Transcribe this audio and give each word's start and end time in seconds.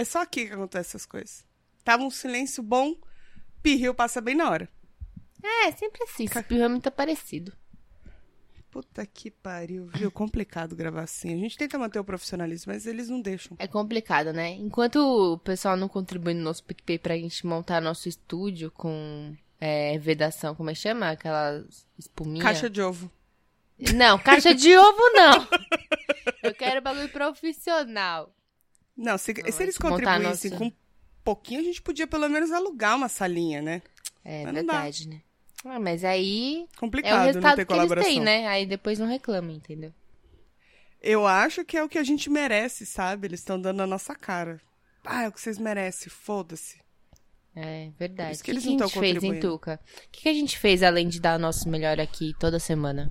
É 0.00 0.04
só 0.04 0.22
aqui 0.22 0.46
que 0.46 0.54
acontece 0.54 0.96
essas 0.96 1.04
coisas. 1.04 1.44
Tava 1.84 2.02
um 2.02 2.10
silêncio 2.10 2.62
bom, 2.62 2.96
pirril 3.62 3.94
passa 3.94 4.18
bem 4.18 4.34
na 4.34 4.48
hora. 4.48 4.66
É, 5.42 5.70
sempre 5.72 6.02
assim. 6.04 6.24
Esse 6.24 6.42
pirril 6.42 6.64
é 6.64 6.68
muito 6.68 6.90
parecido. 6.90 7.52
Puta 8.70 9.04
que 9.04 9.30
pariu, 9.30 9.88
viu? 9.88 10.10
Complicado 10.10 10.74
gravar 10.74 11.02
assim. 11.02 11.34
A 11.34 11.36
gente 11.36 11.58
tenta 11.58 11.78
manter 11.78 11.98
o 11.98 12.04
profissionalismo, 12.04 12.72
mas 12.72 12.86
eles 12.86 13.10
não 13.10 13.20
deixam. 13.20 13.58
É 13.58 13.66
complicado, 13.66 14.32
né? 14.32 14.48
Enquanto 14.52 14.96
o 15.34 15.38
pessoal 15.38 15.76
não 15.76 15.88
contribui 15.88 16.32
no 16.32 16.44
nosso 16.44 16.64
PicPay 16.64 16.98
pra 16.98 17.18
gente 17.18 17.46
montar 17.46 17.82
nosso 17.82 18.08
estúdio 18.08 18.70
com 18.70 19.36
é, 19.60 19.98
vedação, 19.98 20.54
como 20.54 20.70
é 20.70 20.72
que 20.72 20.78
chama? 20.78 21.10
Aquela 21.10 21.62
espuminha. 21.98 22.42
Caixa 22.42 22.70
de 22.70 22.80
ovo. 22.80 23.12
Não, 23.94 24.18
caixa 24.18 24.54
de 24.54 24.74
ovo 24.74 25.10
não. 25.12 25.46
Eu 26.42 26.54
quero 26.54 26.80
bagulho 26.80 27.10
profissional. 27.10 28.34
Não, 28.96 29.16
se, 29.18 29.32
Não, 29.32 29.52
se 29.52 29.62
eles 29.62 29.78
montar 29.78 29.90
contribuíssem 30.18 30.50
nosso- 30.50 30.62
com 30.62 30.66
um 30.68 30.72
pouquinho, 31.24 31.60
a 31.60 31.64
gente 31.64 31.80
podia 31.82 32.06
pelo 32.06 32.28
menos 32.28 32.50
alugar 32.52 32.96
uma 32.96 33.08
salinha, 33.08 33.62
né? 33.62 33.82
É 34.24 34.38
Mas 34.44 34.46
não 34.46 34.52
verdade, 34.54 35.08
né? 35.08 35.22
Ah, 35.64 35.78
mas 35.78 36.04
aí 36.04 36.62
é 36.62 36.76
o 36.76 36.78
Complicado 36.80 37.18
não 37.18 37.26
resultado 37.26 37.56
ter 37.56 37.66
que 37.66 37.72
eles 37.72 37.82
colaboração. 37.82 38.10
têm, 38.10 38.20
né? 38.20 38.46
Aí 38.46 38.66
depois 38.66 38.98
não 38.98 39.06
reclamam, 39.06 39.50
entendeu? 39.54 39.92
Eu 41.02 41.26
acho 41.26 41.64
que 41.64 41.76
é 41.76 41.82
o 41.84 41.88
que 41.88 41.98
a 41.98 42.02
gente 42.02 42.28
merece, 42.28 42.84
sabe? 42.84 43.26
Eles 43.26 43.40
estão 43.40 43.60
dando 43.60 43.82
a 43.82 43.86
nossa 43.86 44.14
cara. 44.14 44.60
Ah, 45.04 45.22
é 45.24 45.28
o 45.28 45.32
que 45.32 45.40
vocês 45.40 45.58
merecem, 45.58 46.10
foda-se. 46.10 46.78
É 47.56 47.90
verdade. 47.98 48.34
O 48.34 48.38
que 48.38 48.44
que, 48.44 48.50
eles 48.50 48.62
que 48.62 48.68
a 48.68 48.72
não 48.72 48.86
gente 48.88 49.00
fez, 49.00 49.22
hein. 49.22 49.40
Tuca? 49.40 49.80
O 49.82 50.10
que, 50.10 50.22
que 50.22 50.28
a 50.28 50.34
gente 50.34 50.58
fez 50.58 50.82
além 50.82 51.08
de 51.08 51.18
dar 51.20 51.36
o 51.38 51.42
nosso 51.42 51.68
melhor 51.68 51.98
aqui 51.98 52.32
toda 52.38 52.58
semana? 52.58 53.08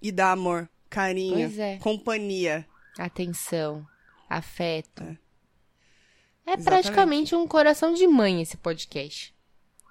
E 0.00 0.12
dá 0.12 0.32
amor, 0.32 0.68
carinho, 0.88 1.52
é. 1.60 1.78
companhia. 1.78 2.66
Atenção, 2.98 3.86
afeto. 4.36 5.02
É. 6.46 6.52
É, 6.52 6.56
praticamente 6.58 7.34
um 7.34 7.46
coração 7.48 7.94
de 7.94 8.06
mãe 8.06 8.42
esse 8.42 8.56
podcast. 8.56 9.34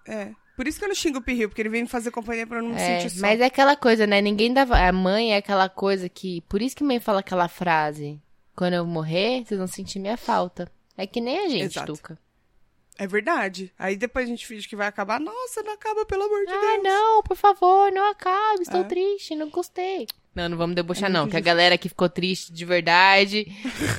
É. 0.07 0.31
Por 0.55 0.67
isso 0.67 0.77
que 0.77 0.85
eu 0.85 0.89
não 0.89 0.95
xingo 0.95 1.17
o 1.17 1.21
Pirril, 1.21 1.49
porque 1.49 1.61
ele 1.63 1.69
vem 1.69 1.81
me 1.81 1.87
fazer 1.89 2.11
companhia 2.11 2.45
pra 2.45 2.59
eu 2.59 2.63
não 2.63 2.69
me 2.69 2.75
É, 2.79 2.99
sentir 3.01 3.15
só. 3.15 3.21
mas 3.21 3.41
é 3.41 3.45
aquela 3.45 3.75
coisa, 3.75 4.05
né? 4.05 4.21
Ninguém 4.21 4.53
dava. 4.53 4.77
A 4.77 4.91
mãe 4.91 5.33
é 5.33 5.37
aquela 5.37 5.67
coisa 5.67 6.07
que. 6.07 6.41
Por 6.41 6.61
isso 6.61 6.75
que 6.75 6.83
mãe 6.83 6.99
fala 6.99 7.21
aquela 7.21 7.47
frase. 7.47 8.21
Quando 8.55 8.73
eu 8.75 8.85
morrer, 8.85 9.43
vocês 9.43 9.57
vão 9.57 9.65
sentir 9.65 9.97
minha 9.97 10.15
falta. 10.17 10.71
É 10.95 11.07
que 11.07 11.19
nem 11.19 11.39
a 11.39 11.49
gente, 11.49 11.63
Exato. 11.77 11.93
Tuca. 11.93 12.19
É 12.99 13.07
verdade. 13.07 13.73
Aí 13.79 13.95
depois 13.95 14.25
a 14.25 14.29
gente 14.29 14.45
finge 14.45 14.67
que 14.67 14.75
vai 14.75 14.85
acabar. 14.85 15.19
Nossa, 15.19 15.63
não 15.63 15.73
acaba, 15.73 16.05
pelo 16.05 16.21
amor 16.25 16.45
de 16.45 16.51
Ah, 16.53 16.59
Deus. 16.61 16.83
não, 16.83 17.23
por 17.23 17.35
favor, 17.35 17.91
não 17.91 18.11
acabe. 18.11 18.61
Estou 18.61 18.81
É. 18.81 18.83
triste, 18.83 19.35
não 19.35 19.49
gostei. 19.49 20.05
Não, 20.35 20.49
não 20.49 20.57
vamos 20.57 20.75
debochar, 20.75 21.09
É 21.09 21.13
não. 21.13 21.27
Que 21.27 21.37
a 21.37 21.39
galera 21.39 21.77
que 21.77 21.87
ficou 21.89 22.09
triste 22.09 22.51
de 22.51 22.65
verdade, 22.65 23.47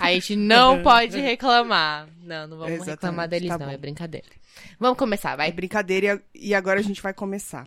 a 0.00 0.12
gente 0.12 0.34
não 0.34 0.82
pode 0.82 1.18
reclamar. 1.20 2.08
Não, 2.22 2.46
não 2.48 2.56
vamos 2.58 2.72
Exatamente, 2.72 2.90
reclamar 2.90 3.28
deles, 3.28 3.48
tá 3.48 3.58
não. 3.58 3.66
bom. 3.66 3.72
É 3.72 3.76
brincadeira. 3.76 4.26
Vamos 4.78 4.98
começar, 4.98 5.34
É 5.34 5.36
vai. 5.36 5.52
brincadeira 5.52 6.20
e 6.34 6.48
e 6.48 6.54
agora 6.54 6.80
a 6.80 6.82
gente 6.82 7.00
vai 7.00 7.14
começar. 7.14 7.66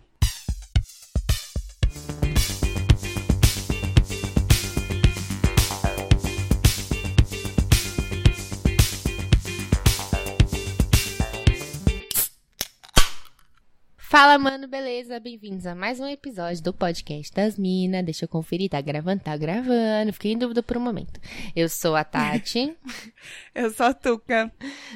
Fala, 14.08 14.38
mano, 14.38 14.66
beleza? 14.66 15.20
Bem-vindos 15.20 15.66
a 15.66 15.74
mais 15.74 16.00
um 16.00 16.06
episódio 16.06 16.62
do 16.62 16.72
podcast 16.72 17.30
das 17.30 17.58
Minas. 17.58 18.02
Deixa 18.02 18.24
eu 18.24 18.28
conferir, 18.28 18.70
tá 18.70 18.80
gravando? 18.80 19.22
Tá 19.22 19.36
gravando. 19.36 20.14
Fiquei 20.14 20.32
em 20.32 20.38
dúvida 20.38 20.62
por 20.62 20.78
um 20.78 20.80
momento. 20.80 21.20
Eu 21.54 21.68
sou 21.68 21.94
a 21.94 22.02
Tati. 22.02 22.74
Eu 23.54 23.70
sou 23.70 23.84
a 23.84 23.92
Tuca. 23.92 24.50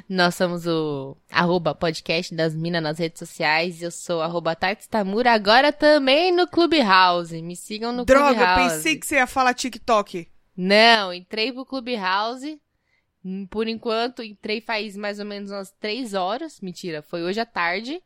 Nós 0.09 0.35
somos 0.35 0.67
o 0.67 1.15
arroba 1.31 1.75
podcast 1.75 2.35
das 2.35 2.55
Minas 2.55 2.83
nas 2.83 2.99
redes 2.99 3.19
sociais. 3.19 3.83
Eu 3.83 3.91
sou 3.91 4.23
arroba 4.23 4.57
Tati 4.57 4.89
Tamura, 4.89 5.33
agora 5.33 5.75
também 5.75 6.33
no 6.33 6.49
Clubhouse. 6.49 7.43
Me 7.43 7.55
sigam 7.55 7.93
no 7.93 8.07
Droga, 8.07 8.35
Clubhouse. 8.35 8.77
pensei 8.77 8.97
que 8.97 9.07
você 9.07 9.17
ia 9.17 9.27
falar 9.27 9.53
TikTok. 9.53 10.27
Não, 10.57 11.13
entrei 11.13 11.53
pro 11.53 11.67
Clubhouse. 11.67 12.59
Por 13.51 13.69
enquanto, 13.69 14.23
entrei 14.23 14.63
faz 14.63 14.97
mais 14.97 15.19
ou 15.19 15.27
menos 15.27 15.51
umas 15.51 15.71
três 15.71 16.15
horas. 16.15 16.63
Mentira, 16.63 17.03
foi 17.03 17.23
hoje 17.23 17.41
à 17.41 17.45
tarde. 17.45 18.03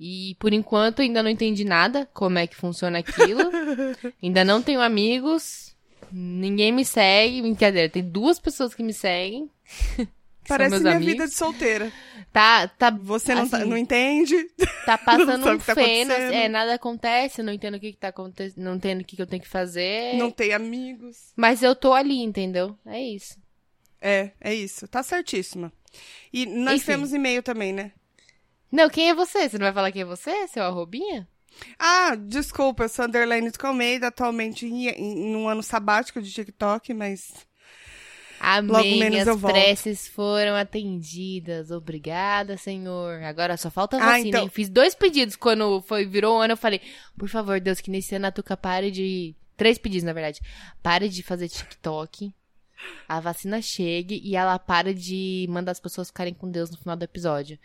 E 0.00 0.36
por 0.38 0.52
enquanto 0.52 1.02
ainda 1.02 1.22
não 1.22 1.30
entendi 1.30 1.64
nada 1.64 2.08
como 2.14 2.38
é 2.38 2.46
que 2.46 2.54
funciona 2.56 2.98
aquilo. 2.98 3.40
ainda 4.22 4.44
não 4.44 4.62
tenho 4.62 4.80
amigos. 4.80 5.74
Ninguém 6.12 6.70
me 6.72 6.84
segue. 6.84 7.42
Brincadeira, 7.42 7.88
tem 7.88 8.02
duas 8.02 8.38
pessoas 8.38 8.74
que 8.74 8.82
me 8.82 8.92
seguem. 8.92 9.50
que 9.96 10.06
Parece 10.48 10.78
minha 10.78 10.96
amigos. 10.96 11.12
vida 11.12 11.26
de 11.26 11.34
solteira. 11.34 11.92
Tá, 12.32 12.68
tá, 12.68 12.90
Você 12.90 13.34
não, 13.34 13.48
tá- 13.48 13.58
Assim, 13.58 13.68
não 13.68 13.76
entende? 13.76 14.36
tá 14.86 14.96
passando 14.98 15.50
um 15.50 15.58
tá 15.58 15.74
feno. 15.74 16.12
acontecendo. 16.12 16.34
É, 16.34 16.48
nada 16.48 16.74
acontece, 16.74 17.42
não 17.42 17.52
entendo 17.52 17.74
o 17.76 17.80
que, 17.80 17.92
que 17.92 17.98
tá 17.98 18.08
acontecendo, 18.08 18.62
não 18.64 18.76
entendo 18.76 19.00
o 19.00 19.04
que, 19.04 19.16
que 19.16 19.22
eu 19.22 19.26
tenho 19.26 19.42
que 19.42 19.48
fazer. 19.48 20.14
Não 20.16 20.30
tem 20.30 20.52
amigos. 20.54 21.32
Mas 21.36 21.62
eu 21.62 21.74
tô 21.74 21.92
ali, 21.92 22.22
entendeu? 22.22 22.76
É 22.86 23.00
isso. 23.02 23.36
É, 24.00 24.30
é 24.40 24.54
isso. 24.54 24.86
Tá 24.86 25.02
certíssima. 25.02 25.72
E 26.32 26.46
nós 26.46 26.76
Enfim. 26.76 26.92
temos 26.92 27.12
e-mail 27.12 27.42
também, 27.42 27.72
né? 27.72 27.90
Não, 28.70 28.88
quem 28.88 29.08
é 29.10 29.14
você? 29.14 29.48
Você 29.48 29.58
não 29.58 29.64
vai 29.66 29.72
falar 29.72 29.92
quem 29.92 30.02
é 30.02 30.04
você? 30.04 30.46
Seu 30.48 30.62
arrobinha? 30.62 31.26
Ah, 31.78 32.14
desculpa, 32.14 32.84
eu 32.84 32.88
sou 32.88 33.06
Underline 33.06 33.50
de 33.50 33.58
Almeida, 33.62 34.08
atualmente 34.08 34.66
em, 34.66 34.88
em 34.88 35.34
um 35.34 35.48
ano 35.48 35.62
sabático 35.62 36.20
de 36.22 36.30
TikTok, 36.30 36.94
mas 36.94 37.32
Logo 38.40 38.76
Amém, 38.76 38.98
menos 39.00 39.10
minhas 39.14 39.26
eu 39.26 39.36
volto. 39.36 39.52
preces 39.54 40.06
foram 40.06 40.54
atendidas. 40.54 41.72
Obrigada, 41.72 42.56
Senhor. 42.56 43.20
Agora 43.24 43.56
só 43.56 43.68
falta 43.68 43.96
Ah, 43.96 44.00
vacina, 44.12 44.28
então- 44.28 44.42
hein? 44.44 44.48
Fiz 44.48 44.68
dois 44.68 44.94
pedidos 44.94 45.34
quando 45.34 45.82
foi, 45.82 46.06
virou 46.06 46.36
um 46.38 46.40
ano. 46.40 46.52
Eu 46.52 46.56
falei, 46.56 46.80
por 47.18 47.28
favor, 47.28 47.58
Deus, 47.60 47.80
que 47.80 47.90
nesse 47.90 48.14
ano 48.14 48.26
a 48.28 48.32
Tuca 48.32 48.56
pare 48.56 48.92
de... 48.92 49.34
Três 49.56 49.76
pedidos, 49.76 50.04
na 50.04 50.12
verdade. 50.12 50.40
Pare 50.80 51.08
de 51.08 51.20
fazer 51.24 51.48
TikTok. 51.48 52.32
A 53.08 53.18
vacina 53.18 53.60
chegue 53.60 54.20
e 54.22 54.36
ela 54.36 54.56
para 54.56 54.94
de 54.94 55.44
mandar 55.50 55.72
as 55.72 55.80
pessoas 55.80 56.06
ficarem 56.06 56.32
com 56.32 56.48
Deus 56.48 56.70
no 56.70 56.76
final 56.78 56.94
do 56.96 57.02
episódio. 57.02 57.58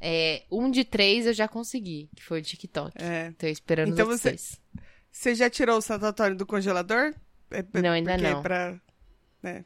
É, 0.00 0.44
um 0.50 0.70
de 0.70 0.84
três 0.84 1.26
eu 1.26 1.32
já 1.32 1.48
consegui, 1.48 2.08
que 2.14 2.22
foi 2.22 2.40
o 2.40 2.42
TikTok. 2.42 2.92
é. 2.96 3.32
Tô 3.32 3.46
esperando 3.46 3.92
Então 3.92 4.08
os 4.08 4.20
você- 4.20 4.30
dois. 4.30 4.60
Você 5.10 5.34
já 5.34 5.48
tirou 5.48 5.78
o 5.78 5.82
Santo 5.82 6.04
Antônio 6.04 6.36
do 6.36 6.44
congelador? 6.46 7.14
É, 7.50 7.60
é- 7.60 7.80
Não, 7.80 7.90
ainda 7.90 8.12
porque 8.12 8.30
não. 8.30 8.38
É 8.38 8.42
pra, 8.42 8.80
né? 9.42 9.64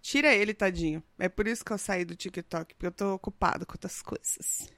Tira 0.00 0.32
ele, 0.32 0.54
tadinho. 0.54 1.02
É 1.18 1.28
por 1.28 1.48
isso 1.48 1.64
que 1.64 1.72
eu 1.72 1.78
saí 1.78 2.04
do 2.04 2.14
TikTok, 2.14 2.74
porque 2.74 2.86
eu 2.86 2.92
tô 2.92 3.14
ocupado 3.14 3.66
com 3.66 3.72
outras 3.72 4.00
coisas. 4.02 4.72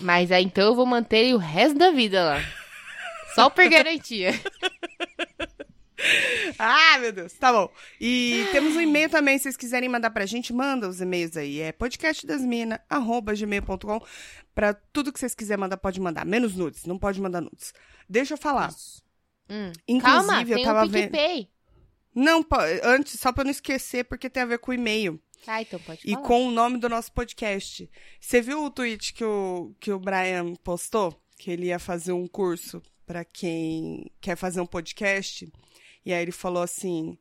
Mas 0.00 0.30
aí 0.30 0.44
então 0.44 0.64
eu 0.68 0.74
vou 0.76 0.86
manter 0.86 1.16
ele 1.24 1.34
o 1.34 1.38
resto 1.38 1.76
da 1.76 1.90
vida 1.90 2.22
lá. 2.24 2.38
Só 3.34 3.50
por 3.50 3.68
garantia. 3.68 4.30
Ah, 6.58 6.98
meu 6.98 7.12
Deus. 7.12 7.32
Tá 7.34 7.52
bom. 7.52 7.70
E 8.00 8.46
temos 8.52 8.74
um 8.76 8.80
e-mail 8.80 9.08
também, 9.08 9.38
se 9.38 9.44
vocês 9.44 9.56
quiserem 9.56 9.88
mandar 9.88 10.10
pra 10.10 10.26
gente, 10.26 10.52
manda 10.52 10.88
os 10.88 11.00
e-mails 11.00 11.36
aí. 11.36 11.60
É 11.60 11.72
podcastdasmina@gmail.com. 11.72 14.00
Pra 14.54 14.74
tudo 14.74 15.12
que 15.12 15.18
vocês 15.18 15.34
quiserem 15.34 15.60
mandar, 15.60 15.76
pode 15.78 16.00
mandar. 16.00 16.24
Menos 16.26 16.54
nudes, 16.54 16.84
não 16.84 16.98
pode 16.98 17.20
mandar 17.20 17.40
nudes. 17.40 17.72
Deixa 18.08 18.34
eu 18.34 18.38
falar. 18.38 18.70
Hum. 19.48 19.72
Inclusive, 19.88 20.26
Calma, 20.26 20.42
eu 20.42 20.62
tava 20.62 20.84
o 20.84 20.88
vendo. 20.88 21.16
Não, 22.14 22.44
antes, 22.82 23.18
só 23.18 23.32
pra 23.32 23.44
não 23.44 23.50
esquecer, 23.50 24.04
porque 24.04 24.28
tem 24.28 24.42
a 24.42 24.46
ver 24.46 24.58
com 24.58 24.70
o 24.70 24.74
e-mail. 24.74 25.18
Ah, 25.46 25.62
então 25.62 25.80
pode 25.80 26.00
E 26.04 26.12
falar. 26.12 26.26
com 26.26 26.48
o 26.48 26.50
nome 26.50 26.78
do 26.78 26.88
nosso 26.88 27.10
podcast. 27.12 27.90
Você 28.20 28.40
viu 28.40 28.64
o 28.64 28.70
tweet 28.70 29.12
que 29.14 29.24
o, 29.24 29.74
que 29.80 29.90
o 29.90 29.98
Brian 29.98 30.54
postou? 30.62 31.18
Que 31.38 31.50
ele 31.50 31.66
ia 31.66 31.78
fazer 31.78 32.12
um 32.12 32.28
curso 32.28 32.82
pra 33.06 33.24
quem 33.24 34.10
quer 34.20 34.36
fazer 34.36 34.60
um 34.60 34.66
podcast. 34.66 35.50
E 36.04 36.12
aí 36.12 36.22
ele 36.22 36.32
falou 36.32 36.62
assim: 36.62 37.16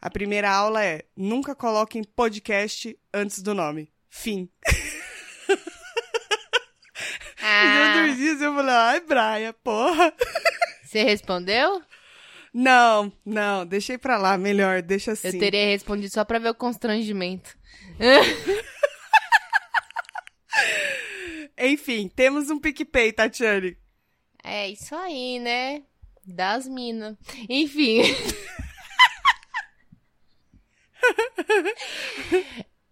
a 0.00 0.10
primeira 0.10 0.50
aula 0.50 0.84
é 0.84 1.04
nunca 1.16 1.54
coloquem 1.54 2.02
podcast 2.04 2.98
antes 3.12 3.42
do 3.42 3.54
nome. 3.54 3.92
Fim. 4.10 4.48
E 4.68 5.58
Ah, 7.42 7.96
outros 8.00 8.16
dias 8.16 8.40
eu 8.40 8.54
falei, 8.54 8.74
ai, 8.74 9.00
Brian, 9.00 9.52
porra. 9.62 10.14
você 10.84 11.02
respondeu? 11.02 11.82
Não, 12.52 13.12
não, 13.26 13.66
deixei 13.66 13.98
pra 13.98 14.16
lá, 14.16 14.38
melhor, 14.38 14.80
deixa 14.80 15.12
assim. 15.12 15.28
Eu 15.28 15.38
teria 15.40 15.66
respondido 15.66 16.12
só 16.12 16.24
pra 16.24 16.38
ver 16.38 16.50
o 16.50 16.54
constrangimento. 16.54 17.56
Enfim, 21.58 22.08
temos 22.14 22.50
um 22.50 22.58
PicPay, 22.60 23.12
Tatiane. 23.12 23.76
É 24.42 24.68
isso 24.68 24.94
aí, 24.94 25.38
né? 25.38 25.82
Das 26.26 26.68
minas. 26.68 27.16
Enfim. 27.48 28.02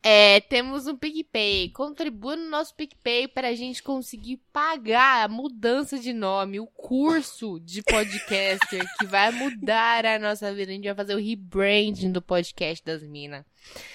É, 0.05 0.41
temos 0.41 0.89
um 0.89 0.97
PicPay. 0.97 1.71
Contribua 1.71 2.35
no 2.35 2.51
nosso 2.51 2.75
PicPay 2.75 3.29
para 3.29 3.49
a 3.49 3.55
gente 3.55 3.81
conseguir 3.81 4.41
pagar 4.53 5.25
a 5.25 5.29
mudança 5.29 5.97
de 5.97 6.13
nome, 6.13 6.59
o 6.59 6.67
curso 6.67 7.61
de 7.61 7.83
podcaster 7.83 8.85
que 8.99 9.07
vai 9.07 9.31
mudar 9.31 10.05
a 10.05 10.19
nossa 10.19 10.53
vida. 10.53 10.73
A 10.73 10.75
gente 10.75 10.87
vai 10.87 10.95
fazer 10.95 11.15
o 11.15 11.25
rebranding 11.25 12.11
do 12.11 12.21
podcast 12.21 12.85
das 12.85 13.05
minas. 13.05 13.45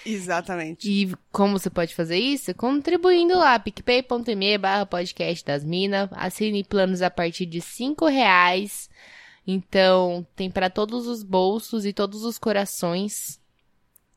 Exatamente. 0.06 0.90
E 0.90 1.14
como 1.30 1.58
você 1.58 1.68
pode 1.68 1.94
fazer 1.94 2.16
isso? 2.16 2.54
Contribuindo 2.54 3.36
lá, 3.36 3.58
picpay.me 3.58 4.56
barra 4.56 4.86
podcast 4.86 5.44
das 5.44 5.62
minas. 5.62 6.08
Assine 6.12 6.64
planos 6.64 7.02
a 7.02 7.10
partir 7.10 7.44
de 7.44 7.60
cinco 7.60 8.06
reais. 8.06 8.88
Então, 9.50 10.26
tem 10.36 10.50
para 10.50 10.68
todos 10.68 11.06
os 11.06 11.22
bolsos 11.22 11.86
e 11.86 11.92
todos 11.94 12.22
os 12.22 12.36
corações. 12.36 13.40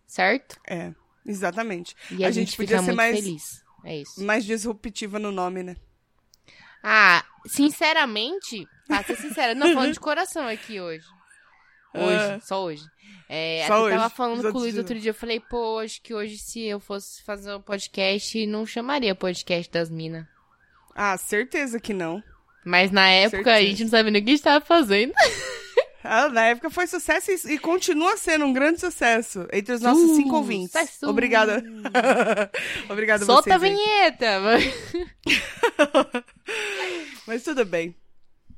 Certo? 0.05 0.59
É, 0.67 0.93
exatamente. 1.25 1.95
E 2.11 2.25
a, 2.25 2.27
A 2.27 2.31
gente, 2.31 2.47
gente 2.49 2.57
podia 2.57 2.79
ser 2.79 2.83
muito 2.83 2.97
mais- 2.97 3.15
feliz. 3.15 3.63
É 3.85 3.97
isso. 4.01 4.21
Mais 4.23 4.43
disruptiva 4.43 5.17
no 5.19 5.31
nome, 5.31 5.63
né? 5.63 5.77
Ah, 6.83 7.23
sinceramente, 7.47 8.67
pra 8.87 9.03
ser 9.03 9.15
sincera, 9.15 9.55
não 9.55 9.73
falando 9.73 9.93
de 9.93 9.99
coração 10.01 10.45
aqui 10.47 10.81
hoje. 10.81 11.05
Hoje, 11.93 12.15
Ah. 12.33 12.39
só 12.41 12.63
hoje. 12.63 12.83
É, 13.29 13.65
Só 13.67 13.85
até 13.85 13.95
tava 13.95 14.05
hoje. 14.07 14.15
falando 14.15 14.45
Os 14.45 14.51
com 14.51 14.57
o 14.57 14.61
Luiz 14.61 14.77
outro 14.77 14.99
dia, 14.99 15.11
eu 15.11 15.15
falei, 15.15 15.39
pô, 15.39 15.79
acho 15.79 16.01
que 16.01 16.13
hoje 16.13 16.37
se 16.37 16.61
eu 16.63 16.79
fosse 16.79 17.23
fazer 17.23 17.53
um 17.55 17.61
podcast, 17.61 18.45
não 18.45 18.65
chamaria 18.65 19.15
podcast 19.15 19.71
das 19.71 19.89
minas. 19.89 20.25
Ah, 20.93 21.17
certeza 21.17 21.79
que 21.79 21.93
não. 21.93 22.21
Mas 22.65 22.91
na 22.91 23.09
época 23.09 23.53
a 23.53 23.61
gente 23.61 23.83
não 23.83 23.89
sabia 23.89 24.11
nem 24.11 24.21
o 24.21 24.25
que 24.25 24.31
a 24.31 24.33
gente 24.35 24.43
tava 24.43 24.63
fazendo. 24.65 25.13
Ah, 26.03 26.27
na 26.29 26.45
época 26.47 26.71
foi 26.71 26.87
sucesso 26.87 27.29
e, 27.29 27.53
e 27.53 27.59
continua 27.59 28.17
sendo 28.17 28.43
um 28.43 28.51
grande 28.51 28.79
sucesso 28.79 29.47
entre 29.53 29.75
os 29.75 29.81
nossos 29.81 30.15
cinco 30.15 30.35
ouvintes. 30.35 30.71
Sucesso! 30.71 31.07
Obrigada. 31.07 31.63
Obrigada 32.89 33.21
a 33.23 33.25
Solta 33.27 33.53
a 33.53 33.57
vocês. 33.59 33.71
aí. 33.71 33.77
vinheta! 33.77 34.41
Mas 37.27 37.43
tudo 37.43 37.63
bem. 37.65 37.95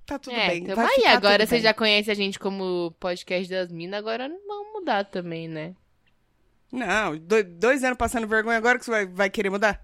Tá 0.05 0.17
tudo 0.17 0.35
é, 0.37 0.47
bem. 0.49 0.63
então 0.63 0.75
Vai 0.75 0.87
aí, 0.95 1.05
agora 1.07 1.45
você 1.45 1.55
bem. 1.55 1.63
já 1.63 1.73
conhece 1.73 2.09
a 2.09 2.13
gente 2.13 2.39
como 2.39 2.95
podcast 2.97 3.49
das 3.51 3.69
minas, 3.71 3.99
agora 3.99 4.29
não 4.29 4.39
vamos 4.47 4.73
mudar 4.79 5.03
também, 5.03 5.47
né? 5.49 5.75
Não, 6.71 7.17
do- 7.17 7.43
dois 7.43 7.83
anos 7.83 7.97
passando 7.97 8.25
vergonha 8.25 8.57
agora 8.57 8.79
que 8.79 8.85
você 8.85 8.91
vai, 8.91 9.05
vai 9.05 9.29
querer 9.29 9.49
mudar? 9.49 9.82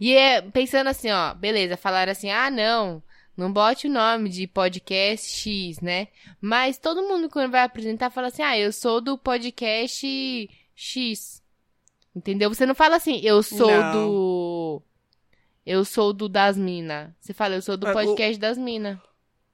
E 0.00 0.14
é, 0.14 0.40
pensando 0.42 0.88
assim, 0.88 1.10
ó, 1.10 1.34
beleza, 1.34 1.76
falaram 1.76 2.12
assim, 2.12 2.30
ah, 2.30 2.50
não, 2.50 3.02
não 3.36 3.52
bote 3.52 3.86
o 3.86 3.90
nome 3.90 4.28
de 4.28 4.46
podcast 4.46 5.28
X, 5.30 5.80
né? 5.80 6.08
Mas 6.40 6.78
todo 6.78 7.02
mundo 7.08 7.28
quando 7.30 7.50
vai 7.50 7.62
apresentar 7.62 8.10
fala 8.10 8.28
assim, 8.28 8.42
ah, 8.42 8.58
eu 8.58 8.72
sou 8.72 9.00
do 9.00 9.16
podcast 9.18 10.06
X. 10.74 11.42
Entendeu? 12.14 12.48
Você 12.52 12.66
não 12.66 12.74
fala 12.74 12.96
assim, 12.96 13.20
eu 13.22 13.42
sou 13.42 13.70
Não. 13.70 13.92
do... 13.92 14.82
Eu 15.64 15.84
sou 15.84 16.12
do 16.12 16.28
das 16.28 16.56
mina. 16.56 17.16
Você 17.20 17.32
fala, 17.32 17.54
eu 17.54 17.62
sou 17.62 17.76
do 17.76 17.86
Ah, 17.86 17.90
o- 17.90 17.92
podcast 17.94 18.38
das 18.38 18.58
mina. 18.58 19.00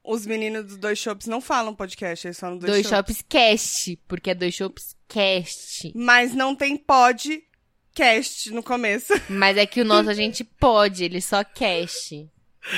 Os 0.03 0.25
meninos 0.25 0.65
dos 0.65 0.77
dois 0.77 0.97
shops 0.97 1.27
não 1.27 1.39
falam 1.39 1.75
podcast, 1.75 2.25
eles 2.25 2.39
falam 2.39 2.57
dois, 2.57 2.71
Dois 2.71 2.87
shops. 2.87 3.17
Shops 3.17 3.25
Cast, 3.29 3.95
porque 4.07 4.31
é 4.31 4.35
Dois 4.35 4.55
Shops 4.55 4.97
Cast. 5.07 5.91
Mas 5.95 6.33
não 6.33 6.55
tem 6.55 6.75
podcast 7.99 8.51
no 8.51 8.63
começo. 8.63 9.13
Mas 9.29 9.57
é 9.57 9.65
que 9.65 9.81
o 9.81 9.85
nosso 9.85 10.09
a 10.09 10.13
gente 10.13 10.43
pode, 10.43 11.03
ele 11.03 11.19
só 11.19 11.43
cast. 11.43 12.29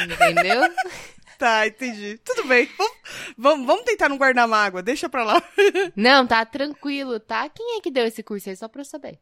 Entendeu? 0.04 0.62
tá, 1.38 1.68
entendi. 1.68 2.20
Tudo 2.26 2.48
bem. 2.48 2.68
Vamos, 2.76 2.98
vamos, 3.38 3.68
vamos 3.68 3.86
tentar 3.86 4.10
não 4.10 4.18
guardar 4.18 4.48
mágoa, 4.48 4.82
deixa 4.82 5.08
pra 5.08 5.24
lá. 5.24 5.44
Não, 5.96 6.26
tá 6.26 6.44
tranquilo, 6.46 7.20
tá? 7.20 7.48
Quem 7.50 7.78
é 7.78 7.82
que 7.82 7.92
deu 7.92 8.06
esse 8.06 8.24
curso 8.24 8.50
aí? 8.50 8.56
Só 8.56 8.68
pra 8.68 8.82
eu 8.82 8.86
saber. 8.86 9.20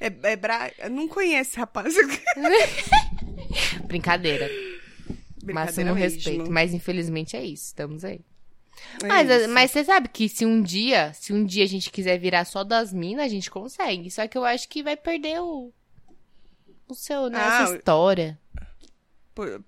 É, 0.00 0.06
é 0.32 0.36
bra... 0.36 0.70
Não 0.90 1.06
conhece, 1.06 1.58
rapaz. 1.58 1.94
Brincadeira. 3.84 4.50
Máximo 5.44 5.46
Brincadeira 5.46 5.94
respeito. 5.94 6.38
mesmo. 6.38 6.52
Mas 6.52 6.72
infelizmente 6.74 7.36
é 7.36 7.44
isso. 7.44 7.66
Estamos 7.66 8.04
aí. 8.04 8.20
É 9.02 9.06
Mas, 9.06 9.30
isso. 9.30 9.48
mas 9.50 9.70
você 9.70 9.84
sabe 9.84 10.08
que 10.08 10.28
se 10.28 10.44
um 10.46 10.60
dia, 10.62 11.12
se 11.14 11.32
um 11.32 11.44
dia 11.44 11.64
a 11.64 11.68
gente 11.68 11.90
quiser 11.90 12.18
virar 12.18 12.44
só 12.44 12.64
das 12.64 12.92
minas, 12.92 13.24
a 13.24 13.28
gente 13.28 13.50
consegue. 13.50 14.10
Só 14.10 14.26
que 14.26 14.36
eu 14.36 14.44
acho 14.44 14.68
que 14.68 14.82
vai 14.82 14.96
perder 14.96 15.40
o. 15.40 15.72
O 16.88 16.94
seu, 16.94 17.30
né? 17.30 17.38
Ah, 17.40 17.62
Essa 17.64 17.76
história. 17.76 18.38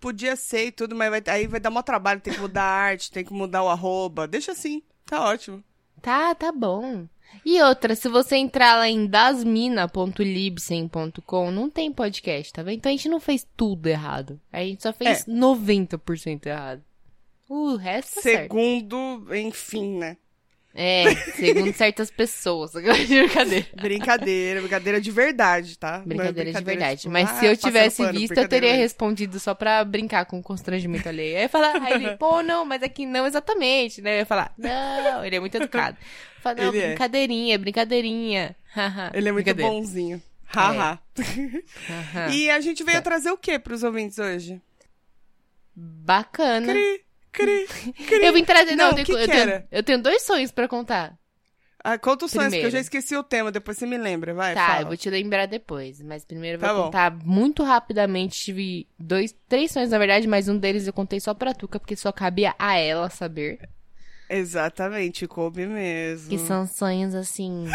Podia 0.00 0.36
ser 0.36 0.66
e 0.66 0.72
tudo, 0.72 0.94
mas 0.94 1.08
vai- 1.08 1.22
aí 1.28 1.46
vai 1.46 1.58
dar 1.60 1.70
maior 1.70 1.82
trabalho, 1.82 2.20
tem 2.20 2.34
que 2.34 2.40
mudar 2.40 2.62
a 2.62 2.66
arte, 2.82 3.10
tem 3.10 3.24
que 3.24 3.32
mudar 3.32 3.62
o 3.62 3.68
arroba. 3.68 4.26
Deixa 4.28 4.52
assim, 4.52 4.82
tá 5.06 5.24
ótimo. 5.24 5.64
Tá, 6.02 6.34
tá 6.34 6.52
bom. 6.52 7.06
E 7.46 7.62
outra, 7.62 7.94
se 7.94 8.06
você 8.08 8.36
entrar 8.36 8.74
lá 8.76 8.86
em 8.88 9.06
dasmina.libsem.com, 9.06 11.50
não 11.50 11.70
tem 11.70 11.90
podcast, 11.92 12.52
tá 12.52 12.62
vendo? 12.62 12.74
Então 12.76 12.90
a 12.90 12.94
gente 12.96 13.08
não 13.08 13.20
fez 13.20 13.46
tudo 13.56 13.86
errado. 13.86 14.38
A 14.52 14.60
gente 14.62 14.82
só 14.82 14.92
fez 14.92 15.24
90% 15.26 16.46
errado. 16.46 16.82
O 17.54 17.76
resto 17.76 18.14
tá 18.14 18.20
certo. 18.22 18.42
Segundo, 18.42 19.26
enfim, 19.34 19.98
né? 19.98 20.16
É, 20.74 21.14
segundo 21.36 21.70
certas 21.74 22.10
pessoas. 22.10 22.72
Brincadeira. 22.80 23.66
Brincadeira, 23.78 24.60
brincadeira 24.62 25.00
de 25.02 25.10
verdade, 25.10 25.76
tá? 25.78 25.98
Não 25.98 26.02
é 26.04 26.06
Brincadeira 26.06 26.50
de 26.52 26.64
verdade. 26.64 27.00
tipo, 27.02 27.12
Mas 27.12 27.28
ah, 27.28 27.34
se 27.34 27.44
eu 27.44 27.54
tivesse 27.54 27.98
pano, 27.98 28.18
visto, 28.18 28.30
eu 28.32 28.36
brincadeira 28.36 28.66
teria 28.68 28.76
respondido 28.82 29.38
só 29.38 29.54
pra 29.54 29.84
brincar 29.84 30.24
com 30.24 30.38
o 30.38 30.42
constrangimento 30.42 31.06
alheio. 31.06 31.36
Aí, 31.40 31.48
falar, 31.48 31.76
aí 31.76 31.92
ele, 31.92 32.16
pô, 32.16 32.42
não, 32.42 32.64
mas 32.64 32.82
aqui 32.82 33.04
não 33.04 33.26
exatamente, 33.26 34.00
né? 34.00 34.14
Eu 34.14 34.18
ia 34.20 34.26
falar, 34.26 34.54
não, 34.56 35.22
ele 35.22 35.36
é 35.36 35.40
muito 35.40 35.54
educado. 35.56 35.98
Falar, 36.40 36.54
não, 36.56 36.68
Ele 36.68 36.78
é. 36.78 36.86
brincadeirinha, 36.88 37.58
brincadeirinha. 37.58 38.56
Haha, 38.74 39.10
Ele 39.12 39.28
é 39.28 39.32
muito 39.32 39.44
brincadeira. 39.44 39.70
bonzinho. 39.70 40.22
Haha. 40.46 40.98
Haha. 41.86 42.30
E 42.30 42.48
a 42.48 42.60
gente 42.60 42.82
veio 42.82 42.96
Tá. 42.96 43.02
trazer 43.02 43.30
o 43.30 43.36
que 43.36 43.58
pros 43.58 43.82
ouvintes 43.82 44.18
hoje? 44.18 44.58
Bacana. 45.76 46.72
Cri, 46.72 47.04
cri, 47.32 47.66
cri. 48.06 48.24
Eu 48.26 48.32
vim 48.32 48.44
trazer, 48.44 48.76
não, 48.76 48.90
Não, 48.92 48.98
eu, 48.98 49.02
o 49.02 49.06
que 49.06 49.12
tenho, 49.12 49.18
eu, 49.18 49.26
que 49.26 49.32
tenho, 49.32 49.42
era? 49.50 49.66
eu 49.70 49.82
tenho 49.82 50.02
dois 50.02 50.22
sonhos 50.22 50.50
pra 50.52 50.68
contar. 50.68 51.14
Ah, 51.84 51.98
conta 51.98 52.26
os 52.26 52.30
sonhos, 52.30 52.52
porque 52.52 52.66
eu 52.66 52.70
já 52.70 52.78
esqueci 52.78 53.16
o 53.16 53.24
tema, 53.24 53.50
depois 53.50 53.76
você 53.76 53.86
me 53.86 53.98
lembra, 53.98 54.32
vai, 54.32 54.54
tá, 54.54 54.66
fala. 54.68 54.80
eu 54.82 54.86
vou 54.86 54.96
te 54.96 55.10
lembrar 55.10 55.46
depois. 55.46 56.00
Mas 56.00 56.24
primeiro 56.24 56.56
eu 56.56 56.60
vou 56.60 56.68
Tá 56.68 56.74
bom. 56.74 56.84
contar 56.84 57.10
muito 57.26 57.64
rapidamente. 57.64 58.38
Tive 58.38 58.86
dois, 58.96 59.34
três 59.48 59.72
sonhos, 59.72 59.90
na 59.90 59.98
verdade, 59.98 60.28
mas 60.28 60.48
um 60.48 60.56
deles 60.56 60.86
eu 60.86 60.92
contei 60.92 61.18
só 61.18 61.34
pra 61.34 61.52
Tuca, 61.52 61.80
porque 61.80 61.96
só 61.96 62.12
cabia 62.12 62.54
a 62.56 62.76
ela 62.78 63.10
saber. 63.10 63.58
Exatamente, 64.30 65.26
coube 65.26 65.66
mesmo. 65.66 66.30
Que 66.30 66.38
são 66.38 66.66
sonhos 66.66 67.14
assim, 67.14 67.66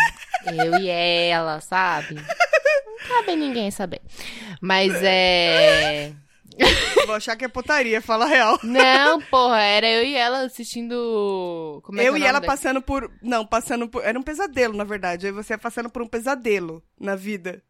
eu 0.45 0.79
e 0.79 0.89
ela, 0.89 1.59
sabe? 1.59 2.15
Não 2.15 3.07
cabe 3.09 3.35
ninguém 3.35 3.69
saber. 3.71 4.01
Mas 4.61 4.93
é. 5.03 6.13
Vou 7.05 7.15
achar 7.15 7.35
que 7.35 7.45
é 7.45 7.47
putaria, 7.47 8.01
fala 8.01 8.25
a 8.25 8.27
real. 8.27 8.59
Não, 8.63 9.21
porra, 9.21 9.61
era 9.61 9.87
eu 9.87 10.03
e 10.03 10.15
ela 10.15 10.41
assistindo. 10.41 11.79
Como 11.83 11.99
é 11.99 12.01
que 12.03 12.07
é 12.07 12.09
eu 12.09 12.17
e 12.17 12.23
ela 12.23 12.39
da- 12.39 12.47
passando 12.47 12.81
por. 12.81 13.11
Não, 13.21 13.45
passando 13.45 13.87
por. 13.87 14.03
Era 14.03 14.19
um 14.19 14.23
pesadelo, 14.23 14.75
na 14.75 14.83
verdade. 14.83 15.25
Aí 15.27 15.31
você 15.31 15.53
ia 15.53 15.57
passando 15.57 15.89
por 15.89 16.01
um 16.01 16.07
pesadelo 16.07 16.83
na 16.99 17.15
vida. 17.15 17.61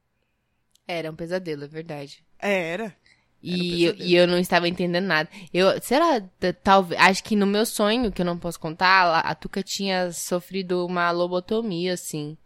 Era 0.87 1.11
um 1.11 1.15
pesadelo, 1.15 1.65
é 1.65 1.67
verdade. 1.67 2.23
É, 2.39 2.69
era. 2.71 2.95
E, 3.43 3.83
eu, 3.83 3.91
pesadelo. 3.91 4.09
e 4.09 4.15
eu 4.15 4.27
não 4.27 4.39
estava 4.39 4.67
entendendo 4.67 5.05
nada. 5.05 5.29
Eu, 5.53 5.79
será, 5.81 6.21
talvez, 6.63 6.99
acho 7.01 7.23
que 7.23 7.35
no 7.35 7.45
meu 7.45 7.65
sonho, 7.65 8.11
que 8.11 8.21
eu 8.21 8.25
não 8.25 8.37
posso 8.37 8.59
contar, 8.59 9.03
a, 9.05 9.19
a 9.19 9.35
Tuca 9.35 9.61
tinha 9.61 10.11
sofrido 10.11 10.85
uma 10.85 11.11
lobotomia, 11.11 11.93
assim. 11.93 12.37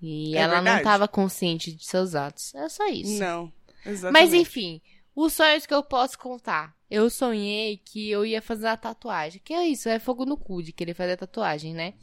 E 0.00 0.36
É 0.36 0.40
ela 0.40 0.56
não 0.56 0.62
verdade. 0.64 0.80
estava 0.82 1.08
consciente 1.08 1.72
de 1.72 1.84
seus 1.84 2.14
atos. 2.14 2.54
É 2.54 2.68
só 2.68 2.86
isso. 2.88 3.18
Não. 3.18 3.50
Exatamente. 3.86 4.22
Mas 4.22 4.34
enfim, 4.34 4.80
os 5.14 5.32
sonhos 5.32 5.66
que 5.66 5.74
eu 5.74 5.82
posso 5.82 6.18
contar. 6.18 6.74
Eu 6.90 7.08
sonhei 7.10 7.76
que 7.84 8.10
eu 8.10 8.24
ia 8.24 8.40
fazer 8.42 8.66
uma 8.66 8.76
tatuagem. 8.76 9.40
Que 9.44 9.52
é 9.54 9.66
isso, 9.66 9.88
é 9.88 9.98
fogo 9.98 10.24
no 10.24 10.36
cu 10.36 10.62
de 10.62 10.72
querer 10.72 10.94
fazer 10.94 11.16
tatuagem, 11.16 11.74
né? 11.74 11.94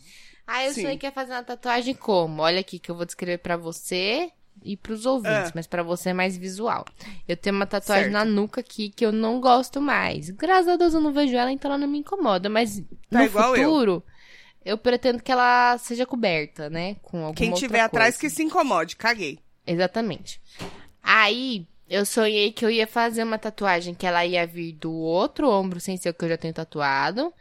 Aí 0.45 0.67
eu 0.67 0.73
Sim. 0.73 0.81
sonhei 0.81 0.97
que 0.97 1.05
ia 1.05 1.11
fazer 1.11 1.31
uma 1.33 1.43
tatuagem 1.43 1.93
como? 1.93 2.41
Olha 2.41 2.59
aqui 2.59 2.77
que 2.79 2.91
eu 2.91 2.95
vou 2.95 3.05
descrever 3.05 3.37
pra 3.37 3.55
você 3.55 4.31
e 4.63 4.75
pros 4.75 5.05
ouvintes, 5.05 5.49
Ah. 5.49 5.51
mas 5.55 5.65
pra 5.65 5.81
você 5.81 6.09
é 6.09 6.13
mais 6.13 6.35
visual. 6.35 6.83
Eu 7.27 7.37
tenho 7.37 7.55
uma 7.55 7.65
tatuagem 7.65 8.11
Certo. 8.11 8.13
na 8.13 8.25
nuca 8.25 8.59
aqui 8.59 8.89
que 8.89 9.05
eu 9.05 9.11
não 9.13 9.39
gosto 9.39 9.79
mais. 9.79 10.29
Graças 10.29 10.67
a 10.67 10.75
Deus 10.75 10.93
eu 10.93 10.99
não 10.99 11.13
vejo 11.13 11.35
ela, 11.37 11.51
então 11.51 11.71
ela 11.71 11.77
não 11.77 11.87
me 11.87 11.99
incomoda. 11.99 12.49
Mas 12.49 12.79
Tá 13.09 13.19
no 13.19 13.23
igual 13.25 13.55
eu. 13.55 13.63
futuro, 13.69 14.03
eu. 14.65 14.77
pretendo 14.77 15.23
que 15.23 15.31
ela 15.31 15.77
seja 15.77 16.05
coberta, 16.05 16.69
né? 16.69 16.95
Com 17.01 17.17
alguma 17.19 17.33
Quem 17.35 17.53
tiver 17.53 17.79
atrás 17.79 18.17
que 18.17 18.29
se 18.29 18.43
incomode. 18.43 18.97
Caguei. 18.97 19.39
Exatamente. 19.65 20.41
Aí, 21.01 21.65
eu 21.91 22.05
sonhei 22.05 22.51
que 22.53 22.63
eu 22.63 22.69
ia 22.71 22.87
fazer 22.87 23.21
uma 23.23 23.37
tatuagem 23.37 23.93
que 23.93 24.07
ela 24.07 24.25
ia 24.25 24.47
vir 24.47 24.71
do 24.73 24.93
outro 24.93 25.49
ombro 25.49 25.79
sem 25.79 25.97
ser 25.97 26.09
o 26.09 26.13
que 26.13 26.23
eu 26.23 26.29
já 26.29 26.37
tenho 26.37 26.53
tatuado. 26.53 27.33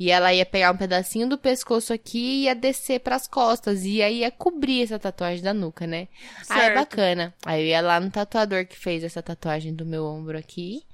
E 0.00 0.10
ela 0.12 0.32
ia 0.32 0.46
pegar 0.46 0.70
um 0.72 0.76
pedacinho 0.76 1.28
do 1.28 1.36
pescoço 1.36 1.92
aqui 1.92 2.18
e 2.18 2.42
ia 2.44 2.54
descer 2.54 3.00
pras 3.00 3.26
costas. 3.26 3.84
E 3.84 4.00
aí 4.00 4.20
ia 4.20 4.30
cobrir 4.30 4.84
essa 4.84 4.98
tatuagem 4.98 5.42
da 5.42 5.52
nuca, 5.52 5.86
né? 5.88 6.06
Aí 6.48 6.58
é 6.60 6.62
Certo. 6.62 6.74
bacana. 6.76 7.34
Aí 7.44 7.62
eu 7.62 7.66
ia 7.66 7.80
lá 7.80 7.98
no 7.98 8.08
tatuador 8.08 8.64
que 8.64 8.78
fez 8.78 9.02
essa 9.02 9.20
tatuagem 9.20 9.74
do 9.74 9.84
meu 9.84 10.06
ombro 10.06 10.38
aqui. 10.38 10.84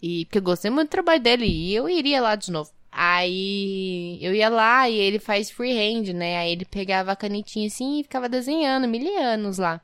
E 0.00 0.24
porque 0.26 0.38
eu 0.38 0.42
gostei 0.42 0.70
muito 0.70 0.88
do 0.88 0.92
trabalho 0.92 1.20
dele. 1.20 1.46
E 1.46 1.74
eu 1.74 1.88
iria 1.88 2.20
lá 2.22 2.36
de 2.36 2.52
novo. 2.52 2.70
Aí 2.96 4.20
eu 4.22 4.32
ia 4.32 4.48
lá 4.48 4.88
e 4.88 4.94
ele 4.94 5.18
faz 5.18 5.50
freehand, 5.50 6.12
né? 6.14 6.38
Aí 6.38 6.52
ele 6.52 6.64
pegava 6.64 7.10
a 7.10 7.16
canetinha 7.16 7.66
assim 7.66 7.98
e 7.98 8.02
ficava 8.04 8.28
desenhando, 8.28 8.86
mil 8.86 9.18
anos 9.20 9.58
lá. 9.58 9.80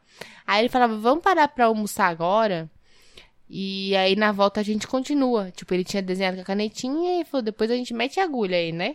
Aí 0.47 0.63
ele 0.63 0.69
falava, 0.69 0.97
vamos 0.97 1.25
parar 1.25 1.49
pra 1.49 1.67
almoçar 1.67 2.07
agora? 2.07 2.71
E 3.49 3.97
aí 3.97 4.15
na 4.15 4.31
volta 4.31 4.61
a 4.61 4.63
gente 4.63 4.87
continua. 4.87 5.51
Tipo, 5.51 5.75
ele 5.75 5.83
tinha 5.83 6.01
desenhado 6.01 6.37
com 6.37 6.43
a 6.43 6.45
canetinha 6.45 7.21
e 7.21 7.25
falou, 7.25 7.43
depois 7.43 7.69
a 7.69 7.75
gente 7.75 7.93
mete 7.93 8.21
a 8.21 8.25
agulha 8.25 8.57
aí, 8.57 8.71
né? 8.71 8.95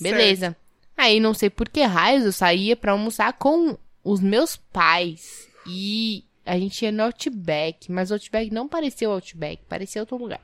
Beleza. 0.00 0.56
Aí 0.96 1.20
não 1.20 1.32
sei 1.32 1.48
por 1.48 1.68
que 1.68 1.82
raios 1.82 2.24
eu 2.24 2.32
saía 2.32 2.74
pra 2.74 2.90
almoçar 2.90 3.34
com 3.34 3.78
os 4.02 4.20
meus 4.20 4.56
pais. 4.56 5.46
E 5.64 6.24
a 6.44 6.58
gente 6.58 6.84
ia 6.84 6.90
no 6.90 7.04
Outback, 7.04 7.90
mas 7.92 8.10
o 8.10 8.14
Outback 8.14 8.50
não 8.50 8.66
parecia 8.66 9.08
o 9.08 9.12
Outback, 9.12 9.62
parecia 9.68 10.02
outro 10.02 10.16
lugar. 10.16 10.40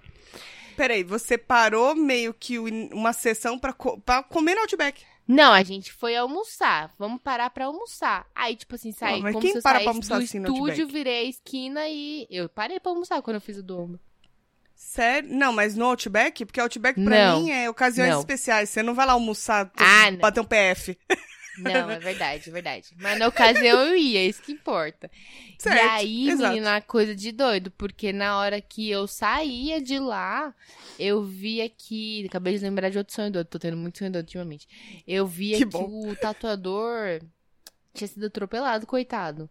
Peraí, 0.80 1.04
você 1.04 1.36
parou 1.36 1.94
meio 1.94 2.32
que 2.32 2.58
uma 2.58 3.12
sessão 3.12 3.58
pra, 3.58 3.70
co 3.70 4.00
pra 4.00 4.22
comer 4.22 4.54
no 4.54 4.62
Outback? 4.62 5.04
Não, 5.28 5.52
a 5.52 5.62
gente 5.62 5.92
foi 5.92 6.16
almoçar. 6.16 6.90
Vamos 6.98 7.20
parar 7.20 7.50
pra 7.50 7.66
almoçar. 7.66 8.26
Aí, 8.34 8.56
tipo 8.56 8.76
assim, 8.76 8.90
saí 8.90 9.20
mas 9.20 9.32
como 9.34 9.42
quem 9.42 9.52
se 9.52 9.58
eu 9.58 9.62
para 9.62 9.78
pra 9.80 9.90
almoçar 9.90 10.16
do 10.16 10.24
assim 10.24 10.38
no 10.38 10.46
estúdio, 10.48 10.70
Outback? 10.84 10.92
virei 10.92 11.18
a 11.26 11.28
esquina 11.28 11.86
e... 11.86 12.26
Eu 12.30 12.48
parei 12.48 12.80
pra 12.80 12.92
almoçar 12.92 13.20
quando 13.20 13.34
eu 13.34 13.40
fiz 13.42 13.58
o 13.58 13.62
do 13.62 13.78
ombro. 13.78 14.00
Sério? 14.74 15.28
Não, 15.30 15.52
mas 15.52 15.76
no 15.76 15.84
Outback? 15.84 16.46
Porque 16.46 16.58
Outback 16.58 16.98
pra 17.04 17.26
Não. 17.26 17.42
mim 17.42 17.50
é 17.50 17.68
ocasiões 17.68 18.12
Não. 18.12 18.20
especiais. 18.20 18.70
Você 18.70 18.82
não 18.82 18.94
vai 18.94 19.04
lá 19.04 19.12
almoçar, 19.12 19.70
Ah, 19.76 20.10
não. 20.10 20.16
bater 20.18 20.40
um 20.40 20.44
PF. 20.46 20.96
Não, 21.58 21.90
é 21.90 21.98
verdade, 21.98 22.48
é 22.48 22.52
verdade. 22.52 22.88
Mas 22.98 23.18
na 23.18 23.28
ocasião 23.28 23.80
eu 23.86 23.96
ia, 23.96 24.20
é 24.20 24.26
isso 24.26 24.42
que 24.42 24.52
importa. 24.52 25.10
Certo, 25.58 25.76
e 25.76 25.88
aí, 25.88 26.28
exato. 26.30 26.48
menina, 26.48 26.80
coisa 26.80 27.14
de 27.14 27.32
doido, 27.32 27.70
porque 27.72 28.12
na 28.12 28.38
hora 28.38 28.60
que 28.60 28.88
eu 28.90 29.06
saía 29.06 29.80
de 29.80 29.98
lá, 29.98 30.54
eu 30.98 31.22
via 31.22 31.68
que. 31.68 32.24
Acabei 32.26 32.56
de 32.56 32.64
lembrar 32.64 32.88
de 32.88 32.98
outro 32.98 33.14
sonho 33.14 33.30
doido, 33.30 33.46
tô 33.46 33.58
tendo 33.58 33.76
muito 33.76 33.98
sonho 33.98 34.10
doido 34.10 34.24
ultimamente. 34.24 34.66
Eu 35.06 35.26
via 35.26 35.58
Que 35.58 35.66
que, 35.66 35.76
o 35.76 36.16
tatuador 36.16 37.20
tinha 37.92 38.08
sido 38.08 38.26
atropelado, 38.26 38.86
coitado. 38.86 39.50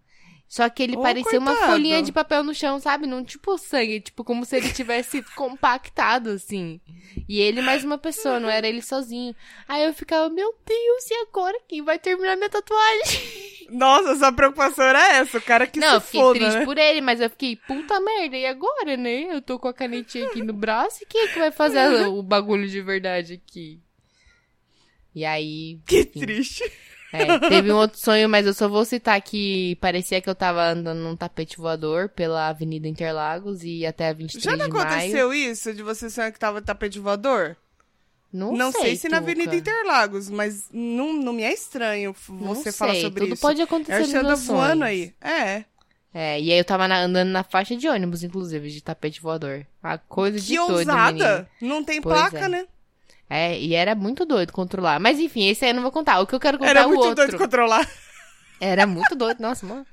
Só 0.49 0.67
que 0.67 0.81
ele 0.81 0.97
Ô, 0.97 1.01
parecia 1.01 1.37
uma 1.37 1.51
coitado. 1.51 1.71
folhinha 1.71 2.01
de 2.01 2.11
papel 2.11 2.43
no 2.43 2.55
chão, 2.55 2.79
sabe? 2.79 3.05
Não 3.05 3.23
tipo 3.23 3.55
sangue, 3.59 4.01
tipo 4.01 4.23
como 4.23 4.43
se 4.43 4.57
ele 4.57 4.73
tivesse 4.73 5.21
compactado, 5.37 6.31
assim. 6.31 6.81
E 7.27 7.39
ele 7.39 7.61
mais 7.61 7.83
uma 7.83 7.99
pessoa, 7.99 8.39
não 8.39 8.49
era 8.49 8.67
ele 8.67 8.81
sozinho. 8.81 9.35
Aí 9.67 9.83
eu 9.85 9.93
ficava, 9.93 10.27
meu 10.27 10.51
Deus, 10.65 11.11
e 11.11 11.13
agora 11.27 11.55
quem 11.67 11.83
vai 11.83 11.99
terminar 11.99 12.35
minha 12.35 12.49
tatuagem? 12.49 13.67
Nossa, 13.69 14.15
sua 14.15 14.31
preocupação 14.31 14.85
era 14.85 15.17
essa. 15.17 15.37
O 15.37 15.41
cara 15.41 15.67
que 15.67 15.79
não, 15.79 15.93
eu 15.93 16.01
se 16.01 16.07
fiquei 16.07 16.21
foda, 16.21 16.39
triste 16.39 16.57
né? 16.57 16.65
por 16.65 16.77
ele, 16.79 17.01
mas 17.01 17.21
eu 17.21 17.29
fiquei, 17.29 17.55
puta 17.55 17.99
merda, 17.99 18.35
e 18.35 18.47
agora, 18.47 18.97
né? 18.97 19.31
Eu 19.31 19.43
tô 19.43 19.59
com 19.59 19.67
a 19.67 19.73
canetinha 19.73 20.25
aqui 20.25 20.41
no 20.41 20.53
braço 20.53 21.03
e 21.03 21.05
quem 21.05 21.21
é 21.21 21.27
que 21.27 21.37
vai 21.37 21.51
fazer 21.51 21.77
o 22.09 22.23
bagulho 22.23 22.67
de 22.67 22.81
verdade 22.81 23.33
aqui? 23.33 23.79
E 25.13 25.23
aí. 25.23 25.79
Que 25.85 25.99
enfim. 25.99 26.19
triste. 26.19 26.63
É, 27.11 27.39
teve 27.39 27.71
um 27.71 27.75
outro 27.77 27.99
sonho, 27.99 28.29
mas 28.29 28.45
eu 28.45 28.53
só 28.53 28.67
vou 28.67 28.85
citar 28.85 29.19
que 29.21 29.75
parecia 29.81 30.21
que 30.21 30.29
eu 30.29 30.35
tava 30.35 30.63
andando 30.69 30.99
num 30.99 31.15
tapete 31.15 31.57
voador 31.57 32.09
pela 32.09 32.47
Avenida 32.49 32.87
Interlagos 32.87 33.63
e 33.63 33.85
até 33.85 34.09
a 34.09 34.13
23 34.13 34.43
Já 34.43 34.55
não 34.55 34.67
de 34.67 34.73
maio. 34.73 34.87
aconteceu 34.87 35.33
isso 35.33 35.73
de 35.73 35.81
você 35.81 36.09
sonhar 36.09 36.31
que 36.31 36.39
tava 36.39 36.61
tapete 36.61 36.99
voador? 36.99 37.57
Não, 38.31 38.51
Não 38.51 38.71
sei, 38.71 38.95
se 38.95 39.09
na. 39.09 39.17
Avenida 39.17 39.55
Interlagos, 39.55 40.29
mas 40.29 40.69
não, 40.71 41.11
não 41.13 41.33
me 41.33 41.41
é 41.41 41.51
estranho 41.51 42.15
Não 42.29 42.53
você 42.53 42.71
falar 42.71 42.91
sei, 42.93 43.01
sobre 43.01 43.21
tudo 43.21 43.33
isso. 43.33 43.41
pode 43.41 43.59
acontecer 43.59 43.99
nos 44.01 44.13
anda 44.13 44.23
meus 44.27 44.45
voando 44.45 44.83
aí. 44.83 45.13
É. 45.19 45.65
É, 46.13 46.39
e 46.39 46.51
aí 46.51 46.59
eu 46.59 46.63
tava 46.65 46.87
na- 46.87 47.01
andando 47.01 47.29
na 47.29 47.43
faixa 47.43 47.75
de 47.75 47.87
ônibus, 47.87 48.23
inclusive, 48.23 48.69
de 48.69 48.81
tapete 48.83 49.19
voador. 49.21 49.65
A 49.81 49.97
coisa 49.97 50.39
de 50.39 50.45
Que 50.47 50.57
doido, 50.57 50.69
menino. 50.91 50.91
ousada. 50.91 51.49
Não 51.59 51.83
tem 51.83 52.01
Pois 52.01 52.15
placa, 52.15 52.45
é. 52.45 52.49
né? 52.49 52.67
É, 53.29 53.59
e 53.59 53.75
era 53.75 53.93
muito 53.93 54.25
doido 54.25 54.51
controlar. 54.51 54.99
Mas 54.99 55.19
enfim, 55.19 55.47
esse 55.47 55.63
aí 55.63 55.71
eu 55.71 55.75
não 55.75 55.83
vou 55.83 55.91
contar. 55.91 56.19
O 56.19 56.25
que 56.27 56.33
eu 56.33 56.39
quero 56.39 56.57
contar 56.57 56.71
Era 56.71 56.79
é 56.81 56.85
o 56.85 56.89
muito 56.89 57.01
outro. 57.01 57.15
doido 57.15 57.37
controlar. 57.37 57.87
Era 58.59 58.85
muito 58.87 59.15
doido, 59.15 59.39
nossa, 59.39 59.65
mano. 59.65 59.85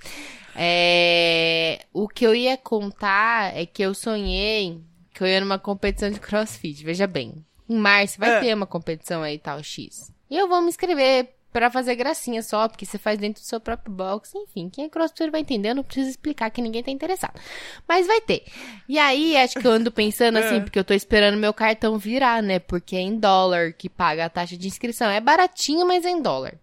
É, 0.55 1.85
o 1.93 2.09
que 2.09 2.27
eu 2.27 2.35
ia 2.35 2.57
contar 2.57 3.55
é 3.57 3.65
que 3.67 3.83
eu 3.83 3.95
sonhei 3.95 4.81
que 5.15 5.23
eu 5.23 5.27
ia 5.27 5.41
numa 5.41 5.59
competição 5.59 6.11
de 6.11 6.19
crossfit. 6.19 6.83
Veja 6.85 7.07
bem, 7.07 7.45
em 7.69 7.77
março 7.77 8.19
vai 8.19 8.37
É. 8.37 8.41
ter 8.41 8.55
uma 8.55 8.67
competição 8.67 9.23
aí, 9.23 9.39
tal, 9.39 9.63
X. 9.63 10.11
E 10.31 10.37
eu 10.37 10.49
vou 10.49 10.61
me 10.63 10.69
inscrever 10.69 11.36
pra 11.59 11.71
fazer 11.71 11.95
gracinha 11.95 12.43
só, 12.43 12.69
porque 12.69 12.85
você 12.85 12.99
faz 12.99 13.19
dentro 13.19 13.43
do 13.43 13.47
seu 13.47 13.59
próprio 13.59 13.91
box. 13.91 14.33
Enfim, 14.35 14.69
quem 14.69 14.85
é 14.85 14.89
crossfit 14.91 15.31
vai 15.31 15.41
entender, 15.41 15.71
eu 15.71 15.75
não 15.75 15.83
preciso 15.83 16.11
explicar 16.11 16.51
que 16.51 16.61
ninguém 16.61 16.83
tá 16.83 16.91
interessado. 16.91 17.41
Mas 17.89 18.07
vai 18.07 18.21
ter. 18.21 18.45
E 18.87 18.99
aí, 18.99 19.37
acho 19.39 19.59
que 19.59 19.67
eu 19.67 19.71
ando 19.71 19.91
pensando 19.91 20.37
assim, 20.39 20.57
É. 20.57 20.61
porque 20.61 20.79
eu 20.79 20.85
tô 20.85 20.93
esperando 20.93 21.39
meu 21.39 21.55
cartão 21.55 21.97
virar, 21.97 22.43
né? 22.43 22.59
Porque 22.59 22.95
é 22.95 23.01
em 23.01 23.19
dólar 23.19 23.73
que 23.73 23.89
paga 23.89 24.27
a 24.27 24.29
taxa 24.29 24.57
de 24.57 24.69
inscrição. 24.69 25.09
É 25.11 25.19
baratinho, 25.21 25.87
mas 25.87 26.05
é 26.05 26.11
em 26.11 26.21
dólar. 26.21 26.55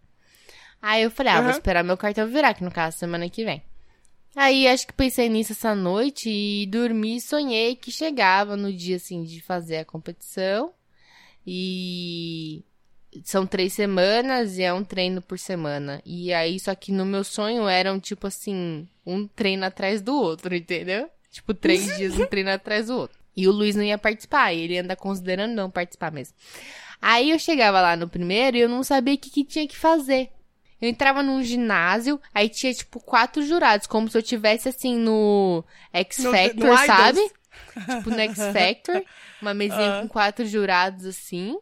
Aí 0.82 1.02
eu 1.04 1.10
falei, 1.10 1.32
ah, 1.34 1.38
vou 1.42 1.50
Aham. 1.50 1.58
esperar 1.58 1.84
meu 1.84 1.98
cartão 1.98 2.28
virar, 2.28 2.54
que 2.54 2.64
no 2.64 2.70
caso, 2.72 2.98
semana 2.98 3.28
que 3.30 3.44
vem. 3.44 3.64
Aí 4.36 4.68
acho 4.68 4.86
que 4.86 4.94
pensei 4.94 5.28
nisso 5.30 5.54
essa 5.54 5.74
noite 5.74 6.30
e 6.30 6.66
dormi 6.68 7.16
e 7.18 7.22
sonhei 7.22 7.76
que 7.76 7.92
chegava 7.92 8.56
no 8.58 8.72
dia 8.72 8.98
assim 8.98 9.24
de 9.24 9.42
fazer 9.42 9.78
a 9.78 9.86
competição. 9.86 10.72
E 11.46 12.64
são 13.24 13.46
três 13.46 13.74
semanas 13.74 14.58
e 14.58 14.64
é 14.64 14.74
um 14.74 14.84
treino 14.84 15.22
por 15.22 15.38
semana. 15.40 16.02
E 16.06 16.34
aí, 16.34 16.60
só 16.60 16.74
que 16.76 16.92
no 16.92 17.06
meu 17.06 17.24
sonho 17.24 17.68
eram 17.68 18.00
tipo 18.00 18.28
assim, 18.28 18.88
um 19.06 19.28
treino 19.28 19.66
atrás 19.66 20.02
do 20.02 20.16
outro, 20.16 20.56
entendeu? 20.56 21.10
Tipo, 21.32 21.54
três 21.54 21.98
dias 21.98 22.18
um 22.18 22.26
treino 22.26 22.52
atrás 22.52 22.88
do 22.88 22.98
outro. 22.98 23.18
E 23.36 23.48
o 23.48 23.52
Luiz 23.52 23.76
não 23.76 23.84
ia 23.84 23.98
participar, 23.98 24.54
ele 24.54 24.78
anda 24.78 24.96
considerando 24.96 25.54
não 25.54 25.70
participar 25.70 26.12
mesmo. 26.12 26.36
Aí 27.02 27.32
eu 27.32 27.40
chegava 27.40 27.82
lá 27.82 27.96
no 27.96 28.08
primeiro 28.08 28.56
e 28.56 28.62
eu 28.62 28.70
não 28.70 28.84
sabia 28.84 29.16
o 29.16 29.18
que, 29.18 29.30
que 29.30 29.44
tinha 29.44 29.68
que 29.68 29.76
fazer. 29.76 30.30
Eu 30.80 30.90
entrava 30.90 31.24
num 31.24 31.42
ginásio, 31.42 32.20
aí 32.34 32.50
tinha, 32.50 32.74
tipo, 32.74 33.00
quatro 33.00 33.42
jurados, 33.42 33.88
como 33.88 34.10
se 34.10 34.18
eu 34.18 34.22
tivesse, 34.22 34.68
assim, 34.70 34.98
no 34.98 35.64
X 35.94 36.18
No- 36.20 36.32
Factor, 36.32 36.56
no 36.60 36.74
Idols. 36.74 36.86
sabe? 36.86 37.20
Tipo, 37.74 38.10
no 38.12 38.20
X 38.20 38.38
Factor, 38.52 39.04
uma 39.42 39.54
mesinha 39.54 39.98
Ah. 39.98 40.02
com 40.02 40.08
quatro 40.10 40.46
jurados, 40.46 41.06
assim. 41.06 41.56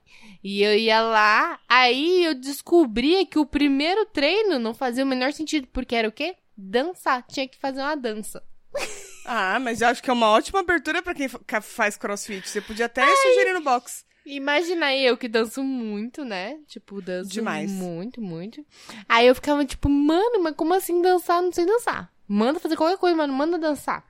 E 0.44 0.64
eu 0.64 0.76
ia 0.76 1.02
lá, 1.02 1.60
aí 1.70 2.26
eu 2.26 2.34
descobria 2.34 3.26
que 3.26 3.38
o 3.38 3.46
primeiro 3.46 4.06
treino 4.08 4.58
não 4.58 4.74
fazia 4.74 5.04
o 5.04 5.08
menor 5.08 5.32
sentido, 5.34 5.68
porque 5.72 5.96
era 5.96 6.08
o 6.08 6.12
quê? 6.12 6.36
Dançar. 6.58 7.24
Tinha 7.28 7.48
que 7.48 7.58
fazer 7.58 7.82
uma 7.82 7.96
dança. 7.96 8.44
Ah, 9.24 9.60
mas 9.60 9.82
eu 9.82 9.88
acho 9.88 10.02
que 10.02 10.10
é 10.10 10.14
uma 10.14 10.30
ótima 10.30 10.62
abertura 10.62 11.00
pra 11.00 11.14
quem 11.14 11.30
faz 11.62 11.96
crossfit. 11.96 12.50
Você 12.50 12.60
podia 12.60 12.88
até 12.88 13.06
sugerir 13.06 13.54
no 13.54 13.62
box. 13.62 14.04
Imagina 14.26 14.88
aí 14.88 15.06
eu 15.06 15.16
que 15.16 15.28
danço 15.28 15.64
muito, 15.64 16.26
né? 16.26 16.58
Tipo, 16.68 17.02
danço 17.02 17.30
Demais. 17.30 17.72
muito, 17.72 18.20
muito. 18.20 18.66
Aí 19.08 19.28
eu 19.28 19.36
ficava 19.36 19.64
tipo, 19.64 19.88
mano, 19.90 20.42
mas 20.42 20.56
como 20.56 20.74
assim 20.74 21.02
dançar? 21.02 21.42
Não 21.42 21.52
sei 21.52 21.66
dançar. 21.66 22.12
Manda 22.28 22.60
fazer 22.60 22.76
qualquer 22.76 22.98
coisa, 22.98 23.16
mano, 23.16 23.34
manda 23.34 23.58
dançar. 23.58 24.04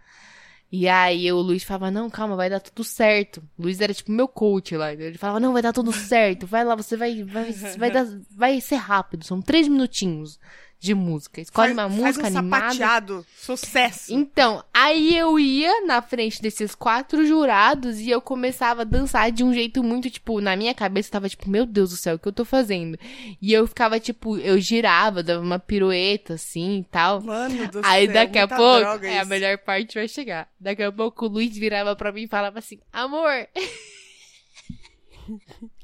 E 0.72 0.88
aí 0.88 1.30
o 1.32 1.42
Luiz 1.42 1.64
falava, 1.64 1.92
não, 1.92 2.10
calma, 2.10 2.36
vai 2.36 2.50
dar 2.50 2.62
tudo 2.62 2.82
certo. 2.84 3.44
O 3.58 3.64
Luiz 3.64 3.82
era 3.82 3.94
tipo 3.94 4.10
meu 4.10 4.28
coach 4.28 4.78
lá. 4.78 4.94
Ele 4.94 5.18
falava, 5.18 5.40
não, 5.40 5.52
vai 5.52 5.62
dar 5.62 5.74
tudo 5.74 5.92
certo. 5.92 6.48
Vai 6.48 6.64
lá, 6.64 6.76
você 6.76 6.96
vai, 6.96 7.24
vai, 7.24 7.52
vai, 7.52 7.92
dar, 7.92 8.08
vai 8.32 8.62
ser 8.62 8.76
rápido. 8.76 9.26
São 9.26 9.42
três 9.42 9.68
minutinhos 9.68 10.40
de 10.82 10.96
música. 10.96 11.40
Escolhe 11.40 11.74
uma 11.74 11.88
música 11.88 12.24
faz 12.24 12.34
um 12.34 12.40
animada. 12.40 12.74
sapateado. 12.74 13.26
Sucesso. 13.38 14.12
Então, 14.12 14.66
aí 14.74 15.16
eu 15.16 15.38
ia 15.38 15.86
na 15.86 16.02
frente 16.02 16.42
desses 16.42 16.74
quatro 16.74 17.24
jurados 17.24 18.00
e 18.00 18.10
eu 18.10 18.20
começava 18.20 18.82
a 18.82 18.86
dançar 18.86 19.32
de 19.32 19.44
um 19.44 19.54
jeito 19.54 19.84
muito, 19.84 20.10
tipo, 20.10 20.42
na 20.42 20.56
minha 20.56 20.74
cabeça 20.74 21.12
tava 21.12 21.30
tipo, 21.30 21.48
meu 21.48 21.68
Deus 21.68 21.92
do 21.92 21.98
céu, 21.98 22.16
o 22.16 22.20
que 22.20 22.28
eu 22.28 22.34
tô 22.34 22.44
fazendo? 22.44 22.98
E 23.40 23.54
eu 23.54 23.68
ficava, 23.68 24.00
tipo, 24.00 24.38
eu 24.40 24.60
girava, 24.60 25.22
dava 25.22 25.40
uma 25.40 25.60
pirueta 25.60 26.34
assim 26.34 26.80
e 26.80 26.84
tal. 26.86 27.22
Mano 27.22 27.68
do 27.68 27.82
Aí 27.84 28.06
céu, 28.06 28.14
daqui 28.16 28.40
a 28.40 28.48
pouco, 28.48 29.06
é, 29.06 29.20
a 29.20 29.26
melhor 29.26 29.60
parte 29.60 29.94
vai 29.94 30.08
chegar. 30.08 30.50
Daqui 30.60 30.82
a 30.82 30.92
pouco 30.92 31.26
o 31.26 31.30
Luiz 31.30 31.56
virava 31.56 31.96
pra 31.96 32.12
mim 32.12 32.24
e 32.24 32.28
falava 32.28 32.58
assim, 32.58 32.80
amor, 32.92 33.48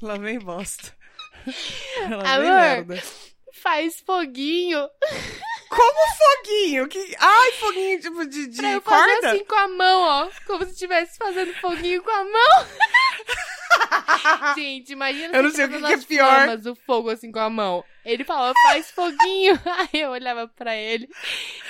Lá 0.02 0.16
vem 0.16 0.40
bosta. 0.40 0.92
Lá 2.10 2.38
vem 2.40 2.50
merda. 2.50 3.02
Faz 3.54 4.00
foguinho 4.00 4.88
Como 5.68 5.98
foguinho? 6.18 6.88
Que... 6.88 7.14
Ai, 7.18 7.52
foguinho 7.52 8.00
tipo 8.00 8.26
de, 8.26 8.46
de 8.46 8.56
pra 8.56 8.72
eu 8.72 8.80
fazer 8.80 9.12
corda? 9.12 9.30
assim 9.30 9.44
com 9.44 9.54
a 9.54 9.68
mão, 9.68 10.00
ó. 10.02 10.30
Como 10.46 10.64
se 10.64 10.72
estivesse 10.72 11.18
fazendo 11.18 11.52
foguinho 11.54 12.02
com 12.02 12.10
a 12.10 12.24
mão. 12.24 12.66
Gente, 14.56 14.92
imagina 14.92 15.36
Eu 15.36 15.42
não 15.42 15.50
sei 15.50 15.66
o 15.66 15.68
que 15.68 15.78
fazendo 15.78 15.98
que 15.98 16.04
é 16.04 16.06
pior. 16.06 16.34
flamas, 16.34 16.66
o 16.66 16.74
fogo 16.74 17.10
assim 17.10 17.30
com 17.30 17.38
a 17.38 17.50
mão. 17.50 17.84
Ele 18.04 18.24
falava, 18.24 18.54
faz 18.62 18.90
foguinho. 18.90 19.60
Aí 19.92 20.00
eu 20.00 20.10
olhava 20.10 20.48
pra 20.48 20.74
ele 20.74 21.08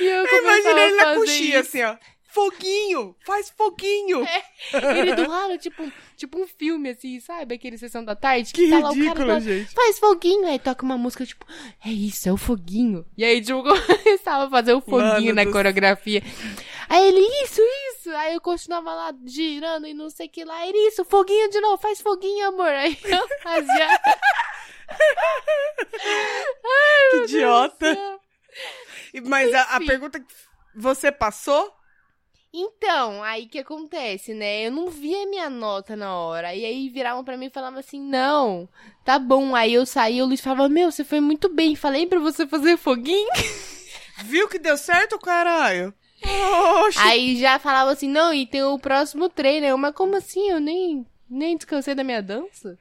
e 0.00 0.04
eu 0.04 0.24
imaginei 0.26 0.84
ele 0.84 0.96
na 0.96 1.04
fazer 1.04 1.18
coxinha, 1.20 1.60
isso. 1.60 1.68
assim, 1.68 1.82
ó. 1.82 1.96
Foguinho! 2.38 3.16
Faz 3.26 3.50
foguinho! 3.50 4.24
Ele 4.72 5.12
do 5.16 5.28
lado, 5.28 5.58
tipo, 5.58 5.90
tipo 6.16 6.40
um 6.40 6.46
filme, 6.46 6.90
assim, 6.90 7.18
sabe? 7.18 7.56
Aquele 7.56 7.76
Sessão 7.76 8.04
da 8.04 8.14
Tarde. 8.14 8.52
Que 8.52 8.70
tá 8.70 8.78
lá 8.78 8.90
o 8.90 8.94
cara 8.94 8.94
ridículo, 8.94 9.26
lá, 9.26 9.40
gente. 9.40 9.74
Faz 9.74 9.98
foguinho. 9.98 10.46
Aí 10.46 10.60
toca 10.60 10.84
uma 10.84 10.96
música, 10.96 11.26
tipo, 11.26 11.44
é 11.84 11.88
isso, 11.88 12.28
é 12.28 12.32
o 12.32 12.36
foguinho. 12.36 13.04
E 13.16 13.24
aí, 13.24 13.40
tipo, 13.40 13.60
começava 13.64 14.46
a 14.46 14.50
fazer 14.50 14.72
o 14.72 14.80
foguinho 14.80 15.10
Mano 15.10 15.34
na 15.34 15.44
do 15.44 15.50
coreografia. 15.50 16.22
Aí 16.88 17.08
ele, 17.08 17.20
isso, 17.42 17.60
isso. 17.90 18.10
Aí 18.10 18.34
eu 18.34 18.40
continuava 18.40 18.94
lá 18.94 19.12
girando 19.26 19.88
e 19.88 19.92
não 19.92 20.08
sei 20.08 20.28
o 20.28 20.30
que 20.30 20.44
lá. 20.44 20.64
Era 20.64 20.78
isso, 20.88 21.04
foguinho 21.04 21.50
de 21.50 21.60
novo, 21.60 21.82
faz 21.82 22.00
foguinho, 22.00 22.46
amor. 22.46 22.68
Aí 22.68 22.96
eu 23.04 23.28
fazia. 23.42 24.00
que 27.10 27.16
idiota. 27.24 28.20
Mas 29.26 29.52
a, 29.52 29.62
a 29.62 29.80
pergunta 29.80 30.20
que 30.20 30.26
você 30.76 31.10
passou? 31.10 31.76
Então, 32.52 33.22
aí 33.22 33.46
que 33.46 33.58
acontece, 33.58 34.32
né? 34.32 34.66
Eu 34.66 34.72
não 34.72 34.88
via 34.88 35.26
minha 35.26 35.50
nota 35.50 35.94
na 35.94 36.14
hora. 36.16 36.54
E 36.54 36.64
aí 36.64 36.88
viravam 36.88 37.22
pra 37.22 37.36
mim 37.36 37.46
e 37.46 37.50
falavam 37.50 37.78
assim: 37.78 38.00
não, 38.00 38.68
tá 39.04 39.18
bom. 39.18 39.54
Aí 39.54 39.74
eu 39.74 39.84
saía 39.84 40.18
e 40.18 40.22
o 40.22 40.26
Luiz 40.26 40.40
falava: 40.40 40.68
meu, 40.68 40.90
você 40.90 41.04
foi 41.04 41.20
muito 41.20 41.48
bem. 41.48 41.76
Falei 41.76 42.06
pra 42.06 42.18
você 42.18 42.46
fazer 42.46 42.76
foguinho. 42.78 43.28
Viu 44.24 44.48
que 44.48 44.58
deu 44.58 44.76
certo, 44.76 45.18
caralho? 45.18 45.92
Oxi. 46.86 46.98
Aí 46.98 47.36
já 47.38 47.58
falava 47.58 47.92
assim: 47.92 48.08
não, 48.08 48.32
e 48.32 48.46
tem 48.46 48.62
o 48.62 48.78
próximo 48.78 49.28
treino. 49.28 49.66
Eu, 49.66 49.76
mas 49.76 49.94
como 49.94 50.16
assim? 50.16 50.48
Eu 50.48 50.58
nem, 50.58 51.06
nem 51.28 51.56
descansei 51.56 51.94
da 51.94 52.02
minha 52.02 52.22
dança? 52.22 52.78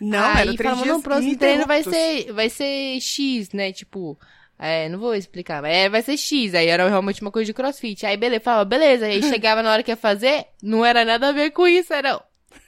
Não, 0.00 0.18
aí 0.18 0.48
era 0.48 0.56
três 0.56 0.58
falava, 0.58 0.82
dias 0.82 0.92
não, 0.92 0.98
o 0.98 1.02
próximo 1.02 1.36
treino 1.38 1.66
vai 1.66 1.82
ser, 1.82 2.32
vai 2.32 2.50
ser 2.50 3.00
X, 3.00 3.52
né? 3.52 3.72
Tipo, 3.72 4.18
é, 4.58 4.88
não 4.88 4.98
vou 4.98 5.14
explicar, 5.14 5.60
mas 5.62 5.72
é, 5.74 5.88
vai 5.88 6.00
ser 6.02 6.16
X. 6.16 6.54
Aí 6.54 6.68
era 6.68 6.88
realmente 6.88 7.20
uma 7.22 7.30
coisa 7.30 7.46
de 7.46 7.54
crossfit. 7.54 8.06
Aí 8.06 8.16
beleza, 8.16 8.42
falava, 8.44 8.64
beleza. 8.64 9.06
Aí 9.06 9.22
chegava 9.22 9.62
na 9.62 9.72
hora 9.72 9.82
que 9.82 9.90
ia 9.90 9.96
fazer, 9.96 10.46
não 10.62 10.84
era 10.84 11.04
nada 11.04 11.28
a 11.28 11.32
ver 11.32 11.50
com 11.50 11.66
isso, 11.66 11.92
era 11.92 12.20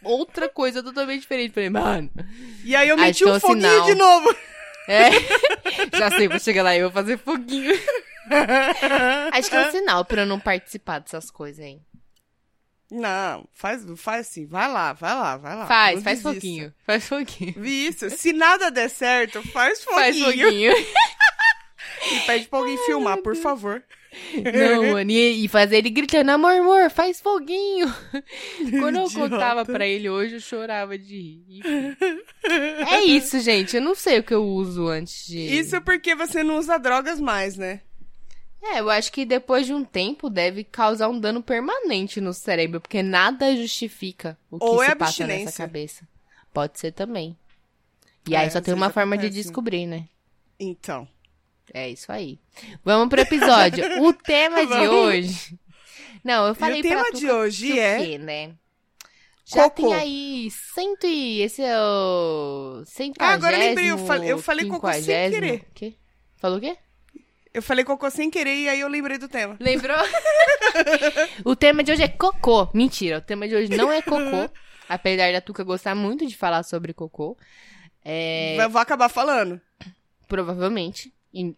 outra 0.02 0.48
coisa 0.48 0.82
totalmente 0.82 1.20
diferente. 1.20 1.52
Falei, 1.52 1.70
mano, 1.70 2.10
E 2.64 2.74
aí 2.74 2.88
eu 2.88 2.96
meti 2.96 3.24
é 3.24 3.32
um 3.32 3.40
foguinho 3.40 3.60
sinal. 3.70 3.86
de 3.86 3.94
novo. 3.94 4.36
é. 4.88 5.10
Já 5.96 6.10
sei, 6.10 6.28
vou 6.28 6.38
chegar 6.40 6.62
lá 6.62 6.74
e 6.76 6.82
vou 6.82 6.90
fazer 6.90 7.18
foguinho. 7.18 7.72
Acho 9.32 9.48
que 9.50 9.56
é 9.56 9.68
um 9.68 9.70
sinal 9.70 10.04
pra 10.04 10.22
eu 10.22 10.26
não 10.26 10.40
participar 10.40 10.98
dessas 10.98 11.30
coisas, 11.30 11.64
hein? 11.64 11.80
Não, 12.90 13.48
faz, 13.52 13.84
faz 13.96 14.28
assim, 14.28 14.46
vai 14.46 14.70
lá, 14.70 14.92
vai 14.92 15.12
lá, 15.12 15.36
vai 15.36 15.56
lá. 15.56 15.66
Faz, 15.66 16.04
faz 16.04 16.22
desista. 16.22 16.32
foguinho. 16.32 16.74
Faz 16.86 17.08
foguinho. 17.08 17.66
Isso, 17.66 18.08
se 18.10 18.32
nada 18.32 18.70
der 18.70 18.88
certo, 18.88 19.42
faz 19.50 19.82
foguinho. 19.82 20.24
Faz 20.24 20.36
foguinho. 20.36 20.72
E 22.12 22.20
pede 22.26 22.48
pra 22.48 22.58
alguém 22.58 22.76
filmar, 22.84 23.18
por 23.18 23.34
favor. 23.36 23.82
Não, 24.34 24.92
mano, 24.94 25.10
e, 25.10 25.44
e 25.44 25.48
fazer 25.48 25.78
ele 25.78 25.90
gritando, 25.90 26.30
amor, 26.30 26.52
amor, 26.52 26.90
faz 26.90 27.20
foguinho. 27.20 27.86
Quando 28.80 28.96
eu 28.96 29.06
Idiota. 29.06 29.28
contava 29.30 29.64
pra 29.64 29.86
ele 29.86 30.08
hoje, 30.08 30.34
eu 30.36 30.40
chorava 30.40 30.96
de 30.98 31.42
rir. 31.48 31.62
É 32.88 33.04
isso, 33.04 33.40
gente. 33.40 33.76
Eu 33.76 33.82
não 33.82 33.94
sei 33.94 34.18
o 34.20 34.22
que 34.22 34.34
eu 34.34 34.44
uso 34.44 34.88
antes 34.88 35.26
de. 35.26 35.38
Isso 35.38 35.80
porque 35.82 36.14
você 36.14 36.42
não 36.42 36.58
usa 36.58 36.78
drogas 36.78 37.20
mais, 37.20 37.56
né? 37.56 37.80
É, 38.62 38.80
eu 38.80 38.90
acho 38.90 39.12
que 39.12 39.24
depois 39.24 39.66
de 39.66 39.72
um 39.72 39.84
tempo 39.84 40.28
deve 40.28 40.64
causar 40.64 41.08
um 41.08 41.20
dano 41.20 41.42
permanente 41.42 42.20
no 42.20 42.32
cérebro, 42.32 42.80
porque 42.80 43.02
nada 43.02 43.54
justifica 43.54 44.36
o 44.50 44.58
que 44.58 44.64
Ou 44.64 44.78
se 44.82 44.90
é 44.90 44.94
passa 44.94 45.26
nessa 45.26 45.52
cabeça. 45.52 46.08
Pode 46.52 46.78
ser 46.80 46.90
também. 46.92 47.36
E 48.28 48.34
É, 48.34 48.38
aí 48.38 48.50
só 48.50 48.60
tem 48.60 48.74
uma 48.74 48.90
forma 48.90 49.16
de 49.16 49.30
descobrir, 49.30 49.86
né? 49.86 50.08
Então. 50.58 51.06
É 51.76 51.90
isso 51.90 52.10
aí. 52.10 52.40
Vamos 52.82 53.10
pro 53.10 53.20
episódio. 53.20 53.84
o 54.02 54.10
tema 54.14 54.62
de 54.62 54.66
Vamos. 54.66 54.88
hoje. 54.88 55.58
Não, 56.24 56.46
eu 56.46 56.54
falei 56.54 56.78
e 56.78 56.80
o 56.80 56.82
tema 56.82 57.12
de 57.12 57.30
hoje 57.30 57.66
que 57.66 57.72
o 57.74 57.82
é. 57.82 57.98
quê, 57.98 58.18
né? 58.18 58.54
Já 59.44 59.64
Cocô. 59.68 59.90
tem 59.90 59.94
aí 59.94 60.48
cento 60.50 61.06
e... 61.06 61.42
Esse 61.42 61.60
é 61.60 61.78
o... 61.78 62.82
Ah, 63.18 63.28
agora 63.28 63.56
eu 63.56 63.60
lembrei, 63.60 63.90
eu 63.90 63.98
centagésimo, 63.98 64.06
falei- 64.06 64.32
eu 64.32 64.38
falei 64.38 64.66
cocô 64.66 64.90
sem 64.94 65.30
querer. 65.30 65.66
Quê? 65.74 65.94
Falou 66.38 66.56
o 66.56 66.60
quê? 66.62 66.78
Eu 67.52 67.62
falei 67.62 67.84
cocô 67.84 68.10
sem 68.10 68.30
querer 68.30 68.56
e 68.56 68.68
aí 68.70 68.80
eu 68.80 68.88
lembrei 68.88 69.18
do 69.18 69.28
tema. 69.28 69.58
Lembrou? 69.60 69.98
o 71.44 71.54
tema 71.54 71.84
de 71.84 71.92
hoje 71.92 72.02
é 72.04 72.08
cocô. 72.08 72.70
Mentira, 72.72 73.18
o 73.18 73.20
tema 73.20 73.46
de 73.46 73.54
hoje 73.54 73.76
não 73.76 73.92
é 73.92 74.00
cocô. 74.00 74.50
Apesar 74.88 75.30
da 75.30 75.42
Tuca 75.42 75.62
gostar 75.62 75.94
muito 75.94 76.26
de 76.26 76.34
falar 76.38 76.62
sobre 76.62 76.94
cocô. 76.94 77.36
É, 78.02 78.56
Eu 78.64 78.70
vou 78.70 78.80
acabar 78.80 79.10
falando. 79.10 79.60
provavelmente. 80.26 81.12
E, 81.34 81.54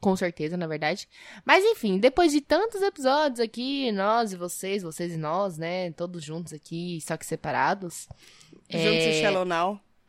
com 0.00 0.14
certeza, 0.16 0.56
na 0.56 0.66
verdade. 0.66 1.08
Mas 1.44 1.64
enfim, 1.64 1.98
depois 1.98 2.30
de 2.32 2.40
tantos 2.40 2.80
episódios 2.82 3.40
aqui, 3.40 3.90
nós 3.92 4.32
e 4.32 4.36
vocês, 4.36 4.82
vocês 4.82 5.12
e 5.12 5.16
nós, 5.16 5.58
né? 5.58 5.90
Todos 5.92 6.22
juntos 6.24 6.52
aqui, 6.52 7.00
só 7.06 7.16
que 7.16 7.26
separados. 7.26 8.08
Juntos 8.70 8.70
É, 8.70 9.20
e. 9.20 9.22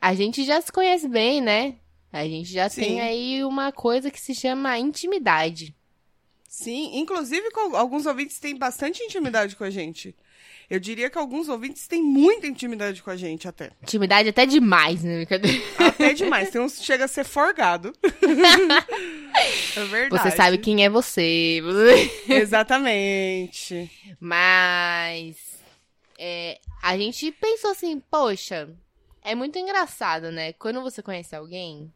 A 0.00 0.14
gente 0.14 0.44
já 0.44 0.60
se 0.60 0.70
conhece 0.72 1.08
bem, 1.08 1.40
né? 1.40 1.76
A 2.12 2.24
gente 2.26 2.50
já 2.50 2.68
Sim. 2.68 2.80
tem 2.82 3.00
aí 3.00 3.44
uma 3.44 3.70
coisa 3.72 4.10
que 4.10 4.20
se 4.20 4.34
chama 4.34 4.78
intimidade. 4.78 5.74
Sim, 6.48 6.98
inclusive 6.98 7.50
com- 7.52 7.76
alguns 7.76 8.06
ouvintes 8.06 8.40
têm 8.40 8.56
bastante 8.56 9.02
intimidade 9.02 9.54
com 9.54 9.62
a 9.64 9.70
gente. 9.70 10.14
Eu 10.70 10.78
diria 10.78 11.10
que 11.10 11.18
alguns 11.18 11.48
ouvintes 11.48 11.88
têm 11.88 12.00
muita 12.00 12.46
intimidade 12.46 13.02
com 13.02 13.10
a 13.10 13.16
gente 13.16 13.48
até. 13.48 13.72
Intimidade 13.82 14.28
até 14.28 14.46
demais, 14.46 15.02
né? 15.02 15.26
Até 15.76 16.14
demais. 16.14 16.50
Tem 16.50 16.60
uns 16.60 16.78
que 16.78 16.84
chega 16.84 17.06
a 17.06 17.08
ser 17.08 17.24
forgado. 17.24 17.92
é 19.76 19.84
verdade. 19.86 20.22
Você 20.22 20.36
sabe 20.36 20.58
quem 20.58 20.84
é 20.84 20.88
você. 20.88 21.60
Exatamente. 22.28 23.90
Mas 24.20 25.36
é, 26.16 26.60
a 26.80 26.96
gente 26.96 27.32
pensou 27.32 27.72
assim, 27.72 27.98
poxa, 28.08 28.70
é 29.22 29.34
muito 29.34 29.58
engraçado, 29.58 30.30
né? 30.30 30.52
Quando 30.52 30.80
você 30.82 31.02
conhece 31.02 31.34
alguém, 31.34 31.92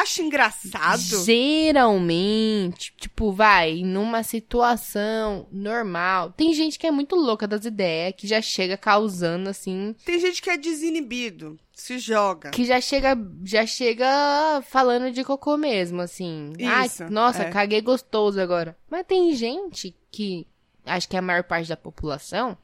Acho 0.00 0.22
engraçado. 0.22 1.24
geralmente, 1.24 2.92
tipo, 2.96 3.32
vai 3.32 3.82
numa 3.82 4.22
situação 4.22 5.46
normal. 5.50 6.32
Tem 6.36 6.52
gente 6.52 6.78
que 6.78 6.86
é 6.86 6.90
muito 6.90 7.16
louca 7.16 7.46
das 7.46 7.64
ideias, 7.64 8.14
que 8.16 8.26
já 8.26 8.40
chega 8.40 8.76
causando 8.76 9.48
assim, 9.50 9.94
Tem 10.04 10.18
gente 10.20 10.40
que 10.42 10.50
é 10.50 10.56
desinibido, 10.56 11.58
se 11.72 11.98
joga. 11.98 12.50
que 12.50 12.64
já 12.64 12.80
chega, 12.80 13.16
já 13.44 13.66
chega 13.66 14.62
falando 14.68 15.10
de 15.12 15.24
cocô 15.24 15.56
mesmo, 15.56 16.00
assim. 16.00 16.52
Isso, 16.58 17.04
Ai, 17.04 17.10
nossa, 17.10 17.42
é. 17.44 17.50
caguei 17.50 17.80
gostoso 17.80 18.40
agora. 18.40 18.76
Mas 18.90 19.06
tem 19.06 19.34
gente 19.34 19.94
que 20.10 20.46
acho 20.88 21.08
que 21.08 21.16
é 21.16 21.18
a 21.18 21.22
maior 21.22 21.42
parte 21.44 21.68
da 21.68 21.76
população 21.76 22.56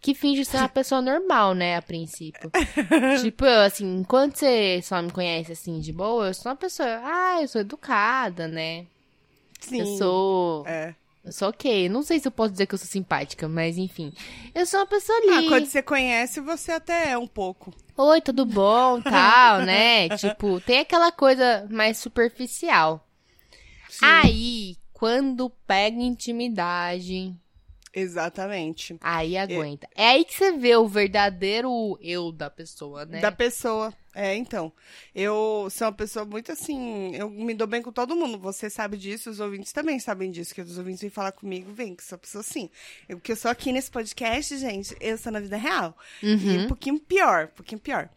que 0.00 0.14
finge 0.14 0.44
ser 0.44 0.58
uma 0.58 0.68
pessoa 0.68 1.00
normal, 1.02 1.54
né, 1.54 1.76
a 1.76 1.82
princípio. 1.82 2.50
tipo, 3.22 3.44
eu, 3.44 3.60
assim, 3.62 3.98
enquanto 3.98 4.36
você 4.36 4.80
só 4.82 5.00
me 5.02 5.10
conhece 5.10 5.52
assim 5.52 5.80
de 5.80 5.92
boa, 5.92 6.28
eu 6.28 6.34
sou 6.34 6.50
uma 6.50 6.56
pessoa, 6.56 6.88
ah, 7.02 7.38
eu 7.42 7.48
sou 7.48 7.60
educada, 7.60 8.46
né? 8.46 8.86
Sim. 9.60 9.80
Eu 9.80 9.86
sou 9.96 10.64
É. 10.66 10.94
eu 11.24 11.32
sou 11.32 11.48
ok. 11.48 11.88
Não 11.88 12.02
sei 12.02 12.20
se 12.20 12.28
eu 12.28 12.32
posso 12.32 12.52
dizer 12.52 12.66
que 12.66 12.74
eu 12.74 12.78
sou 12.78 12.86
simpática, 12.86 13.48
mas 13.48 13.78
enfim. 13.78 14.12
Eu 14.54 14.64
sou 14.66 14.78
uma 14.80 14.86
pessoa 14.86 15.18
Ah, 15.30 15.38
ali. 15.38 15.48
quando 15.48 15.66
você 15.66 15.82
conhece, 15.82 16.40
você 16.40 16.72
até 16.72 17.10
é 17.12 17.18
um 17.18 17.26
pouco. 17.26 17.74
Oi, 17.96 18.20
tudo 18.20 18.44
bom? 18.46 19.00
Tal, 19.02 19.62
né? 19.62 20.08
tipo, 20.10 20.60
tem 20.60 20.80
aquela 20.80 21.10
coisa 21.10 21.66
mais 21.70 21.96
superficial. 21.98 23.04
Sim. 23.88 24.04
Aí, 24.04 24.76
quando 24.92 25.50
pega 25.66 25.96
intimidade, 26.00 27.34
Exatamente. 27.98 28.96
aí 29.00 29.36
aguenta. 29.38 29.88
É 29.94 30.08
aí 30.08 30.24
que 30.24 30.34
você 30.34 30.52
vê 30.52 30.76
o 30.76 30.86
verdadeiro 30.86 31.98
eu 32.00 32.30
da 32.30 32.50
pessoa, 32.50 33.04
né? 33.06 33.20
Da 33.20 33.32
pessoa. 33.32 33.92
É, 34.14 34.34
então. 34.36 34.72
Eu 35.14 35.68
sou 35.70 35.86
uma 35.88 35.92
pessoa 35.92 36.24
muito 36.24 36.52
assim. 36.52 37.14
Eu 37.16 37.28
me 37.30 37.54
dou 37.54 37.66
bem 37.66 37.82
com 37.82 37.90
todo 37.92 38.14
mundo. 38.16 38.38
Você 38.38 38.68
sabe 38.70 38.96
disso, 38.96 39.30
os 39.30 39.40
ouvintes 39.40 39.72
também 39.72 39.98
sabem 39.98 40.30
disso. 40.30 40.54
Que 40.54 40.60
os 40.60 40.78
ouvintes 40.78 41.00
vêm 41.00 41.10
falar 41.10 41.32
comigo, 41.32 41.72
vem, 41.72 41.94
que 41.94 42.02
sou 42.04 42.16
uma 42.16 42.20
pessoa 42.20 42.40
assim. 42.40 42.70
Eu, 43.08 43.18
que 43.18 43.32
eu 43.32 43.36
sou 43.36 43.50
aqui 43.50 43.72
nesse 43.72 43.90
podcast, 43.90 44.56
gente, 44.58 44.96
eu 45.00 45.18
sou 45.18 45.32
na 45.32 45.40
vida 45.40 45.56
real. 45.56 45.96
E 46.22 46.34
um 46.34 46.60
Uhum. 46.62 46.68
pouquinho 46.68 46.98
pior, 47.00 47.46
um 47.52 47.56
pouquinho 47.56 47.80
pior. 47.80 48.08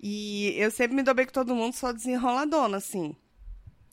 E 0.00 0.54
eu 0.56 0.70
sempre 0.70 0.94
me 0.96 1.02
dou 1.02 1.14
bem 1.14 1.26
com 1.26 1.32
todo 1.32 1.54
mundo, 1.54 1.72
sou 1.74 1.92
desenroladona, 1.92 2.76
assim. 2.76 3.14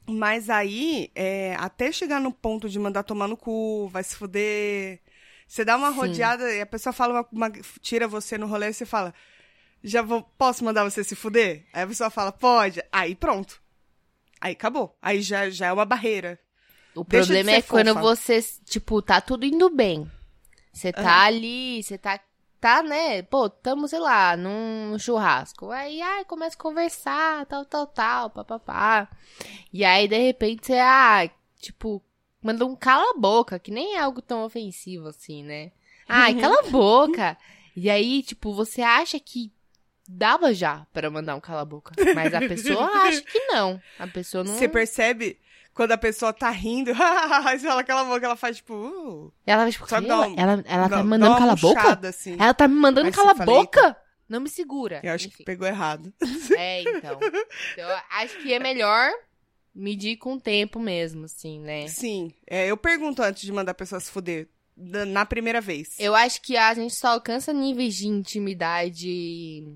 Mas 0.08 0.50
aí, 0.50 1.10
é, 1.16 1.56
até 1.60 1.92
chegar 1.92 2.20
no 2.20 2.34
ponto 2.34 2.68
de 2.68 2.78
mandar 2.80 3.04
tomar 3.04 3.28
no 3.28 3.38
cu, 3.38 3.88
vai 3.90 4.04
se 4.04 4.16
fuder. 4.16 5.00
Você 5.52 5.66
dá 5.66 5.76
uma 5.76 5.90
Sim. 5.92 5.98
rodeada 5.98 6.50
e 6.50 6.62
a 6.62 6.66
pessoa 6.66 6.94
fala 6.94 7.14
uma, 7.14 7.28
uma- 7.30 7.52
tira 7.82 8.08
você 8.08 8.38
no 8.38 8.48
rolê 8.48 8.70
e 8.70 8.74
você 8.74 8.86
fala, 8.86 9.14
já 9.84 10.02
vou, 10.02 10.24
posso 10.24 10.64
mandar 10.64 10.86
você 10.86 11.04
se 11.04 11.14
fuder? 11.14 11.66
Aí 11.74 11.84
a 11.84 11.88
pessoa 11.88 12.10
fala, 12.10 12.32
pode. 12.32 12.82
Aí 12.90 13.16
pronto. 13.16 13.62
Aí 14.40 14.54
acabou. 14.54 14.98
Aí 15.02 15.22
já, 15.22 15.50
já 15.50 15.68
é 15.68 15.74
uma 15.74 15.84
barreira. 15.84 16.40
O 16.96 17.04
Deixa 17.04 17.36
de 17.36 17.44
problema 17.44 17.52
é 17.52 17.62
quando 17.62 17.94
fofa. 17.94 18.02
você, 18.02 18.42
tipo, 18.64 19.02
tá 19.02 19.20
tudo 19.20 19.46
indo 19.46 19.70
bem. 19.70 20.10
Você 20.72 20.94
tá 20.94 21.24
ali, 21.24 21.84
você 21.84 21.98
tá, 21.98 22.18
tá, 22.62 22.82
né? 22.82 23.22
Pô, 23.24 23.50
tamo, 23.50 23.90
sei 23.90 24.00
lá, 24.00 24.38
num 24.38 24.98
churrasco. 24.98 25.70
Aí, 25.70 26.02
ai, 26.02 26.24
começa 26.24 26.56
a 26.56 26.60
conversar, 26.60 27.46
tal, 27.46 27.66
tal, 27.66 27.88
tal, 27.88 28.30
papapá. 28.30 29.10
E 29.74 29.84
aí, 29.84 30.08
de 30.08 30.18
repente, 30.18 30.68
você, 30.68 30.80
ah, 30.80 31.30
tipo, 31.60 32.02
manda 32.42 32.66
um 32.66 32.76
cala 32.76 33.12
a 33.16 33.20
boca, 33.20 33.60
que 33.60 33.72
nem 33.72 33.96
é 33.96 34.00
algo 34.00 34.22
tão 34.22 34.44
ofensivo 34.44 35.08
assim, 35.08 35.44
né? 35.44 35.72
Ai, 36.08 36.34
cala 36.36 36.60
a 36.60 36.70
boca. 36.70 37.38
E 37.76 37.90
aí, 37.90 38.22
tipo, 38.24 38.54
você 38.54 38.82
acha 38.82 39.20
que 39.20 39.52
dava 40.08 40.54
já 40.54 40.86
pra 40.92 41.10
mandar 41.10 41.36
um 41.36 41.40
cala 41.40 41.62
a 41.62 41.66
boca. 41.66 41.94
Mas 42.14 42.34
a 42.34 42.40
pessoa 42.40 42.84
acha 43.08 43.22
que 43.22 43.40
não. 43.48 43.82
A 43.98 44.08
pessoa 44.08 44.44
não. 44.44 44.54
Você 44.54 44.68
percebe 44.68 45.40
quando 45.74 45.94
a 45.94 45.98
pessoa 45.98 46.34
tá 46.34 46.50
rindo, 46.50 46.92
aí 47.46 47.58
você 47.60 47.68
fala 47.68 47.84
cala 47.84 48.02
a 48.02 48.06
boca, 48.06 48.26
ela 48.26 48.36
faz 48.36 48.58
tipo. 48.58 48.74
Uh, 48.74 49.32
Ela, 49.46 49.72
tipo, 49.72 49.88
Só 49.88 50.02
"Quê? 50.02 50.08
dá 50.08 50.20
um- 50.22 50.36
ela, 50.38 50.64
ela 50.68 50.90
tá 50.90 50.98
me 50.98 51.10
mandando 51.10 51.38
cala 51.38 51.54
a 51.54 51.56
boca? 51.56 52.08
Assim. 52.10 52.36
Ela 52.38 52.54
tá 52.54 52.68
me 52.68 52.76
mandando 52.76 53.08
Aí 53.08 53.14
cala 53.14 53.32
a 53.32 53.46
boca? 53.46 53.96
Não 54.28 54.40
me 54.42 54.50
segura. 54.50 55.00
Eu 55.04 55.14
acho 55.14 55.28
Enfim. 55.28 55.38
que 55.38 55.44
pegou 55.44 55.68
errado. 55.68 56.14
É, 56.58 56.82
então. 56.82 57.20
Então, 57.74 58.02
acho 58.12 58.38
que 58.40 58.54
é 58.54 58.60
melhor 58.60 59.12
medir 59.74 60.18
com 60.18 60.34
o 60.34 60.42
tempo 60.42 60.80
mesmo, 60.80 61.26
assim, 61.26 61.60
né? 61.60 61.88
Sim. 61.88 62.34
É, 62.48 62.68
eu 62.68 62.78
pergunto 62.78 63.22
antes 63.22 63.44
de 63.44 63.52
mandar 63.52 63.72
a 63.72 63.76
pessoa 63.76 64.00
se 64.00 64.12
fuder. 64.12 64.48
Na 64.76 65.26
primeira 65.26 65.62
vez. 65.62 66.00
Eu 66.00 66.16
acho 66.16 66.42
que 66.42 66.58
a 66.58 66.74
gente 66.74 66.96
só 66.96 67.10
alcança 67.10 67.54
níveis 67.54 67.94
de 67.96 68.08
intimidade. 68.08 69.68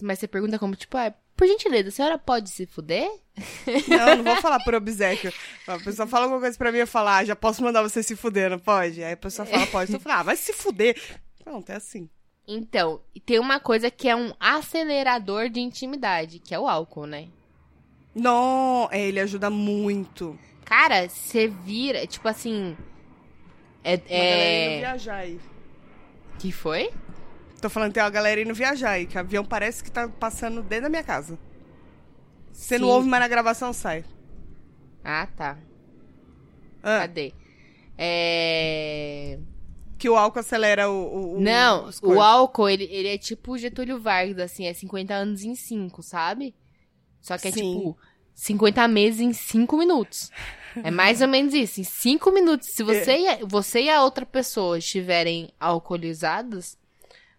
Mas 0.00 0.18
você 0.18 0.26
pergunta 0.26 0.58
como, 0.58 0.74
tipo, 0.74 0.96
ah, 0.96 1.14
por 1.36 1.46
gentileza, 1.46 1.90
a 1.90 1.92
senhora 1.92 2.18
pode 2.18 2.50
se 2.50 2.66
fuder? 2.66 3.08
Não, 3.88 4.16
não 4.16 4.24
vou 4.24 4.36
falar 4.42 4.62
por 4.62 4.74
obséquio. 4.74 5.32
A 5.66 5.78
pessoa 5.78 6.06
fala 6.06 6.24
alguma 6.24 6.40
coisa 6.40 6.58
pra 6.58 6.70
mim, 6.70 6.78
eu 6.78 6.86
falo, 6.86 7.08
ah, 7.08 7.24
já 7.24 7.34
posso 7.34 7.62
mandar 7.62 7.82
você 7.82 8.02
se 8.02 8.14
fuder, 8.14 8.50
não 8.50 8.58
pode? 8.58 9.02
Aí 9.02 9.12
a 9.12 9.16
pessoa 9.16 9.46
fala, 9.46 9.66
pode. 9.66 9.90
Então 9.90 9.98
eu 9.98 10.02
falo, 10.02 10.20
ah, 10.20 10.22
vai 10.22 10.36
se 10.36 10.52
fuder. 10.52 11.00
Pronto, 11.42 11.70
é 11.70 11.76
assim. 11.76 12.10
Então, 12.46 13.00
tem 13.24 13.38
uma 13.38 13.58
coisa 13.58 13.90
que 13.90 14.08
é 14.08 14.14
um 14.16 14.34
acelerador 14.38 15.48
de 15.48 15.60
intimidade, 15.60 16.40
que 16.40 16.54
é 16.54 16.58
o 16.58 16.68
álcool, 16.68 17.06
né? 17.06 17.28
Não, 18.14 18.88
é, 18.90 19.00
ele 19.06 19.20
ajuda 19.20 19.48
muito. 19.50 20.38
Cara, 20.64 21.08
você 21.08 21.48
vira, 21.48 22.06
tipo 22.06 22.28
assim. 22.28 22.76
É. 23.84 23.94
Uma 23.94 24.06
galera 24.06 24.64
indo 24.64 24.72
é... 24.74 24.78
viajar 24.80 25.16
aí. 25.16 25.40
Que 26.38 26.52
foi? 26.52 26.90
Tô 27.60 27.70
falando 27.70 27.90
que 27.90 27.94
tem 27.94 28.02
uma 28.02 28.10
galera 28.10 28.40
indo 28.40 28.54
viajar 28.54 28.90
aí, 28.90 29.06
que 29.06 29.16
o 29.16 29.20
avião 29.20 29.44
parece 29.44 29.82
que 29.84 29.90
tá 29.90 30.08
passando 30.08 30.62
dentro 30.62 30.84
da 30.84 30.88
minha 30.88 31.04
casa. 31.04 31.38
Você 32.52 32.78
não 32.78 32.88
ouve, 32.88 33.08
mas 33.08 33.20
na 33.20 33.28
gravação 33.28 33.72
sai. 33.72 34.04
Ah, 35.04 35.26
tá. 35.36 35.58
Ah, 36.82 37.00
Cadê? 37.00 37.32
É. 37.96 39.38
que 39.98 40.08
o 40.08 40.16
álcool 40.16 40.40
acelera 40.40 40.90
o. 40.90 40.94
o- 40.94 41.36
o- 41.36 41.40
Não, 41.40 41.88
o 42.02 42.20
álcool, 42.20 42.68
ele, 42.68 42.84
ele 42.90 43.08
é 43.08 43.16
tipo 43.18 43.52
o 43.52 43.58
Getúlio 43.58 44.00
Vargas, 44.00 44.38
assim, 44.38 44.66
é 44.66 44.74
50 44.74 45.14
anos 45.14 45.44
em 45.44 45.54
5, 45.54 46.02
sabe? 46.02 46.54
Só 47.22 47.38
que 47.38 47.48
é 47.48 47.52
Sim. 47.52 47.78
tipo 47.78 47.98
50 48.34 48.86
meses 48.88 49.20
em 49.20 49.32
5 49.32 49.76
minutos. 49.78 50.30
É 50.84 50.90
mais 50.90 51.20
ou 51.20 51.28
menos 51.28 51.54
isso, 51.54 51.80
em 51.80 51.84
5 51.84 52.30
minutos. 52.32 52.68
Se 52.68 52.82
você, 52.82 53.18
e 53.18 53.28
a, 53.28 53.38
você 53.46 53.82
e 53.82 53.90
a 53.90 54.02
outra 54.02 54.26
pessoa 54.26 54.78
estiverem 54.78 55.50
alcoolizados, 55.60 56.76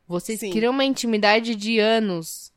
vocês 0.07 0.39
Sim. 0.39 0.51
criam 0.51 0.71
uma 0.71 0.85
intimidade 0.85 1.55
de 1.55 1.79
anos. 1.79 2.53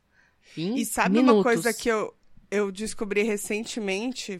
E 0.57 0.85
sabe 0.85 1.17
minutos. 1.19 1.37
uma 1.37 1.43
coisa 1.43 1.75
que 1.75 1.89
eu, 1.89 2.15
eu 2.51 2.71
descobri 2.71 3.23
recentemente? 3.23 4.39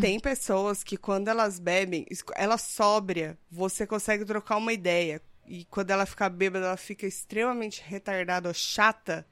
Tem 0.00 0.20
pessoas 0.20 0.84
que 0.84 0.96
quando 0.96 1.28
elas 1.28 1.58
bebem, 1.58 2.06
ela 2.36 2.56
sóbria, 2.56 3.36
você 3.50 3.86
consegue 3.86 4.24
trocar 4.24 4.56
uma 4.56 4.72
ideia. 4.72 5.20
E 5.46 5.64
quando 5.64 5.90
ela 5.90 6.06
fica 6.06 6.28
bêbada, 6.28 6.66
ela 6.66 6.76
fica 6.76 7.06
extremamente 7.06 7.82
retardada 7.84 8.48
ou 8.48 8.54
chata. 8.54 9.26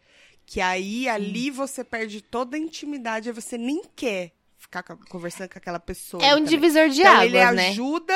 Que 0.50 0.62
aí 0.62 1.06
ali 1.06 1.50
você 1.50 1.84
perde 1.84 2.22
toda 2.22 2.56
a 2.56 2.58
intimidade, 2.58 3.28
aí 3.28 3.34
você 3.34 3.58
nem 3.58 3.82
quer 3.94 4.32
ficar 4.56 4.82
co- 4.82 4.96
conversando 5.11 5.50
com 5.50 5.58
aquela 5.58 5.78
pessoa. 5.78 6.22
É 6.24 6.28
um 6.32 6.37
também. 6.38 6.44
divisor 6.48 6.88
de 6.88 7.00
Então 7.02 7.12
águas, 7.12 7.26
ele 7.26 7.52
né? 7.52 7.68
ajuda, 7.68 8.14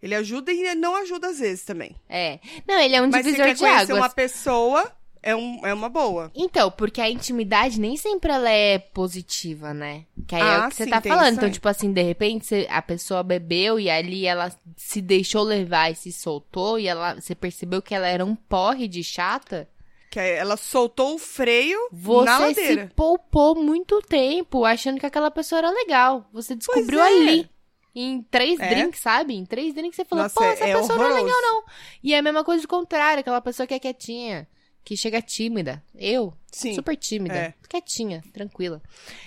ele 0.00 0.14
ajuda 0.14 0.52
e 0.52 0.74
não 0.76 0.94
ajuda 0.94 1.26
às 1.26 1.40
vezes 1.40 1.64
também. 1.64 1.96
É. 2.08 2.38
Não, 2.68 2.78
ele 2.78 2.94
é 2.94 3.02
um 3.02 3.08
Mas 3.10 3.24
divisor 3.24 3.46
quer 3.46 3.54
de 3.56 3.64
águas. 3.64 3.98
uma 3.98 4.08
pessoa, 4.08 4.92
é, 5.20 5.34
um, 5.34 5.66
é 5.66 5.74
uma 5.74 5.88
boa. 5.88 6.30
Então, 6.36 6.70
porque 6.70 7.00
a 7.00 7.10
intimidade 7.10 7.80
nem 7.80 7.96
sempre 7.96 8.30
ela 8.30 8.48
é 8.50 8.78
positiva, 8.78 9.74
né? 9.74 10.04
Que 10.28 10.36
aí 10.36 10.40
é 10.40 10.44
Ah, 10.44 10.66
o 10.66 10.68
que 10.70 10.76
você 10.76 10.84
sim, 10.84 10.90
tá 10.90 11.00
tem 11.00 11.10
falando. 11.12 11.34
Então, 11.34 11.50
tipo 11.50 11.68
assim, 11.68 11.92
de 11.92 12.02
repente 12.02 12.46
você- 12.46 12.66
a 12.70 12.80
pessoa 12.80 13.24
bebeu 13.24 13.78
e 13.80 13.90
ali 13.90 14.24
ela 14.24 14.52
se 14.76 15.00
deixou 15.02 15.42
levar 15.42 15.90
e 15.90 15.96
se 15.96 16.12
soltou 16.12 16.78
e 16.78 16.86
ela, 16.86 17.14
você 17.16 17.34
percebeu 17.34 17.82
que 17.82 17.92
ela 17.94 18.06
era 18.06 18.24
um 18.24 18.36
porre 18.36 18.86
de 18.86 19.02
chata. 19.02 19.68
Que 20.12 20.20
ela 20.20 20.58
soltou 20.58 21.14
o 21.14 21.18
freio 21.18 21.78
na 21.90 21.98
Você 21.98 22.24
ladeira. 22.60 22.86
se 22.86 22.94
poupou 22.94 23.54
muito 23.54 24.02
tempo 24.02 24.62
achando 24.66 25.00
que 25.00 25.06
aquela 25.06 25.30
pessoa 25.30 25.60
era 25.60 25.70
legal. 25.70 26.28
Você 26.34 26.54
descobriu 26.54 27.00
é. 27.00 27.06
ali. 27.06 27.50
Em 27.94 28.22
três 28.22 28.60
É. 28.60 28.68
drinks, 28.68 29.00
sabe? 29.00 29.34
Em 29.34 29.46
três 29.46 29.72
drinks 29.74 29.96
você 29.96 30.04
falou, 30.04 30.24
Nossa, 30.24 30.34
pô, 30.34 30.44
essa 30.44 30.64
é 30.64 30.74
pessoa 30.76 30.98
não 30.98 31.04
é 31.04 31.08
horroroso. 31.12 31.24
legal, 31.24 31.40
não. 31.42 31.64
E 32.04 32.12
é 32.12 32.18
a 32.18 32.22
mesma 32.22 32.44
coisa 32.44 32.60
do 32.60 32.68
contrário, 32.68 33.20
aquela 33.20 33.40
pessoa 33.40 33.66
que 33.66 33.72
é 33.72 33.78
quietinha, 33.78 34.46
que 34.84 34.96
chega 34.98 35.22
tímida. 35.22 35.82
Eu, 35.94 36.34
Sim. 36.50 36.74
super 36.74 36.94
tímida, 36.94 37.34
É. 37.34 37.54
quietinha, 37.68 38.22
tranquila. 38.34 38.82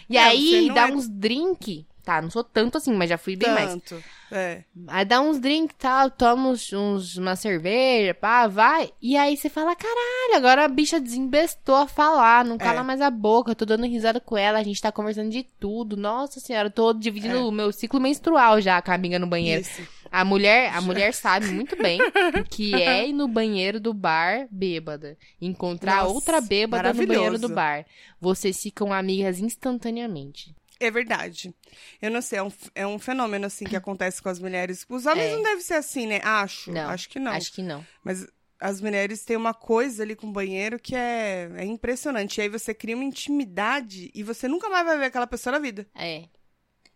E 0.07 0.17
É, 0.17 0.21
aí 0.23 0.67
você 0.67 0.73
dá 0.73 0.89
é- 0.89 0.93
uns 0.93 1.07
drink, 1.09 1.87
tá, 2.05 2.21
não 2.21 2.29
sou 2.29 2.43
tanto 2.43 2.77
assim, 2.77 2.93
mas 2.93 3.09
já 3.09 3.17
fui 3.17 3.35
bem 3.35 3.49
mais. 3.51 3.69
Tanto. 3.71 4.01
É. 4.31 4.63
Aí 4.87 5.05
dá 5.05 5.21
uns 5.21 5.39
drink 5.39 5.71
e 5.71 5.75
tal, 5.75 6.09
toma 6.09 6.49
uns, 6.49 6.71
uns- 6.73 7.15
uma 7.17 7.35
cerveja, 7.35 8.13
pá, 8.13 8.47
vai. 8.47 8.89
E 9.01 9.15
aí 9.15 9.37
você 9.37 9.49
fala, 9.49 9.75
caralho, 9.75 10.35
agora 10.35 10.65
a 10.65 10.67
bicha 10.67 10.99
desembestou 10.99 11.75
a 11.75 11.87
falar, 11.87 12.43
não 12.43 12.57
cala 12.57 12.79
É. 12.79 12.83
mais 12.83 13.01
a 13.01 13.09
boca, 13.11 13.51
eu 13.51 13.55
tô 13.55 13.65
dando 13.65 13.85
risada 13.85 14.19
com 14.19 14.35
ela, 14.37 14.57
a 14.59 14.63
gente 14.63 14.81
tá 14.81 14.91
conversando 14.91 15.29
de 15.29 15.43
tudo. 15.59 15.95
Nossa 15.95 16.39
senhora, 16.39 16.67
eu 16.67 16.71
tô 16.71 16.91
dividindo 16.93 17.37
É. 17.37 17.41
o 17.41 17.51
meu 17.51 17.71
ciclo 17.71 17.99
menstrual 17.99 18.59
já 18.61 18.81
com 18.81 18.91
a 18.91 18.95
amiga 18.95 19.19
no 19.19 19.27
banheiro. 19.27 19.61
Isso. 19.61 19.81
A 20.11 20.23
mulher, 20.23 20.73
a 20.73 20.79
mulher 20.81 21.13
sabe 21.13 21.47
muito 21.47 21.75
bem 21.75 21.99
o 22.01 22.43
que 22.49 22.73
é 22.73 23.07
ir 23.07 23.13
no 23.13 23.27
banheiro 23.27 23.79
do 23.79 23.93
bar 23.93 24.47
bêbada. 24.49 25.17
Encontrar 25.41 25.97
Nossa, 26.03 26.13
outra 26.13 26.39
bêbada 26.41 26.93
no 26.93 27.05
banheiro 27.05 27.37
do 27.37 27.49
bar. 27.49 27.85
Vocês 28.19 28.61
ficam 28.61 28.93
amigas 28.93 29.39
instantaneamente. 29.39 30.55
É 30.79 30.91
verdade. 30.91 31.53
Eu 32.01 32.11
não 32.11 32.21
sei, 32.21 32.39
é 32.39 32.43
um, 32.43 32.51
é 32.73 32.87
um 32.87 32.99
fenômeno 32.99 33.45
assim 33.45 33.65
que 33.65 33.75
acontece 33.75 34.21
com 34.21 34.29
as 34.29 34.39
mulheres. 34.39 34.85
Os 34.89 35.05
homens 35.05 35.31
É. 35.31 35.35
não 35.35 35.43
deve 35.43 35.61
ser 35.61 35.75
assim, 35.75 36.05
né? 36.07 36.19
Acho. 36.23 36.71
Não, 36.71 36.89
acho 36.89 37.09
que 37.09 37.19
não. 37.19 37.31
Acho 37.31 37.53
que 37.53 37.61
não. 37.61 37.85
Mas 38.03 38.27
as 38.59 38.81
mulheres 38.81 39.23
têm 39.23 39.37
uma 39.37 39.53
coisa 39.53 40.03
ali 40.03 40.15
com 40.15 40.27
o 40.27 40.31
banheiro 40.31 40.79
que 40.79 40.95
é, 40.95 41.49
é 41.55 41.65
impressionante. 41.65 42.37
E 42.37 42.41
aí 42.41 42.49
você 42.49 42.73
cria 42.73 42.95
uma 42.95 43.03
intimidade 43.05 44.11
e 44.13 44.23
você 44.23 44.47
nunca 44.47 44.69
mais 44.69 44.85
vai 44.85 44.97
ver 44.97 45.05
aquela 45.05 45.27
pessoa 45.27 45.53
na 45.53 45.59
vida. 45.59 45.87
É. 45.95 46.25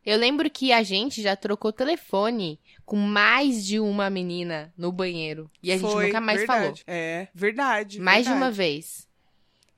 Eu 0.06 0.18
lembro 0.18 0.50
que 0.50 0.72
a 0.72 0.82
gente 0.82 1.22
já 1.22 1.36
trocou 1.36 1.72
telefone 1.74 2.60
com 2.86 2.96
mais 2.96 3.66
de 3.66 3.80
uma 3.80 4.10
menina 4.10 4.74
no 4.78 4.92
banheiro. 4.92 5.52
E 5.62 5.72
a 5.72 5.78
gente 5.78 5.92
Foi, 5.92 6.06
nunca 6.08 6.22
mais 6.22 6.40
verdade. 6.40 6.62
falou. 6.64 6.80
É, 6.88 7.28
verdade. 7.34 8.00
Mais 8.00 8.26
de 8.26 8.32
uma 8.32 8.50
verdade. 8.50 8.58
vez. 8.58 9.09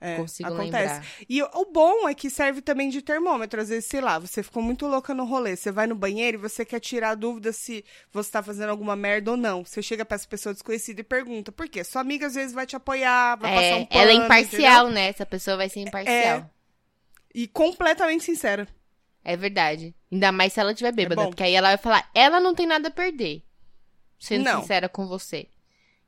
É, 0.03 0.15
consigo 0.15 0.49
acontece. 0.51 0.93
lembrar. 0.95 1.05
E 1.29 1.43
o- 1.43 1.65
bom 1.71 2.09
é 2.09 2.15
que 2.15 2.27
serve 2.27 2.59
também 2.59 2.89
de 2.89 3.03
termômetro. 3.03 3.61
Às 3.61 3.69
vezes, 3.69 3.85
sei 3.85 4.01
lá, 4.01 4.17
você 4.17 4.41
ficou 4.41 4.63
muito 4.63 4.87
louca 4.87 5.13
no 5.13 5.25
rolê. 5.25 5.55
Você 5.55 5.71
vai 5.71 5.85
no 5.85 5.93
banheiro 5.93 6.37
e 6.37 6.41
você 6.41 6.65
quer 6.65 6.79
tirar 6.79 7.11
a 7.11 7.15
dúvida 7.15 7.53
se 7.53 7.85
você 8.11 8.31
tá 8.31 8.41
fazendo 8.41 8.71
alguma 8.71 8.95
merda 8.95 9.29
ou 9.31 9.37
não. 9.37 9.63
Você 9.63 9.79
chega 9.81 10.03
pra 10.03 10.15
essa 10.15 10.27
pessoa 10.27 10.53
desconhecida 10.53 11.01
e 11.01 11.03
pergunta. 11.03 11.51
Por 11.51 11.69
quê? 11.69 11.83
Sua 11.83 12.01
amiga 12.01 12.25
às 12.25 12.33
vezes 12.33 12.51
vai 12.51 12.65
te 12.65 12.75
apoiar, 12.75 13.35
vai 13.37 13.51
passar 13.53 13.63
É, 13.63 13.75
um 13.75 13.85
pano, 13.85 14.01
ela 14.01 14.11
é 14.11 14.13
imparcial, 14.15 14.85
entendeu? 14.87 14.89
né? 14.95 15.07
Essa 15.09 15.25
pessoa 15.25 15.55
vai 15.55 15.69
ser 15.69 15.81
imparcial. 15.81 16.49
E 17.33 17.47
completamente 17.47 18.23
sincera. 18.23 18.67
É. 19.23 19.37
verdade. 19.37 19.93
Ainda 20.11 20.31
mais 20.31 20.51
se 20.51 20.59
ela 20.59 20.71
estiver 20.71 20.91
bêbada. 20.91 21.21
bom. 21.21 21.27
porque 21.29 21.43
aí 21.43 21.53
ela 21.53 21.67
vai 21.69 21.77
falar, 21.77 22.09
ela 22.15 22.39
não 22.39 22.55
tem 22.55 22.65
nada 22.65 22.87
a 22.87 22.91
perder. 22.91 23.43
Sendo 24.19 24.43
Não. 24.45 24.61
sincera 24.61 24.89
com 24.89 25.07
você. 25.07 25.47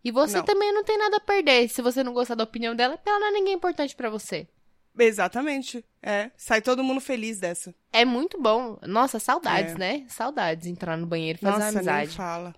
E 0.03 0.11
você 0.11 0.37
Não. 0.37 0.45
também 0.45 0.73
não 0.73 0.83
tem 0.83 0.97
nada 0.97 1.17
a 1.17 1.19
perder. 1.21 1.69
Se 1.69 1.81
você 1.81 2.03
não 2.03 2.13
gostar 2.13 2.35
da 2.35 2.43
opinião 2.43 2.75
dela, 2.75 2.99
ela 3.05 3.19
não 3.19 3.27
é 3.27 3.31
ninguém 3.31 3.53
importante 3.53 3.95
pra 3.95 4.09
você. 4.09 4.47
Exatamente. 4.99 5.83
É. 6.01 6.29
Sai 6.37 6.61
todo 6.61 6.83
mundo 6.83 7.01
feliz 7.01 7.39
dessa. 7.39 7.73
É 7.91 8.05
muito 8.05 8.39
bom. 8.41 8.77
Nossa, 8.83 9.19
saudades, 9.19 9.73
É. 9.73 9.77
né? 9.77 10.05
Saudades 10.07 10.67
entrar 10.67 10.97
no 10.97 11.07
banheiro 11.07 11.39
e 11.39 11.41
fazer 11.41 11.57
Nossa, 11.63 11.77
amizade. 11.79 12.07
nem 12.07 12.15
fala. 12.15 12.55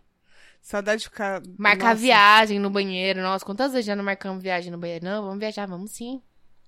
Saudade 0.62 1.02
de 1.04 1.10
ficar. 1.10 1.42
Marcar 1.58 1.90
Nossa, 1.92 2.02
viagem 2.02 2.60
no 2.60 2.70
banheiro. 2.70 3.22
Nossa, 3.22 3.46
quantas 3.46 3.72
vezes 3.72 3.86
já 3.86 3.96
não 3.96 4.04
marcamos 4.04 4.42
viagem 4.42 4.72
no 4.72 4.78
banheiro? 4.78 5.06
Não, 5.06 5.24
vamos 5.24 5.40
viajar, 5.40 5.68
vamos 5.68 5.92
sim. 5.92 6.22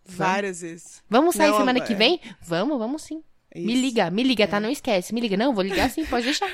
Várias 0.05 0.61
vezes. 0.61 1.03
Vamos 1.09 1.35
sair 1.35 1.49
Não, 1.49 1.57
semana 1.57 1.79
é- 1.79 1.81
que 1.81 1.95
vem? 1.95 2.21
Vamos, 2.41 2.77
vamos 2.77 3.01
sim. 3.01 3.23
Me 3.57 3.73
Isso. 3.73 3.81
É. 3.81 3.85
liga, 3.85 4.11
me 4.11 4.23
liga, 4.23 4.47
tá? 4.47 4.59
Não 4.59 4.69
esquece. 4.69 5.13
Me 5.13 5.21
liga. 5.21 5.37
Não, 5.37 5.53
vou 5.53 5.63
ligar 5.63 5.89
sim, 5.89 6.05
pode 6.05 6.25
deixar. 6.25 6.51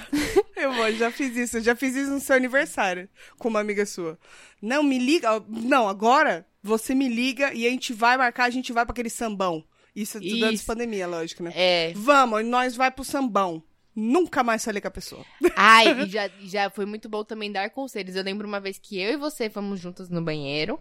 Eu 0.56 0.72
vou, 0.72 0.90
já 0.92 1.10
fiz 1.10 1.36
isso. 1.36 1.58
Eu 1.58 1.62
já 1.62 1.76
fiz 1.76 1.94
isso 1.94 2.10
no 2.10 2.20
seu 2.20 2.36
aniversário 2.36 3.08
com 3.38 3.48
uma 3.48 3.60
amiga 3.60 3.84
sua. 3.84 4.18
Não, 4.60 4.82
me 4.82 4.98
liga. 4.98 5.28
Não, 5.48 5.88
agora 5.88 6.46
você 6.62 6.94
me 6.94 7.08
liga 7.08 7.52
e 7.52 7.66
a 7.66 7.70
gente 7.70 7.92
vai 7.92 8.16
marcar, 8.16 8.44
a 8.44 8.50
gente 8.50 8.72
vai 8.72 8.84
pra 8.84 8.92
aquele 8.92 9.10
sambão. 9.10 9.64
Isso 9.94 10.18
antes 10.18 10.32
Isso. 10.32 10.66
da 10.66 10.74
pandemia, 10.74 11.06
lógico, 11.06 11.42
né? 11.42 11.52
É. 11.54 11.92
Vamos, 11.94 12.44
nós 12.44 12.76
vai 12.76 12.90
pro 12.90 13.04
sambão. 13.04 13.62
Nunca 13.94 14.44
mais 14.44 14.62
falei 14.62 14.82
com 14.82 14.88
a 14.88 14.90
pessoa. 14.90 15.24
Ai, 15.56 16.02
e 16.02 16.06
já, 16.10 16.30
já 16.42 16.68
foi 16.68 16.84
muito 16.84 17.08
bom 17.08 17.24
também 17.24 17.50
dar 17.50 17.70
conselhos. 17.70 18.14
Eu 18.14 18.22
lembro 18.22 18.46
uma 18.46 18.60
vez 18.60 18.78
que 18.78 19.00
eu 19.00 19.14
e 19.14 19.16
você 19.16 19.48
fomos 19.48 19.80
juntas 19.80 20.10
no 20.10 20.20
banheiro, 20.20 20.78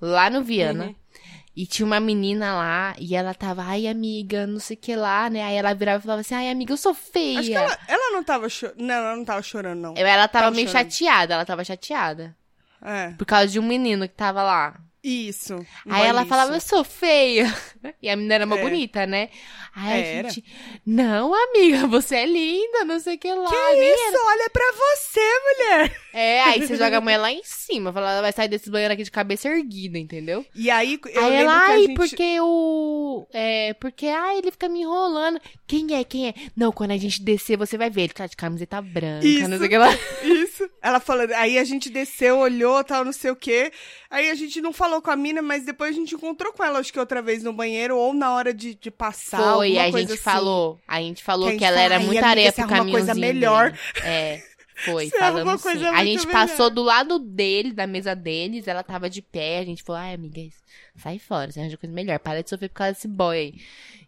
lá 0.00 0.28
no 0.28 0.42
Viana. 0.42 0.86
Uhum. 0.86 0.94
E 1.56 1.66
tinha 1.66 1.84
uma 1.84 1.98
menina 1.98 2.54
lá, 2.54 2.94
e 2.98 3.16
ela 3.16 3.34
tava, 3.34 3.64
ai, 3.64 3.88
amiga, 3.88 4.46
não 4.46 4.60
sei 4.60 4.76
o 4.76 4.80
que 4.80 4.94
lá, 4.94 5.28
né? 5.28 5.42
Aí 5.42 5.56
ela 5.56 5.74
virava 5.74 5.98
e 5.98 6.02
falava 6.02 6.20
assim, 6.20 6.34
ai, 6.34 6.48
amiga, 6.50 6.72
eu 6.72 6.76
sou 6.76 6.94
feia. 6.94 7.40
Acho 7.40 7.48
que 7.48 7.54
ela, 7.54 7.78
ela 7.88 8.12
não 8.12 8.22
tava 8.22 8.48
chorando. 8.48 8.78
Não, 8.80 8.94
ela 8.94 9.16
não 9.16 9.24
tava 9.24 9.42
chorando, 9.42 9.80
não. 9.80 9.94
Ela 9.96 10.28
tava 10.28 10.44
Tava 10.44 10.54
meio 10.56 10.68
chorando. 10.68 10.90
chateada, 10.92 11.34
ela 11.34 11.44
tava 11.44 11.64
chateada. 11.64 12.36
É. 12.80 13.10
Por 13.18 13.24
causa 13.26 13.48
de 13.48 13.58
um 13.58 13.62
menino 13.64 14.06
que 14.08 14.14
tava 14.14 14.40
lá. 14.42 14.78
Isso. 15.02 15.64
Aí 15.88 16.06
ela 16.06 16.20
boy 16.20 16.28
falava, 16.28 16.54
eu 16.54 16.60
sou 16.60 16.84
feia. 16.84 17.52
E 18.02 18.08
a 18.08 18.14
menina 18.16 18.34
era 18.36 18.46
uma 18.46 18.58
É. 18.58 18.62
bonita, 18.62 19.06
né? 19.06 19.28
Aí 19.80 19.92
a 19.92 20.06
Era. 20.06 20.30
gente, 20.30 20.44
não, 20.84 21.32
amiga, 21.32 21.86
você 21.86 22.16
é 22.16 22.26
linda, 22.26 22.84
não 22.84 22.98
sei 22.98 23.14
o 23.14 23.18
que 23.18 23.32
lá. 23.32 23.48
Que 23.48 23.94
isso? 23.94 24.18
Olha 24.26 24.50
pra 24.50 24.72
você, 24.72 25.20
mulher! 25.20 26.00
É, 26.12 26.40
aí 26.42 26.66
você 26.66 26.74
joga 26.76 26.98
a 26.98 27.00
mulher 27.00 27.18
lá 27.18 27.30
em 27.30 27.42
cima. 27.44 27.92
Fala, 27.92 28.10
ela 28.12 28.22
vai 28.22 28.32
sair 28.32 28.48
desse 28.48 28.68
banheiro 28.68 28.92
aqui 28.92 29.04
de 29.04 29.10
cabeça 29.10 29.48
erguida, 29.48 29.96
entendeu? 29.96 30.44
E 30.52 30.68
aí, 30.68 30.98
eu 31.14 31.24
aí 31.24 31.34
ela, 31.36 31.52
que 31.52 31.58
a 31.58 31.74
ai, 31.74 31.82
gente... 31.82 31.94
porque 31.94 32.40
o. 32.40 33.26
É, 33.32 33.72
porque, 33.74 34.06
ai, 34.06 34.38
ele 34.38 34.50
fica 34.50 34.68
me 34.68 34.80
enrolando. 34.80 35.40
Quem 35.66 35.94
é? 35.94 36.02
Quem 36.02 36.28
é? 36.28 36.34
Não, 36.56 36.72
quando 36.72 36.90
a 36.90 36.96
gente 36.96 37.22
descer, 37.22 37.56
você 37.56 37.78
vai 37.78 37.88
ver. 37.88 38.02
Ele 38.02 38.12
tá 38.12 38.26
de 38.26 38.36
camiseta 38.36 38.82
branca, 38.82 39.24
Isso. 39.24 39.48
não 39.48 39.58
sei 39.58 39.66
o 39.66 39.70
que 39.70 39.78
lá. 39.78 39.90
Isso. 40.24 40.68
Ela 40.82 40.98
falando, 40.98 41.32
aí 41.32 41.56
a 41.56 41.64
gente 41.64 41.88
desceu, 41.88 42.38
olhou, 42.38 42.82
tal, 42.82 43.04
não 43.04 43.12
sei 43.12 43.30
o 43.30 43.36
quê. 43.36 43.70
Aí 44.10 44.30
a 44.30 44.34
gente 44.34 44.60
não 44.60 44.72
falou 44.72 45.00
com 45.00 45.10
a 45.10 45.16
mina, 45.16 45.40
mas 45.40 45.64
depois 45.64 45.90
a 45.90 45.98
gente 45.98 46.14
encontrou 46.14 46.52
com 46.52 46.64
ela, 46.64 46.78
acho 46.78 46.92
que 46.92 46.98
outra 46.98 47.22
vez 47.22 47.42
no 47.42 47.52
banheiro, 47.52 47.96
ou 47.96 48.12
na 48.14 48.32
hora 48.32 48.52
de, 48.52 48.74
de 48.74 48.90
passar. 48.90 49.54
Foi, 49.54 49.67
alguma 49.76 49.98
a 49.98 50.00
gente 50.00 50.12
assim. 50.12 50.22
falou. 50.22 50.80
A 50.88 51.00
gente 51.00 51.22
falou 51.24 51.46
Que 51.48 51.52
gente 51.54 51.64
ela 51.64 51.76
fala, 51.76 51.84
era 51.84 51.96
"Ai, 51.98 52.04
muita 52.04 52.18
amiga, 52.20 52.30
areia 52.30 52.52
pro 52.52 52.64
arruma 52.64 52.90
coisa 52.90 53.14
melhor." 53.14 53.70
dele. 53.72 53.82
É, 54.04 54.42
foi, 54.84 55.06
Você 55.10 55.18
falamos 55.18 55.60
coisa 55.62 55.88
A 55.88 55.92
muito 55.92 56.04
gente 56.06 56.26
melhor. 56.26 56.32
passou 56.48 56.70
do 56.70 56.82
lado 56.82 57.18
dele, 57.18 57.72
da 57.72 57.86
mesa 57.86 58.14
deles, 58.14 58.66
ela 58.68 58.82
tava 58.82 59.10
de 59.10 59.20
pé, 59.20 59.58
a 59.58 59.64
gente 59.64 59.82
falou, 59.82 60.00
ai, 60.00 60.14
amiga, 60.14 60.40
sai 60.96 61.18
fora, 61.18 61.50
você 61.50 61.58
arranja 61.60 61.76
coisa 61.76 61.92
melhor, 61.94 62.18
para 62.20 62.42
de 62.42 62.48
sofrer 62.48 62.68
por 62.68 62.74
causa 62.76 62.92
desse 62.92 63.08
boy 63.08 63.36
aí. 63.36 63.54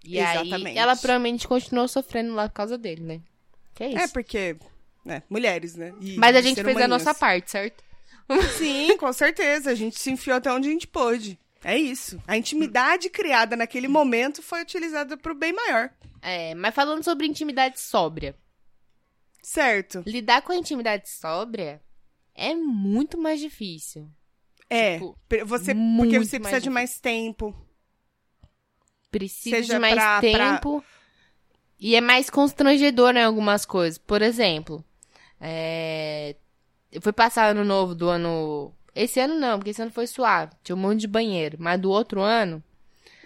E 0.05 0.19
aí, 0.19 0.47
Exatamente. 0.49 0.79
ela 0.79 0.97
provavelmente 0.97 1.47
continuou 1.47 1.87
sofrendo 1.89 2.35
lá 2.35 2.49
por 2.49 2.55
causa 2.55 2.79
dele, 2.79 3.03
né? 3.03 3.21
Que 3.75 3.85
é 3.85 3.89
isso. 3.89 3.99
É, 3.99 4.09
porque, 4.09 4.57
né, 5.05 5.23
mulheres, 5.29 5.75
né? 5.77 5.93
E 6.01 6.17
Mas 6.17 6.35
a 6.37 6.41
gente 6.41 6.63
fez 6.63 6.77
a 6.79 6.89
nossa 6.89 7.13
parte, 7.13 7.51
certo? 7.51 7.83
Sim, 8.57 8.97
com 8.97 9.13
certeza. 9.13 9.71
A 9.71 9.75
gente 9.75 9.99
se 9.99 10.11
enfiou 10.11 10.37
até 10.37 10.53
onde 10.53 10.69
a 10.69 10.73
gente 10.73 10.87
pôde. 10.87 11.37
É 11.63 11.77
isso. 11.77 12.21
A 12.27 12.37
intimidade 12.37 13.11
criada 13.11 13.55
naquele 13.57 13.89
momento 13.89 14.43
foi 14.43 14.63
utilizada 14.63 15.17
pro 15.17 15.35
bem 15.35 15.53
maior. 15.53 15.91
É, 16.23 16.55
mas 16.55 16.75
falando 16.75 17.03
sobre 17.05 17.27
intimidade 17.27 17.79
sóbria. 17.81 18.35
Certo. 19.43 20.03
Lidar 20.07 20.43
com 20.43 20.53
a 20.53 20.57
intimidade 20.57 21.09
sóbria 21.09 21.83
é 22.35 22.55
muito 22.55 23.19
mais 23.19 23.41
difícil. 23.41 24.11
É. 24.69 24.95
Tipo, 24.95 25.19
você, 25.47 25.75
porque 25.75 26.19
você 26.19 26.39
mais 26.39 26.51
precisa 26.51 26.61
de 26.61 26.71
mais 26.71 27.01
tempo. 27.01 27.55
Precisa 29.11 29.57
Seja 29.57 29.75
de 29.75 29.79
mais 29.81 29.95
pra- 29.95 30.21
pra- 30.21 30.53
tempo. 30.55 30.85
E 31.79 31.97
é 31.97 32.01
mais 32.01 32.31
constrangedor 32.31 33.17
em 33.17 33.25
algumas 33.25 33.65
coisas. 33.65 33.99
Por 33.99 34.23
exemplo, 34.23 34.85
é... 35.41 36.37
eu 36.93 37.01
fui 37.01 37.13
passar 37.13 37.49
ano 37.51 37.65
novo 37.65 37.95
do 37.95 38.09
ano. 38.09 38.75
Esse 39.03 39.21
ano 39.21 39.35
não, 39.39 39.59
porque 39.59 39.71
esse 39.71 39.83
ano 39.83 39.91
foi 39.91 40.07
suave. 40.07 40.53
Tinha 40.63 40.77
um 40.77 40.79
monte 40.81 41.01
de 41.01 41.07
banheiro. 41.09 41.57
Mas 41.61 41.81
do 41.81 41.91
outro 41.91 42.21
ano. 42.21 42.63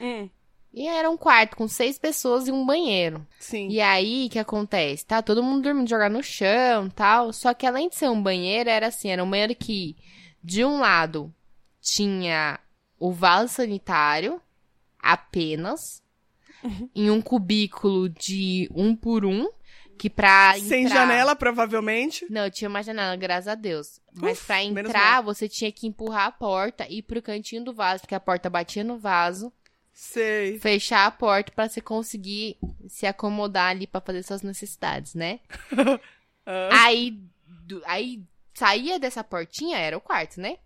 Hum, 0.00 0.28
E 0.72 0.86
era 0.88 1.08
um 1.08 1.16
quarto 1.16 1.56
com 1.56 1.68
seis 1.68 1.98
pessoas 1.98 2.48
e 2.48 2.52
um 2.52 2.66
banheiro. 2.66 3.26
sim. 3.38 3.68
E 3.68 3.80
aí, 3.80 4.26
o 4.26 4.30
que 4.30 4.38
acontece? 4.38 5.06
Tá 5.06 5.22
todo 5.22 5.42
mundo 5.42 5.62
dormindo, 5.62 5.88
jogar 5.88 6.10
no 6.10 6.22
chão 6.22 6.90
tal. 6.90 7.32
Só 7.32 7.54
que 7.54 7.66
além 7.66 7.88
de 7.88 7.94
ser 7.96 8.08
um 8.10 8.22
banheiro, 8.22 8.68
era 8.68 8.88
assim, 8.88 9.08
era 9.08 9.22
um 9.22 9.30
banheiro 9.30 9.54
que, 9.54 9.96
de 10.42 10.64
um 10.64 10.80
lado, 10.80 11.32
tinha 11.80 12.58
o 12.98 13.12
vaso 13.12 13.52
sanitário, 13.54 14.40
apenas, 14.98 16.02
em 16.94 17.10
um 17.10 17.20
cubículo 17.22 18.08
de 18.08 18.68
um 18.74 18.96
por 18.96 19.24
um, 19.24 19.48
que 19.98 20.10
pra 20.10 20.54
Sem 20.58 20.84
entrar... 20.84 20.96
janela, 20.96 21.34
provavelmente. 21.36 22.26
Não, 22.30 22.50
tinha 22.50 22.68
uma 22.68 22.82
janela, 22.82 23.16
graças 23.16 23.48
a 23.48 23.54
Deus. 23.54 24.00
Mas 24.14 24.38
Uf, 24.38 24.46
pra 24.46 24.62
entrar, 24.62 25.22
você 25.22 25.48
tinha 25.48 25.70
que 25.72 25.86
empurrar 25.86 26.26
a 26.26 26.32
porta 26.32 26.86
e 26.88 26.98
ir 26.98 27.02
pro 27.02 27.22
cantinho 27.22 27.64
do 27.64 27.72
vaso, 27.72 28.02
porque 28.02 28.14
a 28.14 28.20
porta 28.20 28.50
batia 28.50 28.84
no 28.84 28.98
vaso 28.98 29.52
Sei. 29.92 30.58
fechar 30.58 31.06
a 31.06 31.10
porta 31.10 31.52
pra 31.52 31.68
você 31.68 31.80
conseguir 31.80 32.56
se 32.88 33.06
acomodar 33.06 33.70
ali 33.70 33.86
pra 33.86 34.00
fazer 34.00 34.22
suas 34.22 34.42
necessidades, 34.42 35.14
né? 35.14 35.40
Ah, 36.46 36.84
Aí, 36.84 37.18
do- 37.46 37.80
aí 37.86 38.22
saía 38.52 38.98
dessa 38.98 39.24
portinha, 39.24 39.78
era 39.78 39.96
o 39.96 40.00
quarto, 40.00 40.38
né? 40.40 40.58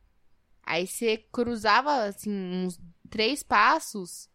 Aí 0.65 0.89
você 0.89 1.19
cruzava, 1.33 2.03
assim, 2.07 2.31
uns 2.33 2.81
três 3.09 3.45
passos, 3.45 4.29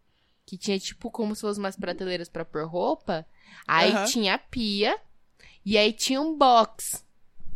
que 0.45 0.57
tinha 0.57 0.77
tipo 0.79 1.09
como 1.09 1.35
se 1.35 1.41
fossem 1.41 1.63
umas 1.63 1.75
prateleiras 1.75 2.29
pra 2.29 2.43
pôr 2.45 2.65
roupa. 2.67 3.25
Aí 3.67 3.91
Aham. 3.91 4.05
tinha 4.05 4.33
a 4.35 4.37
pia, 4.37 4.97
e 5.65 5.77
aí 5.77 5.93
tinha 5.93 6.19
um 6.21 6.37
box, 6.37 7.03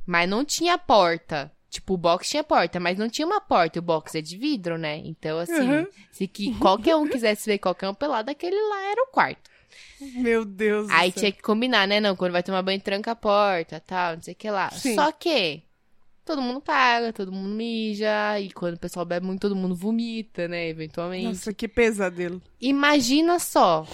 mas 0.06 0.30
não 0.30 0.46
tinha 0.46 0.78
porta. 0.78 1.52
Tipo, 1.70 1.96
o 1.96 1.98
box 1.98 2.30
tinha 2.30 2.44
porta, 2.44 2.80
mas 2.80 2.98
não 2.98 3.10
tinha 3.10 3.26
uma 3.28 3.42
porta. 3.42 3.80
O 3.80 3.82
box 3.82 4.16
é 4.16 4.22
de 4.22 4.38
vidro, 4.38 4.78
né? 4.78 4.98
Então, 5.04 5.38
assim, 5.38 5.70
Uhum. 5.70 5.88
se 6.12 6.26
que 6.28 6.58
qualquer 6.60 6.96
um 6.96 7.08
quisesse 7.08 7.46
ver 7.46 7.58
qualquer 7.60 7.90
um 7.90 7.94
pelado, 7.94 8.32
aquele 8.32 8.56
lá 8.70 8.84
era 8.90 9.04
o 9.04 9.08
quarto. 9.08 9.50
Meu 10.00 10.46
Deus 10.46 10.90
Aí 10.90 11.10
do 11.10 11.14
céu. 11.14 11.20
tinha 11.22 11.32
que 11.34 11.42
combinar, 11.42 11.86
né? 11.88 12.00
Não, 12.00 12.16
quando 12.16 12.32
vai 12.32 12.42
tomar 12.42 12.62
banho, 12.62 12.80
tranca 12.80 13.12
a 13.12 13.16
porta, 13.16 13.80
tal, 13.86 14.16
não 14.16 14.22
sei 14.24 14.34
o 14.34 14.38
que 14.38 14.50
lá. 14.50 14.70
Sim. 14.72 14.96
Só 14.96 15.12
que 15.12 15.62
todo 16.28 16.42
mundo 16.42 16.62
paga, 16.62 17.12
todo 17.12 17.32
mundo 17.32 17.50
mija, 17.56 18.40
e 18.40 18.52
quando 18.52 18.76
o 18.76 18.80
pessoal 18.80 19.06
bebe 19.06 19.26
muito, 19.26 19.42
todo 19.42 19.56
mundo 19.56 19.74
vomita, 19.74 20.48
né? 20.48 20.68
Eventualmente. 20.70 21.26
Nossa, 21.26 21.54
que 21.54 21.68
pesadelo. 21.68 22.42
Imagina 22.62 23.40
só, 23.40 23.88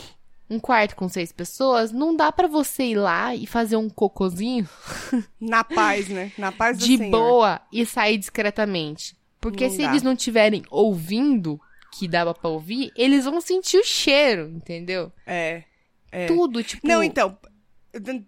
um 0.50 0.60
quarto 0.60 0.96
com 0.96 1.08
seis 1.08 1.32
pessoas, 1.32 1.92
não 1.92 2.16
dá 2.16 2.32
pra 2.32 2.48
você 2.48 2.84
ir 2.84 2.96
lá 2.96 3.34
e 3.36 3.46
fazer 3.48 3.76
um 3.78 3.90
cocôzinho 3.90 4.68
Na 5.40 5.64
paz, 5.64 6.10
né? 6.10 6.32
Na 6.38 6.52
paz 6.52 6.78
do 6.78 6.86
de 6.86 6.98
Senhor. 6.98 7.12
boa 7.12 7.62
e 7.72 7.86
sair 7.86 8.18
discretamente. 8.18 9.16
Porque 9.40 9.66
Não 9.68 9.72
se 9.72 9.78
dá. 9.82 9.90
eles 9.90 10.04
não 10.04 10.14
estiverem 10.14 10.64
ouvindo, 10.70 11.60
que 11.94 12.08
dava 12.08 12.34
pra 12.34 12.50
ouvir, 12.50 12.92
eles 12.96 13.26
vão 13.26 13.40
sentir 13.42 13.78
o 13.78 13.84
cheiro, 13.84 14.50
entendeu? 14.50 15.12
É. 15.26 15.64
É. 16.12 16.28
Tudo, 16.28 16.64
tipo... 16.64 16.88
Não, 16.88 17.04
então. 17.04 17.38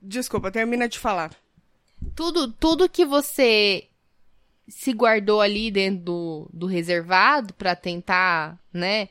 Desculpa, 0.02 0.52
termina 0.52 0.88
de 0.88 1.00
falar. 1.00 1.32
tudo, 2.16 2.52
tudo 2.52 2.88
que 2.90 3.06
você 3.06 3.88
se 4.68 4.94
guardou 4.94 5.42
ali 5.42 5.70
dentro 5.72 6.04
do, 6.04 6.50
do 6.54 6.66
reservado 6.66 7.54
pra 7.54 7.76
tentar, 7.76 8.60
né, 8.74 9.10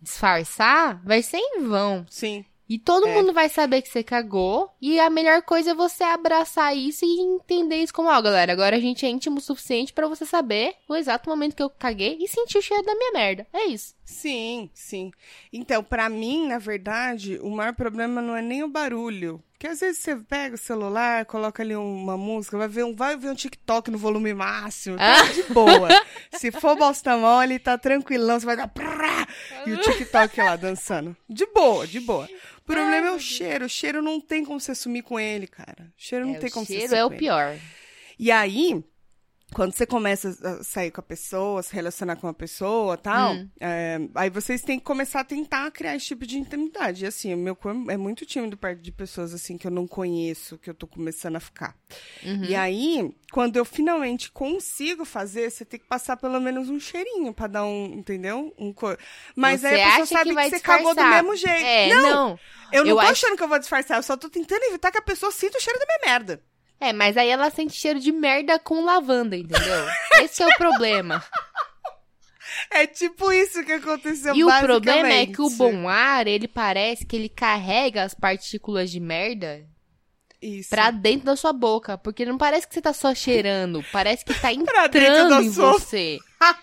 disfarçar, 0.00 1.02
vai 1.04 1.22
ser 1.22 1.38
em 1.38 1.62
vão. 1.62 2.06
Sim. 2.08 2.44
E 2.68 2.78
todo 2.78 3.06
É. 3.08 3.14
mundo 3.14 3.32
vai 3.32 3.48
saber 3.48 3.80
que 3.80 3.88
você 3.88 4.02
cagou. 4.02 4.70
E 4.78 5.00
a 5.00 5.08
melhor 5.08 5.40
coisa 5.40 5.70
é 5.70 5.74
você 5.74 6.04
abraçar 6.04 6.76
isso 6.76 7.02
e 7.02 7.18
entender 7.18 7.76
isso 7.76 7.94
como, 7.94 8.10
ó, 8.10 8.20
galera, 8.20 8.52
agora 8.52 8.76
a 8.76 8.80
gente 8.80 9.06
é 9.06 9.08
íntimo 9.08 9.38
o 9.38 9.40
suficiente 9.40 9.90
pra 9.92 10.06
você 10.06 10.26
saber 10.26 10.74
o 10.86 10.94
exato 10.94 11.30
momento 11.30 11.56
que 11.56 11.62
eu 11.62 11.70
caguei 11.70 12.18
e 12.20 12.28
sentir 12.28 12.58
o 12.58 12.62
cheiro 12.62 12.82
da 12.84 12.94
minha 12.94 13.12
merda. 13.12 13.46
É 13.54 13.64
isso. 13.68 13.94
Sim, 14.04 14.68
sim. 14.74 15.10
Então, 15.50 15.82
pra 15.82 16.10
mim, 16.10 16.46
na 16.46 16.58
verdade, 16.58 17.38
o 17.42 17.48
maior 17.50 17.72
problema 17.74 18.20
não 18.20 18.36
é 18.36 18.42
nem 18.42 18.62
o 18.62 18.68
barulho. 18.68 19.42
Porque 19.58 19.66
às 19.66 19.80
vezes 19.80 19.98
você 20.00 20.14
pega 20.14 20.54
o 20.54 20.58
celular, 20.58 21.24
coloca 21.24 21.64
ali 21.64 21.74
uma 21.74 22.16
música, 22.16 22.56
vai 22.56 22.68
ver 22.68 22.84
um, 22.84 22.94
vai 22.94 23.16
ver 23.16 23.30
um 23.30 23.34
TikTok 23.34 23.90
no 23.90 23.98
volume 23.98 24.32
máximo, 24.32 24.96
tá 24.96 25.24
de 25.32 25.42
boa. 25.52 25.88
Se 26.38 26.52
for 26.52 26.76
bosta 26.76 27.16
mole, 27.16 27.58
tá 27.58 27.76
tranquilão, 27.76 28.38
você 28.38 28.46
vai 28.46 28.56
dar 28.56 28.68
prá, 28.68 29.26
e 29.66 29.72
o 29.72 29.80
TikTok 29.80 30.40
lá 30.40 30.54
dançando. 30.54 31.16
De 31.28 31.44
boa, 31.46 31.88
de 31.88 31.98
boa. 31.98 32.28
O 32.58 32.62
problema 32.62 33.08
é 33.08 33.10
o 33.10 33.18
cheiro. 33.18 33.64
O 33.64 33.68
cheiro 33.68 34.00
não 34.00 34.20
tem 34.20 34.44
como 34.44 34.60
você 34.60 34.76
sumir 34.76 35.02
com 35.02 35.18
ele, 35.18 35.48
cara. 35.48 35.86
O 35.88 35.92
cheiro 35.96 36.24
não 36.24 36.36
É, 36.36 36.38
tem 36.38 36.50
o 36.50 36.52
como 36.52 36.64
você 36.64 36.74
cheiro 36.74 36.88
sumir 36.90 37.00
é 37.00 37.04
o 37.04 37.08
ele. 37.10 37.16
pior. 37.18 37.56
E 38.16 38.30
aí, 38.30 38.84
quando 39.54 39.72
você 39.74 39.86
começa 39.86 40.28
a 40.42 40.62
sair 40.62 40.90
com 40.90 41.00
a 41.00 41.02
pessoa, 41.02 41.62
se 41.62 41.74
relacionar 41.74 42.16
com 42.16 42.28
a 42.28 42.34
pessoa 42.34 42.94
e 42.94 42.98
tal, 42.98 43.32
Hum. 43.32 43.48
é, 43.58 43.98
aí 44.14 44.28
vocês 44.28 44.60
têm 44.60 44.78
que 44.78 44.84
começar 44.84 45.20
a 45.20 45.24
tentar 45.24 45.70
criar 45.70 45.96
esse 45.96 46.06
tipo 46.06 46.26
de 46.26 46.38
intimidade. 46.38 47.04
E 47.04 47.08
assim, 47.08 47.32
o 47.32 47.36
meu 47.36 47.56
corpo 47.56 47.90
é 47.90 47.96
muito 47.96 48.26
tímido 48.26 48.56
perto 48.58 48.80
de 48.82 48.92
pessoas 48.92 49.32
assim 49.32 49.56
que 49.56 49.66
eu 49.66 49.70
não 49.70 49.86
conheço, 49.86 50.58
que 50.58 50.68
eu 50.68 50.74
tô 50.74 50.86
começando 50.86 51.36
a 51.36 51.40
ficar. 51.40 51.74
Uhum. 52.22 52.44
E 52.44 52.54
aí, 52.54 53.10
quando 53.32 53.56
eu 53.56 53.64
finalmente 53.64 54.30
consigo 54.30 55.04
fazer, 55.06 55.50
você 55.50 55.64
tem 55.64 55.80
que 55.80 55.86
passar 55.86 56.16
pelo 56.18 56.38
menos 56.40 56.68
um 56.68 56.78
cheirinho 56.78 57.32
pra 57.32 57.46
dar 57.46 57.64
um, 57.64 57.86
entendeu? 57.94 58.54
Um 58.58 58.72
cor... 58.72 58.98
Mas 59.34 59.62
você 59.62 59.66
aí 59.68 59.82
a 59.82 59.90
pessoa 59.92 60.06
sabe 60.06 60.28
que, 60.30 60.34
vai 60.34 60.50
você 60.50 60.60
cagou 60.60 60.94
do 60.94 60.96
disfarçar. 60.96 61.22
mesmo 61.24 61.36
jeito. 61.36 61.64
É, 61.64 61.88
não, 61.94 62.02
não. 62.02 62.38
eu 62.72 62.84
não 62.84 62.90
eu 62.90 62.94
tô 62.96 63.00
acho- 63.00 63.12
achando 63.12 63.36
que 63.36 63.42
eu 63.42 63.48
vou 63.48 63.58
disfarçar, 63.58 63.96
eu 63.98 64.02
só 64.02 64.14
tô 64.16 64.28
tentando 64.28 64.62
evitar 64.64 64.90
que 64.92 64.98
a 64.98 65.02
pessoa 65.02 65.32
sinta 65.32 65.56
o 65.56 65.60
cheiro 65.60 65.78
da 65.78 65.86
minha 65.86 66.12
merda. 66.12 66.42
É, 66.80 66.92
mas 66.92 67.16
aí 67.16 67.28
ela 67.28 67.50
sente 67.50 67.74
cheiro 67.74 67.98
de 67.98 68.12
merda 68.12 68.58
com 68.58 68.84
lavanda, 68.84 69.36
entendeu? 69.36 69.86
Esse 70.22 70.42
é 70.42 70.46
o 70.46 70.56
problema. 70.56 71.24
É 72.70 72.86
tipo 72.86 73.32
isso 73.32 73.64
que 73.64 73.72
aconteceu 73.72 74.34
E 74.34 74.44
o 74.44 74.48
problema 74.60 75.08
é 75.08 75.26
que 75.26 75.40
o 75.40 75.50
bom 75.50 75.88
ar, 75.88 76.26
ele 76.26 76.48
parece 76.48 77.04
que 77.04 77.16
ele 77.16 77.28
carrega 77.28 78.02
as 78.02 78.14
partículas 78.14 78.90
de 78.90 79.00
merda 79.00 79.64
Isso. 80.40 80.70
pra 80.70 80.90
dentro 80.90 81.26
da 81.26 81.36
sua 81.36 81.52
boca. 81.52 81.98
Porque 81.98 82.24
não 82.24 82.38
parece 82.38 82.66
que 82.66 82.74
você 82.74 82.82
tá 82.82 82.92
só 82.92 83.14
cheirando, 83.14 83.84
parece 83.92 84.24
que 84.24 84.34
tá 84.34 84.52
entrando 84.52 85.42
em 85.42 85.52
sua- 85.52 85.72
você. 85.72 86.18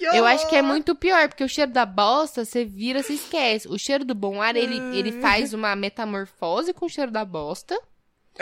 Eu 0.00 0.24
acho 0.24 0.48
que 0.48 0.56
é 0.56 0.62
muito 0.62 0.94
pior, 0.94 1.28
porque 1.28 1.44
o 1.44 1.48
cheiro 1.48 1.70
da 1.70 1.84
bosta, 1.84 2.42
você 2.42 2.64
vira, 2.64 3.02
você 3.02 3.12
esquece. 3.12 3.68
O 3.68 3.78
cheiro 3.78 4.02
do 4.02 4.14
bom 4.14 4.40
ar, 4.40 4.56
ele, 4.56 4.78
ele 4.96 5.20
faz 5.20 5.52
uma 5.52 5.76
metamorfose 5.76 6.72
com 6.72 6.86
o 6.86 6.88
cheiro 6.88 7.10
da 7.10 7.22
bosta. 7.22 7.78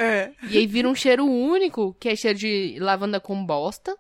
É. 0.01 0.33
E 0.49 0.59
aí 0.59 0.67
vira 0.67 0.89
um 0.89 0.95
cheiro 0.95 1.27
único, 1.27 1.95
que 1.99 2.09
é 2.09 2.15
cheiro 2.17 2.39
de 2.39 2.77
lavanda 2.79 3.19
com 3.21 3.45
bosta. 3.45 3.97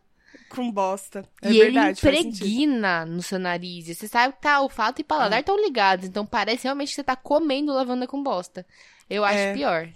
Com 0.49 0.71
bosta. 0.71 1.29
É 1.43 1.51
e 1.51 1.59
verdade, 1.59 2.01
ele 2.07 2.19
impregna 2.21 3.05
no 3.05 3.21
seu 3.23 3.39
nariz. 3.39 3.89
E 3.89 3.95
você 3.95 4.07
sabe 4.07 4.35
que 4.35 4.41
tá, 4.43 4.61
o 4.61 4.69
fato 4.69 5.01
e 5.01 5.05
paladar 5.05 5.41
estão 5.41 5.61
ligados. 5.63 6.07
Então 6.07 6.25
parece 6.25 6.65
realmente 6.65 6.91
que 6.91 6.95
você 6.95 7.05
tá 7.05 7.17
comendo 7.17 7.73
lavanda 7.73 8.07
com 8.07 8.23
bosta. 8.23 8.65
Eu 9.11 9.25
acho 9.25 9.39
É. 9.39 9.53
pior. 9.55 9.89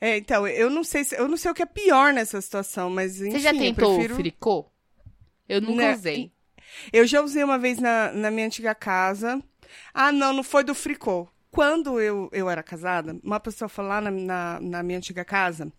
É, 0.00 0.16
então, 0.18 0.46
eu 0.46 0.68
não 0.70 0.84
sei 0.84 1.04
se, 1.04 1.16
eu 1.16 1.26
não 1.26 1.36
sei 1.36 1.50
o 1.50 1.54
que 1.54 1.62
é 1.62 1.66
pior 1.66 2.12
nessa 2.12 2.40
situação, 2.40 2.90
mas 2.90 3.20
enfim, 3.20 3.32
Você 3.32 3.38
já 3.40 3.52
eu 3.52 3.58
tentou 3.58 3.94
prefiro... 3.94 4.14
o 4.14 4.16
fricô? 4.16 4.66
Eu 5.48 5.60
nunca 5.60 5.82
Né, 5.82 5.94
usei. 5.94 6.32
Eu 6.92 7.06
já 7.06 7.22
usei 7.22 7.42
uma 7.42 7.58
vez 7.58 7.78
na, 7.78 8.12
na 8.12 8.30
minha 8.30 8.46
antiga 8.46 8.74
casa. 8.74 9.42
Ah, 9.94 10.12
não, 10.12 10.32
não 10.32 10.42
foi 10.42 10.62
do 10.64 10.74
fricô. 10.74 11.28
Quando 11.56 11.98
eu, 11.98 12.28
eu 12.32 12.50
era 12.50 12.62
casada, 12.62 13.18
uma 13.24 13.40
pessoa 13.40 13.66
foi 13.66 13.86
lá 13.86 13.98
na, 13.98 14.10
na, 14.10 14.60
na 14.60 14.82
minha 14.82 14.98
antiga 14.98 15.24
casa 15.24 15.72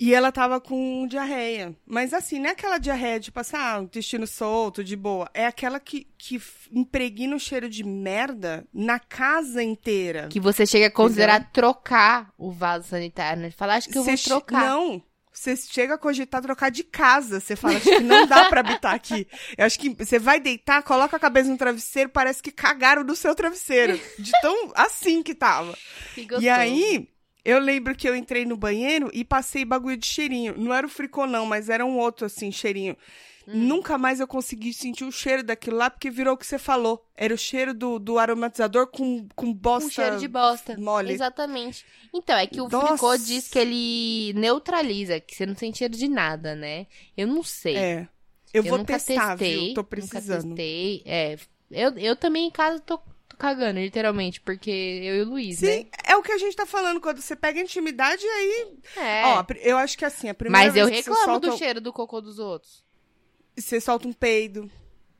e 0.00 0.12
ela 0.12 0.32
tava 0.32 0.60
com 0.60 1.06
diarreia. 1.06 1.76
Mas 1.86 2.12
assim, 2.12 2.40
não 2.40 2.48
é 2.48 2.50
aquela 2.50 2.76
diarreia 2.78 3.20
de 3.20 3.30
passar 3.30 3.78
ah, 3.78 3.82
intestino 3.84 4.26
solto, 4.26 4.82
de 4.82 4.96
boa. 4.96 5.30
É 5.32 5.46
aquela 5.46 5.78
que, 5.78 6.08
que 6.18 6.42
impregna 6.72 7.36
o 7.36 7.38
cheiro 7.38 7.68
de 7.68 7.84
merda 7.84 8.66
na 8.74 8.98
casa 8.98 9.62
inteira. 9.62 10.26
Que 10.26 10.40
você 10.40 10.66
chega 10.66 10.88
a 10.88 10.90
considerar 10.90 11.52
trocar 11.52 12.32
o 12.36 12.50
vaso 12.50 12.88
sanitário, 12.88 13.42
né? 13.42 13.52
Falar, 13.52 13.76
acho 13.76 13.90
que 13.90 13.96
eu 13.96 14.02
vou 14.02 14.16
Cê 14.16 14.24
trocar. 14.28 14.66
Não. 14.66 15.00
Você 15.32 15.56
chega 15.56 15.94
a 15.94 15.98
cogitar 15.98 16.42
trocar 16.42 16.70
de 16.70 16.84
casa. 16.84 17.40
Você 17.40 17.56
fala, 17.56 17.76
acho 17.76 17.88
que 17.88 18.00
não 18.00 18.26
dá 18.26 18.44
pra 18.50 18.60
habitar 18.60 18.94
aqui. 18.94 19.26
Eu 19.56 19.64
acho 19.64 19.78
que 19.78 19.88
você 19.90 20.18
vai 20.18 20.38
deitar, 20.38 20.82
coloca 20.82 21.16
a 21.16 21.20
cabeça 21.20 21.48
no 21.48 21.56
travesseiro, 21.56 22.10
parece 22.10 22.42
que 22.42 22.52
cagaram 22.52 23.02
no 23.02 23.16
seu 23.16 23.34
travesseiro. 23.34 23.98
De 24.18 24.30
tão 24.42 24.72
assim 24.74 25.22
que 25.22 25.34
tava. 25.34 25.76
Que 26.14 26.26
E 26.38 26.48
aí, 26.48 27.08
eu 27.44 27.58
lembro 27.58 27.94
que 27.94 28.08
eu 28.08 28.14
entrei 28.14 28.44
no 28.44 28.56
banheiro 28.56 29.10
e 29.12 29.24
passei 29.24 29.64
bagulho 29.64 29.96
de 29.96 30.06
cheirinho. 30.06 30.54
Não 30.56 30.72
era 30.72 30.86
o 30.86 30.90
fricô, 30.90 31.26
não, 31.26 31.46
mas 31.46 31.68
era 31.68 31.84
um 31.84 31.98
outro, 31.98 32.26
assim, 32.26 32.52
cheirinho. 32.52 32.96
Hum. 33.46 33.66
Nunca 33.66 33.98
mais 33.98 34.20
eu 34.20 34.26
consegui 34.26 34.72
sentir 34.72 35.04
o 35.04 35.12
cheiro 35.12 35.42
daquilo 35.42 35.76
lá, 35.76 35.90
porque 35.90 36.10
virou 36.10 36.34
o 36.34 36.36
que 36.36 36.46
você 36.46 36.58
falou. 36.58 37.04
Era 37.16 37.34
o 37.34 37.38
cheiro 37.38 37.74
do, 37.74 37.98
do 37.98 38.18
aromatizador 38.18 38.86
com, 38.86 39.26
com 39.34 39.52
bosta. 39.52 39.88
Com 39.88 39.94
cheiro 39.94 40.18
de 40.18 40.28
bosta. 40.28 40.76
mole. 40.78 41.12
Exatamente. 41.12 41.84
Então, 42.12 42.36
é 42.36 42.46
que 42.46 42.60
o 42.60 42.68
Nossa. 42.68 42.88
fricô 42.88 43.16
diz 43.16 43.48
que 43.48 43.58
ele 43.58 44.32
neutraliza, 44.34 45.20
que 45.20 45.34
você 45.34 45.46
não 45.46 45.56
sente 45.56 45.78
cheiro 45.78 45.94
de 45.94 46.08
nada, 46.08 46.54
né? 46.54 46.86
Eu 47.16 47.26
não 47.26 47.42
sei. 47.42 47.76
É. 47.76 48.08
Eu, 48.52 48.62
vou 48.62 48.78
nunca 48.78 48.94
testar, 48.94 49.36
testei, 49.36 49.66
viu? 49.66 49.74
Tô 49.74 49.80
Nunca 49.80 49.90
precisando. 49.90 50.54
testei. 50.54 51.02
É, 51.06 51.38
eu, 51.70 51.96
eu 51.98 52.14
também 52.14 52.48
em 52.48 52.50
casa 52.50 52.78
tô, 52.80 53.00
cagando, 53.42 53.80
literalmente, 53.80 54.40
porque 54.40 54.70
eu 54.70 55.16
e 55.16 55.22
o 55.22 55.28
Luiz, 55.30 55.58
Sim, 55.58 55.88
é 56.04 56.16
o 56.16 56.22
que 56.22 56.30
a 56.30 56.38
gente 56.38 56.54
tá 56.54 56.64
falando. 56.64 57.00
Quando 57.00 57.20
você 57.20 57.34
pega 57.34 57.60
intimidade, 57.60 58.24
aí. 58.24 58.68
né? 58.96 59.22
É. 59.22 59.26
Ó, 59.26 59.44
eu 59.60 59.76
acho 59.78 59.98
que 59.98 60.04
assim, 60.04 60.28
a 60.28 60.34
primeira 60.34 60.66
Mas 60.66 60.76
eu 60.76 60.86
vez 60.86 60.98
que 60.98 61.04
você 61.04 61.10
reclamo 61.10 61.32
solta, 61.32 61.50
do 61.50 61.58
cheiro 61.58 61.80
do 61.80 61.92
cocô 61.92 62.20
dos 62.20 62.38
outros. 62.38 62.81
Você 63.56 63.80
solta 63.80 64.08
um 64.08 64.12
peido. 64.12 64.70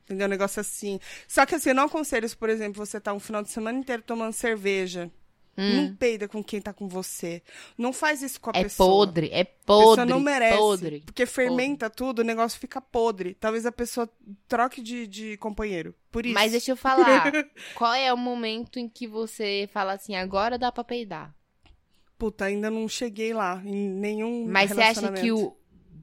Entendeu? 0.05 0.27
Um 0.27 0.31
negócio 0.31 0.61
assim. 0.61 0.99
Só 1.29 1.47
que 1.47 1.55
assim, 1.55 1.71
eu 1.71 1.75
não 1.75 1.85
aconselho, 1.85 2.29
se, 2.29 2.37
por 2.37 2.51
exemplo, 2.51 2.85
você 2.85 3.01
tá 3.01 3.12
um 3.12 3.21
final 3.21 3.42
de 3.42 3.51
semana 3.51 3.79
inteiro 3.79 4.03
tomando 4.03 4.33
cerveja. 4.33 5.11
Não 5.55 5.95
peida 5.95 6.27
com 6.27 6.42
quem 6.42 6.62
tá 6.62 6.73
com 6.73 6.88
você. 6.88 7.42
Não 7.77 7.92
faz 7.92 8.23
isso 8.23 8.40
com 8.40 8.49
a 8.49 8.53
Hum. 8.55 8.61
É 8.61 8.62
pessoa. 8.62 8.88
podre, 8.88 9.29
é 9.31 9.42
A 9.42 9.45
podre. 9.45 9.88
pessoa 9.90 10.07
não 10.07 10.18
merece. 10.18 10.57
Podre. 10.57 11.01
Porque 11.05 11.27
fermenta 11.27 11.90
tudo, 11.90 12.21
o 12.21 12.25
negócio 12.25 12.59
fica 12.59 12.81
podre. 12.81 13.35
Talvez 13.35 13.66
a 13.66 13.71
pessoa 13.71 14.09
troque 14.49 14.81
de, 14.81 15.07
de 15.07 15.37
companheiro. 15.37 15.95
Por 16.11 16.25
isso. 16.25 16.33
Mas 16.35 16.53
deixa 16.53 16.73
eu 16.73 16.77
falar. 16.77 17.31
qual 17.77 17.92
é 17.92 18.11
o 18.11 18.16
momento 18.16 18.79
em 18.79 18.88
que 18.88 19.07
você 19.07 19.68
fala 19.71 19.92
assim, 19.92 20.14
agora 20.16 20.57
dá 20.59 20.73
pra 20.73 20.83
peidar? 20.85 21.35
Puta, 22.16 22.47
ainda 22.47 22.71
não 22.71 22.88
cheguei 22.88 23.35
lá. 23.35 23.61
Em 23.62 23.90
nenhum. 23.90 24.47
Mas 24.49 24.71
você 24.71 24.81
acha 24.81 25.12
que 25.12 25.31
o. 25.33 25.55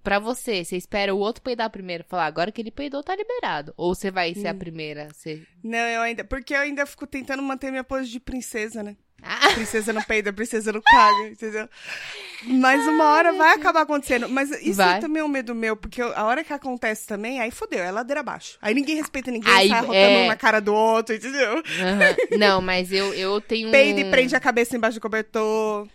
Pra 0.03 0.19
você, 0.19 0.63
você 0.63 0.77
espera 0.77 1.13
o 1.13 1.19
outro 1.19 1.41
peidar 1.41 1.69
primeiro? 1.69 2.03
Falar, 2.07 2.25
agora 2.25 2.51
que 2.51 2.61
ele 2.61 2.71
peidou, 2.71 3.03
tá 3.03 3.15
liberado. 3.15 3.73
Ou 3.77 3.93
você 3.93 4.09
vai 4.11 4.33
ser 4.33 4.47
a 4.47 4.51
Hum. 4.53 4.57
primeira? 4.59 5.07
Você... 5.13 5.41
Não, 5.63 5.77
eu 5.79 6.01
ainda. 6.01 6.23
Porque 6.23 6.53
eu 6.53 6.59
ainda 6.59 6.85
fico 6.85 7.05
tentando 7.07 7.41
manter 7.43 7.69
minha 7.71 7.83
pose 7.83 8.09
de 8.09 8.19
princesa, 8.19 8.81
né? 8.83 8.95
Ah, 9.21 9.49
Princesa 9.53 9.91
não 9.91 10.01
peida, 10.01 10.31
princesa 10.31 10.71
não 10.71 10.79
caga, 10.81 11.27
entendeu? 11.27 11.67
Mas 12.43 12.87
uma 12.87 13.03
hora 13.09 13.33
vai 13.33 13.53
acabar 13.53 13.81
acontecendo. 13.81 14.29
Mas 14.29 14.49
isso 14.61 14.75
Vai. 14.77 15.01
também 15.01 15.19
é 15.21 15.25
um 15.25 15.27
medo 15.27 15.53
meu, 15.53 15.75
porque 15.75 16.01
a 16.01 16.23
hora 16.23 16.41
que 16.41 16.53
acontece 16.53 17.05
também, 17.05 17.41
aí 17.41 17.51
fodeu, 17.51 17.79
é 17.83 17.91
ladeira 17.91 18.21
abaixo. 18.21 18.57
Aí 18.61 18.73
ninguém 18.73 18.95
respeita 18.95 19.29
ninguém, 19.29 19.51
Aí, 19.53 19.67
sai 19.67 19.81
rotando 19.81 19.95
é. 19.95 20.23
um 20.23 20.27
na 20.27 20.37
cara 20.37 20.61
do 20.61 20.73
outro, 20.73 21.13
entendeu? 21.13 21.61
aham. 21.81 22.15
Não, 22.39 22.61
mas 22.61 22.93
eu, 22.93 23.13
eu 23.13 23.41
tenho. 23.41 23.69
Peida 23.71 23.99
e 23.99 24.09
prende 24.09 24.35
a 24.35 24.39
cabeça 24.39 24.77
embaixo 24.77 24.97
do 24.97 25.01
cobertor. 25.01 25.85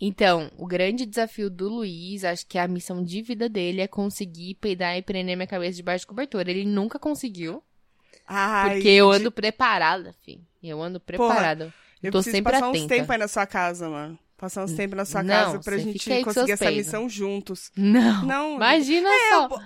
Então, 0.00 0.50
o 0.58 0.66
grande 0.66 1.06
desafio 1.06 1.48
do 1.48 1.68
Luiz, 1.68 2.24
acho 2.24 2.46
que 2.46 2.58
a 2.58 2.66
missão 2.68 3.02
de 3.02 3.22
vida 3.22 3.48
dele 3.48 3.80
é 3.80 3.86
conseguir 3.86 4.54
peidar 4.56 4.96
e 4.96 5.02
prender 5.02 5.36
minha 5.36 5.46
cabeça 5.46 5.76
debaixo 5.76 6.04
do 6.04 6.08
cobertor. 6.08 6.42
Ele 6.48 6.64
nunca 6.64 6.98
conseguiu. 6.98 7.62
Ai, 8.26 8.74
Porque 8.74 8.88
eu 8.88 9.10
de- 9.10 9.16
ando 9.18 9.30
preparada, 9.32 10.12
filho. 10.24 10.40
Eu 10.62 10.82
ando 10.82 10.98
preparada. 10.98 11.72
Eu 12.02 12.10
tô 12.12 12.22
sempre 12.22 12.52
passar 12.52 12.68
atenta. 12.68 12.84
uns 12.84 12.88
tempos 12.88 13.10
aí 13.10 13.18
na 13.18 13.28
sua 13.28 13.46
casa, 13.46 13.88
mano. 13.88 14.18
Passar 14.36 14.64
uns 14.64 14.72
tempos 14.72 14.96
na 14.96 15.04
sua 15.04 15.22
Não, 15.22 15.32
casa 15.32 15.58
pra 15.60 15.78
gente 15.78 16.22
conseguir 16.22 16.52
essa 16.52 16.64
peidos. 16.66 16.84
missão 16.86 17.08
juntos. 17.08 17.70
Não. 17.76 18.26
Não, 18.26 18.56
Imagina 18.56 19.08
É, 19.08 19.30
só. 19.30 19.48
eu 19.48 19.60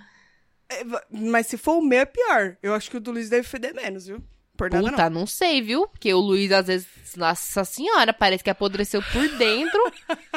é, 0.71 0.85
mas 1.11 1.47
se 1.47 1.57
for 1.57 1.79
o 1.79 1.83
meu, 1.83 2.01
é 2.01 2.05
pior. 2.05 2.57
Eu 2.62 2.75
acho 2.75 2.91
que 2.91 2.97
o 2.97 3.01
do 3.01 3.11
Luiz 3.11 3.31
deve 3.31 3.43
feder 3.49 3.75
menos, 3.75 4.07
viu? 4.07 4.23
Por 4.59 4.73
nada 4.73 4.90
Puta, 4.90 5.09
não. 5.09 5.25
sei, 5.25 5.62
viu? 5.62 5.87
Porque 5.87 6.12
o 6.12 6.18
Luiz, 6.18 6.51
às 6.51 6.66
vezes, 6.66 6.88
nossa 7.16 7.64
senhora, 7.64 8.12
parece 8.12 8.42
que 8.42 8.51
apodreceu 8.51 9.01
por 9.12 9.29
dentro. 9.38 9.81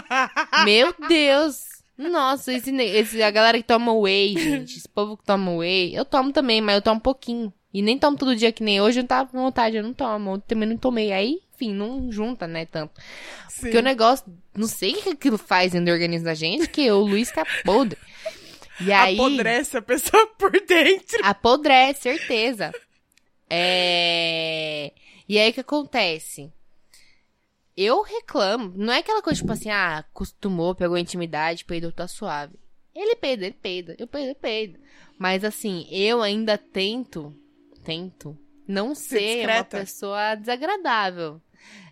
Meu 0.64 0.94
Deus. 1.08 1.58
Nossa, 1.98 2.54
esse, 2.54 2.72
esse, 2.72 3.22
a 3.24 3.32
galera 3.32 3.58
que 3.58 3.64
toma 3.64 3.92
whey, 3.94 4.38
gente. 4.38 4.78
Esse 4.78 4.88
povo 4.88 5.18
que 5.18 5.26
toma 5.26 5.56
whey. 5.56 5.96
Eu 5.96 6.06
tomo 6.06 6.32
também, 6.32 6.62
mas 6.62 6.76
eu 6.76 6.82
tomo 6.84 6.98
um 6.98 7.02
pouquinho. 7.02 7.52
E 7.74 7.82
nem 7.82 7.98
tomo 7.98 8.16
todo 8.16 8.36
dia 8.36 8.52
que 8.52 8.64
nem 8.64 8.80
hoje, 8.80 9.00
eu 9.00 9.02
não 9.02 9.08
tava 9.08 9.30
com 9.30 9.42
vontade, 9.42 9.78
eu 9.78 9.84
não 9.84 9.94
tomo. 9.94 10.34
Ontem 10.34 10.46
também 10.48 10.70
não 10.70 10.78
tomei. 10.78 11.12
Aí, 11.12 11.40
enfim, 11.56 11.74
não 11.74 12.12
junta, 12.12 12.46
né, 12.46 12.68
tanto. 12.68 12.94
Sim. 13.50 13.62
Porque 13.62 13.78
o 13.80 13.82
negócio, 13.82 14.26
não 14.56 14.68
sei 14.68 14.94
o 14.94 15.02
que 15.02 15.10
aquilo 15.10 15.38
faz 15.40 15.72
dentro 15.72 15.88
do 15.88 15.94
organismo 15.94 16.26
da 16.26 16.36
gente, 16.36 16.68
que 16.68 16.92
o 16.92 17.00
Luiz 17.00 17.30
fica 17.30 17.44
podre. 17.66 17.98
E 18.80 18.92
aí... 18.92 19.16
Apodrece 19.16 19.78
a 19.78 19.82
pessoa 19.82 20.28
por 20.38 20.52
dentro. 20.52 21.20
Apodrece, 21.24 22.02
certeza. 22.02 22.72
É... 23.54 24.94
E 25.28 25.38
aí 25.38 25.50
o 25.50 25.54
que 25.54 25.60
acontece? 25.60 26.52
Eu 27.76 28.02
reclamo. 28.02 28.74
Não 28.76 28.94
é 28.94 29.00
aquela 29.00 29.22
coisa 29.22 29.40
tipo 29.40 29.52
assim, 29.52 29.70
ah, 29.70 30.00
acostumou, 30.00 30.76
pegou 30.76 30.98
intimidade, 30.98 31.66
peidou, 31.66 31.92
tá 31.92 32.08
suave. 32.08 32.56
Ele 32.94 33.16
peida, 33.16 33.46
ele 33.46 33.56
peida. 33.62 33.96
Eu 33.98 34.08
peido, 34.08 34.30
eu 34.30 34.36
peido. 34.36 34.80
Mas 35.18 35.44
assim, 35.44 35.88
eu 35.92 36.22
ainda 36.22 36.58
tento, 36.58 37.34
tento, 37.84 38.38
não 38.68 38.94
ser 38.96 39.18
uma 39.20 39.36
discreta. 39.36 39.78
pessoa 39.80 40.36
desagradável. 40.36 41.42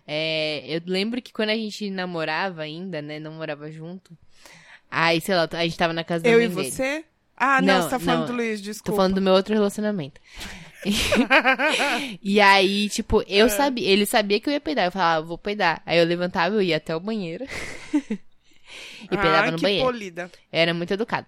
É, 0.06 0.64
eu 0.66 0.80
lembro 0.86 1.22
que 1.22 1.32
quando 1.32 1.50
a 1.50 1.54
gente 1.54 1.88
namorava 1.90 2.62
ainda, 2.62 3.00
né, 3.00 3.18
não 3.20 3.32
morava 3.32 3.70
junto. 3.70 4.16
Aí, 4.90 5.20
sei 5.20 5.34
lá, 5.36 5.48
a 5.52 5.62
gente 5.64 5.76
tava 5.78 5.92
na 5.92 6.02
casa 6.04 6.24
da 6.24 6.30
Eu 6.30 6.42
e 6.42 6.48
dele. 6.48 6.70
você? 6.70 7.04
Ah, 7.36 7.62
não, 7.62 7.74
Não, 7.74 7.82
você 7.82 7.90
tá 7.90 7.98
falando 8.00 8.20
não. 8.20 8.26
do 8.26 8.32
Luiz, 8.34 8.60
Tô 8.60 8.64
desculpa. 8.64 8.96
falando 8.96 9.14
do 9.14 9.22
meu 9.22 9.32
outro 9.32 9.54
relacionamento. 9.54 10.20
e 12.22 12.40
aí, 12.40 12.88
tipo, 12.88 13.22
eu 13.28 13.46
É. 13.46 13.48
sabia, 13.48 13.88
ele 13.88 14.06
sabia 14.06 14.40
que 14.40 14.48
eu 14.48 14.52
ia 14.52 14.60
peidar. 14.60 14.86
Eu 14.86 14.92
falava, 14.92 15.18
ah, 15.18 15.26
vou 15.26 15.38
peidar. 15.38 15.82
Aí 15.84 15.98
eu 15.98 16.04
levantava, 16.06 16.54
eu 16.54 16.62
ia 16.62 16.76
até 16.76 16.94
o 16.94 17.00
banheiro. 17.00 17.44
e 19.02 19.08
peidava 19.08 19.48
ah, 19.48 19.50
no 19.50 19.56
que 19.56 19.62
banheiro. 19.62 19.86
polida. 19.86 20.30
Era 20.50 20.72
muito 20.74 20.92
educado. 20.92 21.26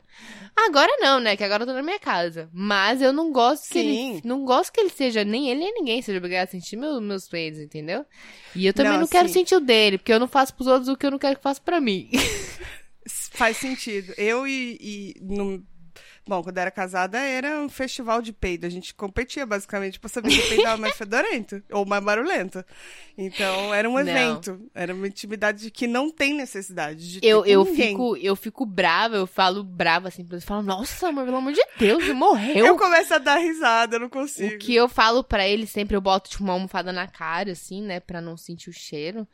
Agora 0.55 0.91
não, 1.01 1.19
né? 1.19 1.35
Que 1.37 1.45
agora 1.45 1.63
eu 1.63 1.67
tô 1.67 1.73
na 1.73 1.83
minha 1.83 1.99
casa. 1.99 2.49
Mas 2.53 3.01
eu 3.01 3.13
não 3.13 3.33
gosto 3.33 3.69
que 3.69 3.81
Sim. 3.81 4.13
ele. 4.15 4.23
Não 4.25 4.45
gosto 4.45 4.71
que 4.73 4.81
ele 4.81 4.91
seja, 4.91 5.25
nem 5.25 5.49
ele 5.49 5.61
nem 5.61 5.75
ninguém 5.75 6.03
seja 6.03 6.19
obrigado 6.19 6.49
a 6.49 6.51
sentir 6.51 6.77
meu, 6.77 7.01
meus 7.01 7.27
peidos, 7.29 7.59
entendeu? 7.59 8.05
E 8.55 8.67
eu 8.67 8.73
também 8.75 8.93
não, 8.93 9.01
Não, 9.01 9.07
quero 9.09 9.29
sentir 9.29 9.55
o 9.55 9.61
dele, 9.61 9.97
porque 9.99 10.13
eu 10.13 10.21
não 10.21 10.29
faço 10.29 10.55
pros 10.55 10.67
outros 10.67 10.89
o 10.89 10.97
que 10.97 11.07
eu 11.07 11.11
não 11.11 11.19
quero 11.19 11.37
que 11.37 11.43
faça 11.43 11.61
pra 11.61 11.81
mim. 11.81 12.11
Faz 13.33 13.57
sentido. 13.57 14.13
Eu 14.17 14.47
e... 14.47 14.79
e 14.81 15.15
no- 15.21 15.65
Bom, 16.25 16.41
quando 16.41 16.57
eu 16.57 16.61
era 16.63 16.71
casada, 16.71 17.19
era 17.19 17.61
um 17.61 17.69
festival 17.69 18.23
de 18.23 18.33
peido. 18.33 18.65
A 18.65 18.69
gente 18.71 18.95
competia, 18.95 19.45
basicamente, 19.45 19.99
pra 19.99 20.09
saber 20.09 20.31
se 20.31 20.49
peidava 20.49 20.77
mais 20.77 20.95
fedorento 20.97 21.61
ou 21.73 21.85
mais 21.85 22.03
barulento. 22.05 22.65
Então, 23.19 23.75
era 23.75 23.91
um 23.91 23.95
Não. 23.95 24.01
evento. 24.01 24.71
Era 24.73 24.95
uma 24.95 25.09
intimidade 25.09 25.69
que 25.71 25.89
não 25.89 26.11
tem 26.13 26.33
necessidade 26.33 27.11
de 27.11 27.21
ter 27.21 27.27
Eu, 27.27 27.45
eu, 27.45 27.65
ninguém. 27.65 27.91
fico, 27.91 28.17
eu 28.17 28.37
fico 28.37 28.65
brava, 28.65 29.17
eu 29.17 29.27
falo 29.27 29.65
brava 29.65 30.09
assim, 30.09 30.25
pra 30.25 30.37
ele 30.37 30.45
falo, 30.47 30.63
nossa, 30.63 31.09
amor, 31.09 31.25
pelo 31.25 31.39
amor 31.39 31.53
de 31.53 31.63
Deus, 31.77 32.07
morreu. 32.15 32.67
Eu 32.67 32.77
começo 32.79 33.13
a 33.15 33.19
dar 33.19 33.39
risada, 33.39 33.97
eu 33.97 34.01
não 34.01 34.09
consigo. 34.09 34.55
O 34.55 34.59
que 34.59 34.75
eu 34.75 34.89
falo 34.89 35.25
pra 35.25 35.47
ele 35.47 35.67
sempre, 35.67 35.97
eu 35.97 36.01
boto, 36.01 36.31
tipo, 36.31 36.45
uma 36.45 36.53
almofada 36.53 36.93
na 36.93 37.09
cara, 37.09 37.51
assim, 37.51 37.83
né? 37.83 37.99
Pra 37.99 38.21
não 38.21 38.37
sentir 38.37 38.71
o 38.71 38.73
cheiro. 38.73 39.27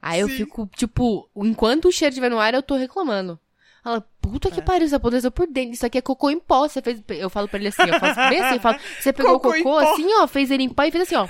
Aí 0.00 0.18
eu 0.18 0.28
Sim. 0.28 0.38
fico, 0.38 0.68
tipo, 0.74 1.30
enquanto 1.36 1.86
o 1.86 1.92
cheiro 1.92 2.10
estiver 2.10 2.28
no 2.28 2.40
ar, 2.40 2.52
eu 2.52 2.62
tô 2.62 2.74
reclamando. 2.74 3.38
Ela, 3.84 4.00
puta 4.20 4.48
que 4.48 4.60
É. 4.60 4.62
pariu, 4.62 4.86
você 4.86 4.94
apodreceu 4.94 5.30
por 5.32 5.46
dentro. 5.48 5.72
Isso 5.74 5.84
aqui 5.84 5.98
é 5.98 6.00
cocô 6.00 6.30
em 6.30 6.38
pó. 6.38 6.68
Você 6.68 6.80
fez. 6.80 7.02
Eu 7.08 7.28
falo 7.28 7.48
pra 7.48 7.58
ele 7.58 7.68
assim, 7.68 7.82
eu 7.82 7.98
faço 7.98 8.14
bem 8.28 8.40
assim, 8.40 8.54
eu 8.54 8.60
falo, 8.60 8.78
você 9.00 9.12
pegou 9.12 9.40
Cocô 9.40 9.50
o 9.50 9.62
cocô 9.62 9.78
assim, 9.78 10.06
ó, 10.20 10.26
fez 10.28 10.52
ele 10.52 10.62
em 10.62 10.68
pó 10.68 10.84
e 10.84 10.92
fez 10.92 11.02
assim, 11.02 11.16
ó, 11.16 11.26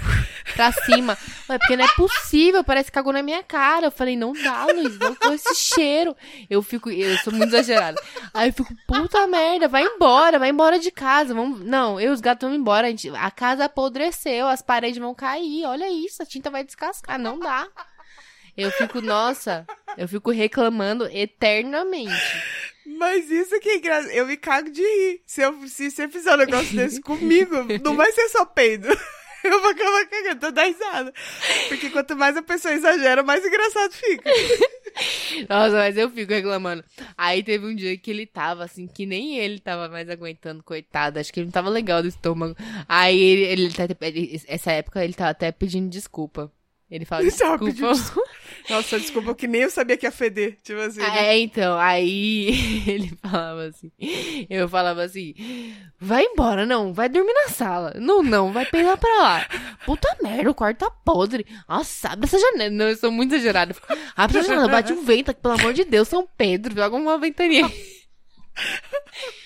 pra 0.54 0.70
cima. 0.70 1.16
Ué, 1.48 1.58
porque 1.58 1.76
não 1.76 1.84
é 1.86 1.88
possível, 1.96 2.62
parece 2.62 2.90
que 2.90 2.94
cagou 2.94 3.12
na 3.12 3.22
minha 3.22 3.42
cara. 3.42 3.86
Eu 3.86 3.90
falei, 3.90 4.16
não 4.16 4.34
dá, 4.34 4.66
Luiz, 4.66 4.98
não 4.98 5.14
com 5.14 5.32
esse 5.32 5.54
cheiro. 5.54 6.14
Eu 6.50 6.62
fico, 6.62 6.90
eu 6.90 7.16
sou 7.18 7.32
muito 7.32 7.48
exagerada. 7.48 7.98
Aí 8.34 8.50
eu 8.50 8.52
fico, 8.52 8.74
puta 8.86 9.26
merda, 9.26 9.66
vai 9.66 9.84
embora, 9.84 10.38
vai 10.38 10.50
embora 10.50 10.78
de 10.78 10.90
casa. 10.90 11.32
Vamos... 11.32 11.60
Não, 11.60 11.98
eu 11.98 12.10
e 12.10 12.12
os 12.12 12.20
gatos 12.20 12.46
vamos 12.46 12.60
embora. 12.60 12.86
A, 12.86 12.90
gente... 12.90 13.08
a 13.08 13.30
casa 13.30 13.64
apodreceu, 13.64 14.46
as 14.46 14.60
paredes 14.60 14.98
vão 14.98 15.14
cair. 15.14 15.64
Olha 15.64 15.90
isso, 15.90 16.22
a 16.22 16.26
tinta 16.26 16.50
vai 16.50 16.62
descascar. 16.64 17.18
Não 17.18 17.38
dá. 17.38 17.66
Eu 18.56 18.70
fico, 18.72 19.00
nossa, 19.00 19.66
eu 19.96 20.06
fico 20.08 20.30
reclamando 20.30 21.06
eternamente. 21.06 22.12
Mas 22.98 23.30
isso 23.30 23.58
que 23.60 23.68
é 23.68 23.76
engraçado. 23.76 24.10
Eu 24.10 24.26
me 24.26 24.36
cago 24.36 24.70
de 24.70 24.82
rir. 24.82 25.22
Se, 25.26 25.40
eu, 25.42 25.66
se 25.68 25.90
você 25.90 26.08
fizer 26.08 26.34
um 26.34 26.36
negócio 26.38 26.76
desse 26.76 27.00
comigo, 27.02 27.54
não 27.82 27.96
vai 27.96 28.12
ser 28.12 28.28
só 28.28 28.44
peido. 28.44 28.88
Eu 29.44 29.60
vou 29.60 29.70
acabar 29.72 30.06
cagando, 30.06 30.38
tô 30.40 30.50
dar 30.52 30.62
risada. 30.66 31.12
Porque 31.66 31.90
quanto 31.90 32.14
mais 32.14 32.36
a 32.36 32.42
pessoa 32.44 32.72
exagera, 32.74 33.24
mais 33.24 33.44
engraçado 33.44 33.92
fica. 33.92 34.30
Nossa, 35.50 35.74
mas 35.78 35.96
eu 35.96 36.08
fico 36.10 36.32
reclamando. 36.32 36.84
Aí 37.18 37.42
teve 37.42 37.66
um 37.66 37.74
dia 37.74 37.98
que 37.98 38.12
ele 38.12 38.24
tava 38.24 38.62
assim, 38.62 38.86
que 38.86 39.04
nem 39.04 39.38
ele 39.38 39.58
tava 39.58 39.88
mais 39.88 40.08
aguentando, 40.08 40.62
coitado. 40.62 41.18
Acho 41.18 41.32
que 41.32 41.40
ele 41.40 41.46
não 41.46 41.52
tava 41.52 41.70
legal 41.70 42.02
do 42.02 42.06
estômago. 42.06 42.54
Aí 42.88 43.20
ele, 43.20 43.42
ele, 43.64 43.72
tá- 43.72 43.88
ele- 44.02 44.40
essa 44.46 44.70
época 44.70 45.02
ele 45.02 45.12
tava 45.12 45.30
até 45.30 45.50
pedindo 45.50 45.90
desculpa. 45.90 46.48
Ele 46.92 47.06
fala, 47.06 47.22
tava 47.30 47.56
desculpa. 47.56 47.64
pedindo 47.64 48.22
Nossa, 48.68 49.00
desculpa, 49.00 49.34
que 49.34 49.48
nem 49.48 49.62
eu 49.62 49.70
sabia 49.70 49.96
que 49.96 50.04
ia 50.04 50.12
feder. 50.12 50.58
Tipo 50.62 50.78
assim. 50.78 51.00
né? 51.00 51.28
É, 51.28 51.38
então, 51.38 51.78
aí 51.78 52.48
ele 52.86 53.16
falava 53.22 53.64
assim, 53.64 53.90
eu 54.50 54.68
falava 54.68 55.02
assim, 55.02 55.34
vai 55.98 56.22
embora, 56.22 56.66
não, 56.66 56.92
vai 56.92 57.08
dormir 57.08 57.32
na 57.32 57.48
sala. 57.48 57.94
Não, 57.96 58.22
não, 58.22 58.52
vai 58.52 58.66
pegar 58.66 58.98
pra 58.98 59.22
lá. 59.22 59.46
Puta 59.86 60.06
merda, 60.22 60.50
o 60.50 60.54
quarto 60.54 60.80
tá 60.80 60.90
podre. 60.90 61.46
Nossa, 61.66 62.10
abre 62.10 62.26
essa 62.26 62.38
janela. 62.38 62.70
Não, 62.70 62.88
eu 62.90 62.96
sou 62.96 63.10
muito 63.10 63.34
exagerada. 63.34 63.74
Abre 64.14 64.38
essa 64.38 64.48
janela, 64.48 64.68
bate 64.68 64.92
um 64.92 65.02
vento, 65.02 65.34
pelo 65.34 65.54
amor 65.54 65.72
de 65.72 65.84
Deus, 65.84 66.08
São 66.08 66.28
Pedro, 66.36 66.74
joga 66.74 66.94
uma 66.94 67.16
ventania. 67.16 67.64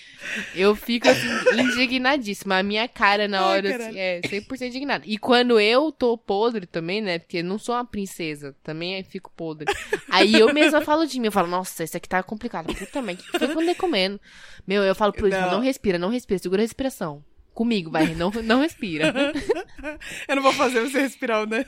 Eu 0.55 0.75
fico 0.75 1.09
assim, 1.09 1.27
indignadíssima. 1.59 2.59
A 2.59 2.63
minha 2.63 2.87
cara 2.89 3.29
na 3.29 3.41
Ai, 3.41 3.45
hora 3.45 3.71
caralho. 3.71 3.89
assim, 3.91 3.99
é 3.99 4.21
100% 4.21 4.63
indignada. 4.69 5.05
E 5.07 5.19
quando 5.19 5.59
eu 5.61 5.93
tô 5.93 6.17
podre 6.17 6.67
também, 6.67 7.01
né? 7.01 7.19
Porque 7.19 7.39
eu 7.39 7.45
não 7.45 7.59
sou 7.59 7.75
uma 7.75 7.85
princesa, 7.85 8.55
também 8.63 9.03
fico 9.05 9.31
podre. 9.37 9.73
Aí 10.11 10.35
eu 10.35 10.53
mesma 10.53 10.81
falo 10.81 11.07
de 11.07 11.19
mim, 11.21 11.27
eu 11.27 11.33
falo, 11.33 11.49
nossa, 11.49 11.85
isso 11.85 11.97
aqui 11.97 12.09
tá 12.09 12.23
complicado. 12.23 12.75
Puta 12.75 13.03
merda, 13.03 13.23
o 13.23 13.25
que 13.25 13.39
foi 13.39 13.49
que 13.49 13.55
eu 13.55 13.61
andei 13.61 13.75
comendo? 13.75 14.21
Meu, 14.67 14.83
eu 14.83 14.95
falo 14.95 15.13
pro 15.13 15.29
Não. 15.29 15.51
não 15.53 15.61
respira, 15.61 15.99
não 15.99 16.09
respira, 16.09 16.39
segura 16.39 16.63
a 16.63 16.65
respiração. 16.65 17.25
Comigo, 17.55 17.91
vai, 17.91 18.15
não, 18.15 18.31
não 18.31 18.61
respira. 18.61 19.15
Eu 20.29 20.37
não 20.37 20.43
vou 20.43 20.53
fazer 20.53 20.83
você 20.83 21.01
respirar, 21.01 21.49
né? 21.49 21.65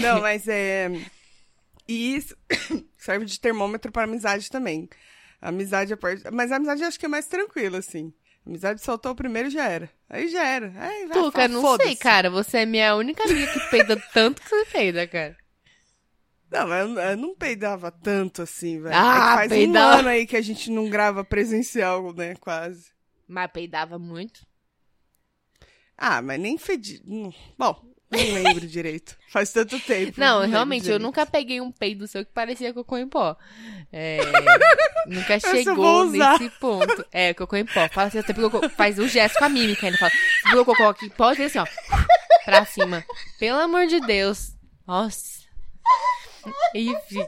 Não, 0.00 0.20
mas 0.20 0.48
é. 0.48 0.90
E 1.86 2.16
isso 2.16 2.36
serve 2.98 3.24
de 3.24 3.38
termômetro 3.38 3.92
para 3.92 4.02
amizade 4.02 4.50
também. 4.50 4.88
A 5.42 5.48
amizade 5.48 5.92
é 5.92 5.96
parte. 5.96 6.22
Mas 6.32 6.52
a 6.52 6.56
amizade 6.56 6.82
eu 6.82 6.88
acho 6.88 6.98
que 7.00 7.06
é 7.06 7.08
mais 7.08 7.26
tranquila, 7.26 7.78
assim. 7.78 8.14
A 8.46 8.48
amizade 8.48 8.80
soltou 8.80 9.10
o 9.12 9.16
primeiro 9.16 9.50
já 9.50 9.68
era. 9.68 9.90
Aí 10.08 10.28
já 10.28 10.46
era. 10.46 10.72
Aí 10.76 11.06
vai, 11.06 11.18
Tuca, 11.22 11.48
não 11.48 11.76
sei, 11.76 11.96
cara, 11.96 12.30
você 12.30 12.58
é 12.58 12.66
minha 12.66 12.94
única 12.96 13.24
amiga 13.24 13.52
que 13.52 13.60
peida 13.68 13.96
tanto 14.14 14.40
que 14.40 14.48
você 14.48 14.64
peida, 14.66 15.06
cara. 15.06 15.36
Não, 16.50 16.68
mas 16.68 16.88
eu, 16.88 16.98
eu 16.98 17.16
não 17.16 17.34
peidava 17.34 17.90
tanto 17.90 18.42
assim, 18.42 18.80
velho. 18.80 18.94
Ah, 18.94 19.32
É 19.32 19.34
faz 19.36 19.48
peidava. 19.48 19.96
um 19.96 19.98
ano 20.00 20.08
aí 20.10 20.26
que 20.26 20.36
a 20.36 20.42
gente 20.42 20.70
não 20.70 20.88
grava 20.88 21.24
presencial, 21.24 22.12
né? 22.14 22.34
Quase. 22.36 22.90
Mas 23.26 23.50
peidava 23.50 23.98
muito. 23.98 24.46
Ah, 25.96 26.20
mas 26.22 26.40
nem 26.40 26.58
fedi. 26.58 27.00
Bom, 27.58 27.91
não 28.12 28.42
lembro 28.42 28.66
direito. 28.66 29.16
Faz 29.28 29.52
tanto 29.52 29.80
tempo. 29.80 30.20
Não, 30.20 30.40
lembro 30.40 30.52
realmente, 30.52 30.90
eu 30.90 30.98
nunca 30.98 31.24
peguei 31.24 31.60
um 31.60 31.72
peido 31.72 32.06
seu 32.06 32.24
que 32.24 32.32
parecia 32.32 32.72
cocô 32.72 32.98
em 32.98 33.08
pó. 33.08 33.36
É, 33.92 34.18
nunca 35.06 35.38
vou 35.38 35.50
chegou 35.56 36.06
nesse 36.06 36.50
ponto. 36.58 37.06
É, 37.10 37.32
cocô 37.34 37.56
em 37.56 37.64
pó. 37.64 37.88
Fala 37.88 38.08
assim, 38.08 38.20
você 38.20 38.34
pegou 38.34 38.68
faz 38.70 38.98
o 38.98 39.08
gesto 39.08 39.38
com 39.38 39.44
a 39.44 39.48
mímica. 39.48 39.86
Ele 39.86 39.96
fala, 39.96 40.10
você 40.10 40.48
pegou 40.50 40.64
cocô 40.64 40.88
aqui 40.88 41.06
em 41.06 41.10
pó, 41.10 41.32
e 41.32 41.42
assim, 41.42 41.58
ó, 41.58 41.66
pra 42.44 42.64
cima. 42.64 43.04
Pelo 43.38 43.58
amor 43.58 43.86
de 43.86 44.00
Deus. 44.00 44.52
Nossa. 44.86 45.42
Enfim. 46.74 47.26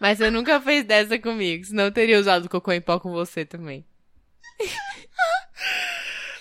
Mas 0.00 0.18
você 0.18 0.30
nunca 0.30 0.60
fez 0.60 0.84
dessa 0.84 1.18
comigo, 1.18 1.64
senão 1.64 1.84
eu 1.84 1.92
teria 1.92 2.18
usado 2.18 2.48
cocô 2.48 2.72
em 2.72 2.80
pó 2.80 3.00
com 3.00 3.10
você 3.10 3.44
também. 3.44 3.84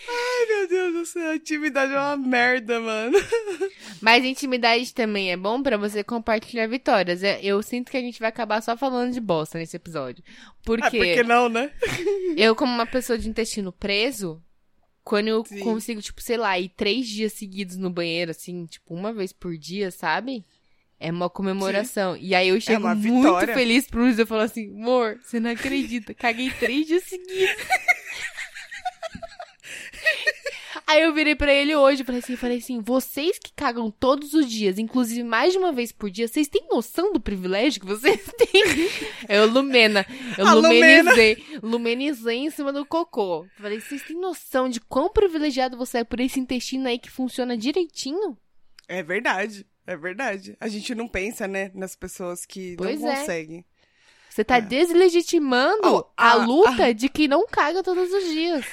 Ai, 0.09 0.45
meu 0.47 0.67
Deus 0.69 0.93
do 0.93 1.05
céu, 1.05 1.31
a 1.31 1.35
intimidade 1.35 1.91
é 1.93 1.99
uma 1.99 2.15
merda, 2.17 2.79
mano. 2.79 3.17
Mas 4.01 4.23
intimidade 4.23 4.93
também 4.93 5.31
é 5.31 5.37
bom 5.37 5.61
pra 5.61 5.75
você 5.77 6.03
compartilhar 6.03 6.67
vitórias. 6.67 7.23
É, 7.23 7.39
Eu 7.43 7.61
sinto 7.61 7.91
que 7.91 7.97
a 7.97 8.01
gente 8.01 8.19
vai 8.19 8.29
acabar 8.29 8.61
só 8.61 8.77
falando 8.77 9.11
de 9.13 9.19
bosta 9.19 9.57
nesse 9.57 9.75
episódio. 9.75 10.23
Porque, 10.63 10.85
Ah, 10.85 10.89
por 10.91 10.99
que 11.05 11.23
não, 11.23 11.49
né? 11.49 11.71
eu, 12.37 12.55
como 12.55 12.71
uma 12.71 12.85
pessoa 12.85 13.17
de 13.19 13.27
intestino 13.27 13.71
preso, 13.71 14.41
quando 15.03 15.27
eu 15.27 15.43
Sim. 15.45 15.59
consigo, 15.59 16.01
tipo, 16.01 16.21
sei 16.21 16.37
lá, 16.37 16.57
ir 16.57 16.69
três 16.69 17.07
dias 17.07 17.33
seguidos 17.33 17.75
no 17.75 17.89
banheiro, 17.89 18.31
assim, 18.31 18.65
tipo, 18.65 18.93
uma 18.93 19.11
vez 19.11 19.33
por 19.33 19.57
dia, 19.57 19.91
sabe? 19.91 20.45
É 20.99 21.11
uma 21.11 21.29
comemoração. 21.29 22.15
E 22.17 22.33
aí 22.33 22.47
eu 22.47 22.59
chego 22.61 22.85
uma 22.85 22.95
muito 22.95 23.45
feliz 23.53 23.87
pro 23.87 24.01
Luiz. 24.01 24.17
Eu 24.17 24.25
falo 24.25 24.41
assim, 24.41 24.73
amor, 24.73 25.19
você 25.21 25.39
não 25.39 25.51
acredita. 25.51 26.13
Caguei 26.13 26.49
três 26.49 26.87
dias 26.87 27.03
seguidos. 27.03 27.55
Aí 30.85 31.01
eu 31.01 31.13
virei 31.13 31.35
pra 31.35 31.53
ele 31.53 31.75
hoje, 31.75 32.05
falei 32.05 32.19
assim, 32.21 32.37
falei 32.37 32.57
assim, 32.59 32.79
vocês 32.79 33.37
que 33.37 33.51
cagam 33.53 33.91
todos 33.91 34.33
os 34.33 34.49
dias, 34.49 34.79
inclusive 34.79 35.21
mais 35.21 35.51
de 35.51 35.59
uma 35.59 35.73
vez 35.73 35.91
por 35.91 36.09
dia, 36.09 36.29
vocês 36.29 36.47
têm 36.47 36.65
noção 36.69 37.11
do 37.11 37.19
privilégio 37.19 37.81
que 37.81 37.85
vocês 37.87 38.21
têm? 38.37 38.63
Eu 39.27 39.47
Lumena, 39.47 40.05
eu 40.37 40.47
A 40.47 40.53
lumenizei, 40.53 41.43
lumenizei 41.61 42.37
em 42.37 42.49
cima 42.49 42.71
do 42.71 42.85
cocô. 42.85 43.45
Falei, 43.57 43.81
vocês 43.81 44.01
têm 44.03 44.17
noção 44.17 44.69
de 44.69 44.79
quão 44.79 45.09
privilegiado 45.09 45.75
você 45.77 45.97
é 45.99 46.03
por 46.05 46.21
esse 46.21 46.39
intestino 46.39 46.87
aí 46.87 46.97
que 46.97 47.11
funciona 47.11 47.57
direitinho? 47.57 48.37
É 48.87 49.03
verdade, 49.03 49.67
é 49.85 49.97
verdade. 49.97 50.55
A 50.57 50.69
gente 50.69 50.95
não 50.95 51.09
pensa, 51.09 51.49
né, 51.49 51.69
nas 51.73 51.97
pessoas 51.97 52.45
que 52.45 52.77
Pois 52.77 53.01
não 53.01 53.11
é. 53.11 53.19
conseguem. 53.19 53.65
Você 54.37 54.43
tá 54.43 54.57
É. 54.57 54.61
deslegitimando 54.61 55.81
Oh, 55.83 56.05
a, 56.15 56.33
a- 56.33 56.35
luta 56.35 56.93
de 56.93 57.09
quem 57.09 57.27
não 57.27 57.47
caga 57.47 57.81
todos 57.81 58.13
os 58.13 58.23
dias. 58.25 58.63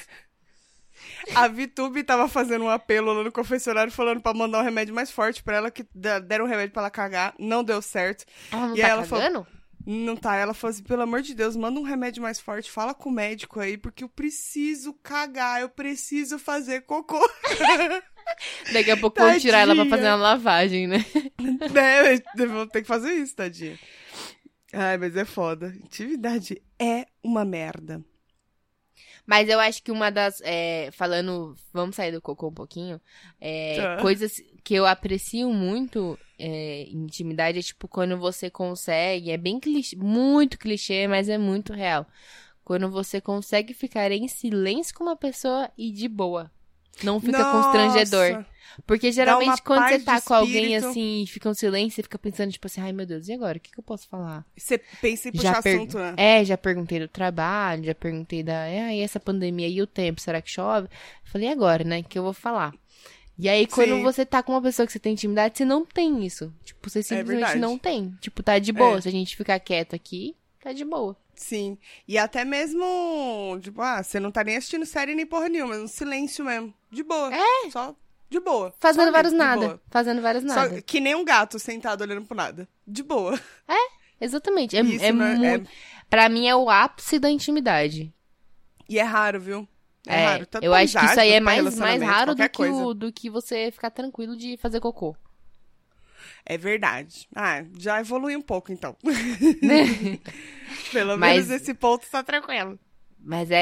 A 1.33 1.47
Vitube 1.47 2.03
tava 2.03 2.27
fazendo 2.27 2.65
um 2.65 2.69
apelo 2.69 3.11
lá 3.11 3.23
no 3.23 3.31
confessionário 3.31 3.91
falando 3.91 4.21
pra 4.21 4.31
mandar 4.31 4.59
um 4.59 4.63
remédio 4.63 4.93
mais 4.93 5.09
forte 5.09 5.41
pra 5.41 5.55
ela, 5.55 5.71
que 5.71 5.83
deram 6.23 6.45
um 6.45 6.47
remédio 6.47 6.71
pra 6.71 6.83
ela 6.83 6.91
cagar, 6.91 7.33
não 7.39 7.63
deu 7.63 7.81
certo. 7.81 8.25
Ela 8.51 8.67
não 8.67 8.77
E 8.77 8.81
tá 8.81 8.87
ela 8.89 9.03
falou- 9.05 9.23
cagando? 9.25 9.47
Não 9.87 10.15
tá, 10.15 10.35
ela 10.35 10.53
falou 10.53 10.71
assim, 10.71 10.83
pelo 10.83 11.01
amor 11.01 11.23
de 11.23 11.33
Deus, 11.33 11.55
manda 11.55 11.79
um 11.79 11.83
remédio 11.83 12.21
mais 12.21 12.39
forte, 12.39 12.69
fala 12.69 12.93
com 12.93 13.09
o 13.09 13.11
médico 13.11 13.59
aí, 13.59 13.75
porque 13.75 14.03
eu 14.03 14.09
preciso 14.09 14.93
cagar, 15.01 15.61
eu 15.61 15.69
preciso 15.69 16.37
fazer 16.37 16.81
cocô. 16.81 17.19
Daqui 18.71 18.91
a 18.91 18.97
pouco 18.97 19.19
vão 19.19 19.39
tirar 19.39 19.59
ela 19.61 19.73
pra 19.75 19.85
fazer 19.87 20.07
uma 20.09 20.15
lavagem, 20.15 20.85
né? 20.85 21.03
né? 21.73 22.45
Vou 22.47 22.67
ter 22.67 22.81
que 22.83 22.87
fazer 22.87 23.13
isso, 23.13 23.35
tadinha. 23.35 23.79
Ai, 24.77 24.97
mas 24.97 25.15
é 25.15 25.23
foda. 25.23 25.73
Atividade 25.85 26.61
é 26.77 27.05
uma 27.23 27.45
merda. 27.45 28.03
Mas 29.25 29.47
eu 29.47 29.57
acho 29.59 29.81
que 29.81 29.91
uma 29.91 30.09
das. 30.09 30.41
é, 30.43 30.89
falando. 30.91 31.55
Vamos 31.73 31.95
sair 31.95 32.11
do 32.11 32.21
cocô 32.21 32.49
um 32.49 32.53
pouquinho. 32.53 32.99
é, 33.39 33.75
Tá. 33.77 34.01
Coisas 34.01 34.41
que 34.63 34.73
eu 34.75 34.85
aprecio 34.85 35.49
muito 35.49 36.19
é, 36.37 36.83
em 36.83 37.03
intimidade 37.05 37.57
é 37.59 37.61
tipo 37.61 37.87
quando 37.87 38.17
você 38.17 38.49
consegue. 38.49 39.31
É 39.31 39.37
bem 39.37 39.59
clichê, 39.61 39.95
muito 39.95 40.59
clichê, 40.59 41.07
mas 41.07 41.29
é 41.29 41.37
muito 41.37 41.71
real. 41.73 42.05
Quando 42.63 42.89
você 42.91 43.21
consegue 43.21 43.73
ficar 43.73 44.11
em 44.11 44.27
silêncio 44.27 44.93
com 44.93 45.05
uma 45.05 45.15
pessoa 45.15 45.71
e 45.77 45.89
de 45.91 46.09
boa. 46.09 46.51
Não 47.03 47.19
fica 47.19 47.43
constrangedor. 47.51 48.31
Nossa. 48.31 48.55
Porque 48.85 49.09
geralmente 49.11 49.61
quando 49.61 49.87
você 49.87 49.99
tá 49.99 50.19
com 50.19 50.33
alguém 50.33 50.75
assim 50.75 51.23
e 51.23 51.27
fica 51.27 51.49
um 51.49 51.53
silêncio, 51.53 51.95
você 51.95 52.03
fica 52.03 52.19
pensando, 52.19 52.51
tipo 52.51 52.67
assim, 52.67 52.81
ai 52.81 52.91
meu 52.91 53.05
Deus, 53.05 53.27
e 53.27 53.33
agora? 53.33 53.57
O 53.57 53.61
que, 53.61 53.71
que 53.71 53.79
eu 53.79 53.83
posso 53.83 54.07
falar? 54.07 54.45
Você 54.57 54.77
pensa 55.01 55.29
em 55.29 55.31
puxar 55.31 55.61
per- 55.61 55.77
assunto, 55.77 55.97
né? 55.97 56.13
É, 56.17 56.43
já 56.43 56.57
perguntei 56.57 56.99
do 56.99 57.07
trabalho, 57.07 57.85
já 57.85 57.95
perguntei 57.95 58.43
da. 58.43 58.67
É, 58.67 58.95
e 58.97 58.99
essa 58.99 59.19
pandemia 59.19 59.67
e 59.69 59.81
o 59.81 59.87
tempo, 59.87 60.19
será 60.19 60.41
que 60.41 60.51
chove? 60.51 60.89
Falei, 61.23 61.47
e 61.47 61.51
agora, 61.51 61.83
né? 61.85 62.03
Que 62.03 62.19
eu 62.19 62.23
vou 62.23 62.33
falar. 62.33 62.73
E 63.37 63.49
aí, 63.49 63.67
quando 63.67 63.95
Sim. 63.95 64.01
você 64.03 64.25
tá 64.25 64.41
com 64.41 64.53
uma 64.53 64.61
pessoa 64.61 64.85
que 64.85 64.93
você 64.93 64.99
tem 64.99 65.13
intimidade, 65.13 65.57
você 65.57 65.65
não 65.65 65.85
tem 65.85 66.25
isso. 66.25 66.53
Tipo, 66.63 66.89
você 66.89 67.03
simplesmente 67.03 67.37
verdade. 67.39 67.59
não 67.59 67.77
tem. 67.77 68.15
Tipo, 68.21 68.41
tá 68.41 68.57
de 68.59 68.71
boa. 68.71 68.97
É. 68.97 69.01
Se 69.01 69.09
a 69.09 69.11
gente 69.11 69.35
ficar 69.35 69.59
quieto 69.59 69.93
aqui, 69.93 70.35
tá 70.61 70.71
de 70.71 70.85
boa. 70.85 71.17
Sim. 71.35 71.77
E 72.07 72.17
até 72.17 72.43
mesmo, 72.45 73.57
tipo, 73.61 73.81
ah, 73.81 74.01
você 74.01 74.19
não 74.19 74.31
tá 74.31 74.43
nem 74.43 74.57
assistindo 74.57 74.85
série 74.85 75.15
nem 75.15 75.25
porra 75.25 75.49
nenhuma, 75.49 75.75
um 75.75 75.87
silêncio 75.87 76.45
mesmo. 76.45 76.73
De 76.91 77.03
boa. 77.03 77.33
É. 77.33 77.69
Só 77.71 77.95
De 78.29 78.39
boa. 78.39 78.73
Fazendo 78.79 79.11
vários 79.11 79.33
nada. 79.33 79.61
boa. 79.61 79.81
Fazendo 79.89 80.21
vários 80.21 80.43
nada. 80.43 80.75
Só 80.75 80.81
que 80.81 80.99
nem 80.99 81.15
um 81.15 81.25
gato 81.25 81.59
sentado 81.59 82.01
olhando 82.01 82.25
pro 82.25 82.35
nada. 82.35 82.67
De 82.87 83.03
boa. 83.03 83.39
Exatamente. 84.19 84.77
É, 84.77 84.81
Isso 84.81 85.03
é 85.03 85.11
não 85.11 85.25
é-. 85.25 85.63
Pra 86.09 86.29
mim 86.29 86.47
é 86.47 86.55
o 86.55 86.69
ápice 86.69 87.19
da 87.19 87.29
intimidade. 87.29 88.13
E 88.87 88.99
é 88.99 89.03
raro, 89.03 89.39
viu? 89.39 89.67
É, 90.07 90.21
É, 90.21 90.25
raro. 90.25 90.45
Tanto 90.45 90.63
eu 90.63 90.73
acho 90.73 90.97
que 90.97 91.05
isso 91.05 91.19
aí 91.19 91.31
é 91.31 91.39
mais, 91.39 91.77
mais 91.77 92.01
raro 92.01 92.35
do 92.35 92.49
que, 92.49 92.63
o, 92.63 92.93
do 92.93 93.11
que 93.11 93.29
você 93.29 93.71
ficar 93.71 93.89
tranquilo 93.89 94.37
de 94.37 94.57
fazer 94.57 94.79
cocô. 94.79 95.15
É 96.45 96.57
verdade. 96.57 97.27
Ah, 97.35 97.63
já 97.77 97.99
evolui 97.99 98.35
um 98.35 98.41
pouco, 98.41 98.71
então. 98.71 98.95
Pelo 100.91 101.17
Mas- 101.17 101.47
menos 101.47 101.49
esse 101.61 101.73
ponto 101.73 102.05
tá 102.09 102.23
tranquilo. 102.23 102.79
Mas 103.19 103.49
é, 103.49 103.57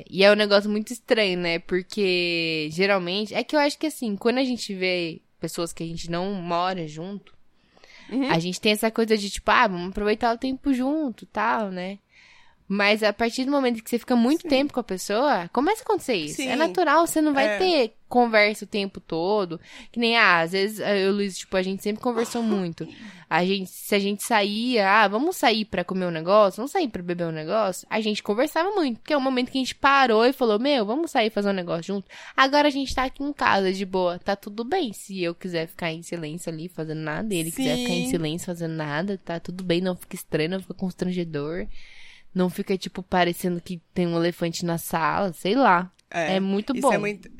é. 0.00 0.04
E 0.10 0.24
é 0.24 0.32
um 0.32 0.34
negócio 0.34 0.68
muito 0.68 0.92
estranho, 0.92 1.38
né? 1.38 1.58
Porque 1.60 2.68
geralmente. 2.72 3.32
É 3.34 3.44
que 3.44 3.54
eu 3.54 3.60
acho 3.60 3.78
que 3.78 3.86
assim, 3.86 4.16
quando 4.16 4.38
a 4.38 4.44
gente 4.44 4.74
vê 4.74 5.20
pessoas 5.40 5.72
que 5.72 5.82
a 5.82 5.86
gente 5.86 6.10
não 6.10 6.32
mora 6.34 6.86
junto, 6.88 7.32
Uhum. 8.10 8.28
a 8.30 8.38
gente 8.40 8.60
tem 8.60 8.72
essa 8.72 8.90
coisa 8.90 9.16
de 9.16 9.30
tipo, 9.30 9.48
ah, 9.50 9.66
vamos 9.68 9.90
aproveitar 9.90 10.34
o 10.34 10.38
tempo 10.38 10.74
junto 10.74 11.24
tal, 11.26 11.70
né? 11.70 11.98
Mas 12.74 13.02
a 13.02 13.12
partir 13.12 13.44
do 13.44 13.50
momento 13.50 13.82
que 13.82 13.90
você 13.90 13.98
fica 13.98 14.16
muito 14.16 14.42
Sim. 14.42 14.48
tempo 14.48 14.72
com 14.72 14.80
a 14.80 14.84
pessoa, 14.84 15.46
começa 15.52 15.82
a 15.82 15.84
acontecer 15.84 16.14
isso. 16.14 16.36
Sim. 16.36 16.48
É 16.48 16.56
natural, 16.56 17.06
você 17.06 17.20
não 17.20 17.34
vai 17.34 17.46
É. 17.46 17.58
ter 17.58 17.92
conversa 18.08 18.64
o 18.64 18.68
tempo 18.68 18.98
todo. 18.98 19.60
Que 19.90 20.00
nem, 20.00 20.16
ah, 20.16 20.40
às 20.40 20.52
vezes 20.52 20.78
eu 20.80 20.96
e 20.96 21.08
o 21.08 21.12
Luiz, 21.12 21.36
tipo, 21.36 21.54
a 21.54 21.62
gente 21.62 21.82
sempre 21.82 22.02
conversou 22.02 22.42
muito. 22.42 22.88
A 23.28 23.44
gente, 23.44 23.70
se 23.70 23.94
a 23.94 23.98
gente 23.98 24.22
saía, 24.22 24.88
ah, 24.90 25.08
vamos 25.08 25.36
sair 25.36 25.66
pra 25.66 25.84
comer 25.84 26.06
um 26.06 26.10
negócio, 26.10 26.56
vamos 26.58 26.70
sair 26.72 26.88
pra 26.88 27.02
beber 27.02 27.26
um 27.26 27.30
negócio, 27.32 27.86
a 27.90 28.00
gente 28.00 28.22
conversava 28.22 28.70
muito. 28.70 29.00
Porque 29.00 29.12
é 29.12 29.16
o 29.18 29.20
momento 29.20 29.50
que 29.50 29.58
a 29.58 29.60
gente 29.60 29.74
parou 29.74 30.24
e 30.24 30.32
falou, 30.32 30.58
meu, 30.58 30.86
vamos 30.86 31.10
sair 31.10 31.28
fazer 31.28 31.50
um 31.50 31.54
negócio 31.54 31.84
junto. 31.94 32.06
Agora 32.34 32.68
a 32.68 32.70
gente 32.70 32.94
tá 32.94 33.04
aqui 33.04 33.22
em 33.22 33.32
casa, 33.34 33.70
de 33.70 33.84
boa, 33.84 34.18
tá 34.18 34.34
tudo 34.34 34.64
bem. 34.64 34.94
Se 34.94 35.22
eu 35.22 35.34
quiser 35.34 35.66
ficar 35.66 35.90
em 35.92 36.02
silêncio 36.02 36.50
ali, 36.50 36.68
fazendo 36.68 37.00
nada, 37.00 37.34
e 37.34 37.36
ele 37.38 37.50
quiser 37.50 37.76
ficar 37.76 37.92
em 37.92 38.04
Sim. 38.04 38.10
silêncio 38.10 38.46
fazendo 38.46 38.72
nada, 38.74 39.20
tá 39.22 39.38
tudo 39.40 39.62
bem, 39.62 39.80
não 39.82 39.94
fica 39.96 40.14
estranho, 40.16 40.50
não 40.50 40.60
fica 40.60 40.72
constrangedor. 40.74 41.66
Não 42.34 42.48
fica, 42.48 42.76
tipo, 42.78 43.02
parecendo 43.02 43.60
que 43.60 43.80
tem 43.92 44.06
um 44.06 44.16
elefante 44.16 44.64
na 44.64 44.78
sala, 44.78 45.32
sei 45.32 45.54
lá. 45.54 45.90
É, 46.10 46.38
muito 46.40 46.72
Isso 46.74 46.82
bom. 46.82 46.92
é 46.92 46.98
muito, 46.98 47.30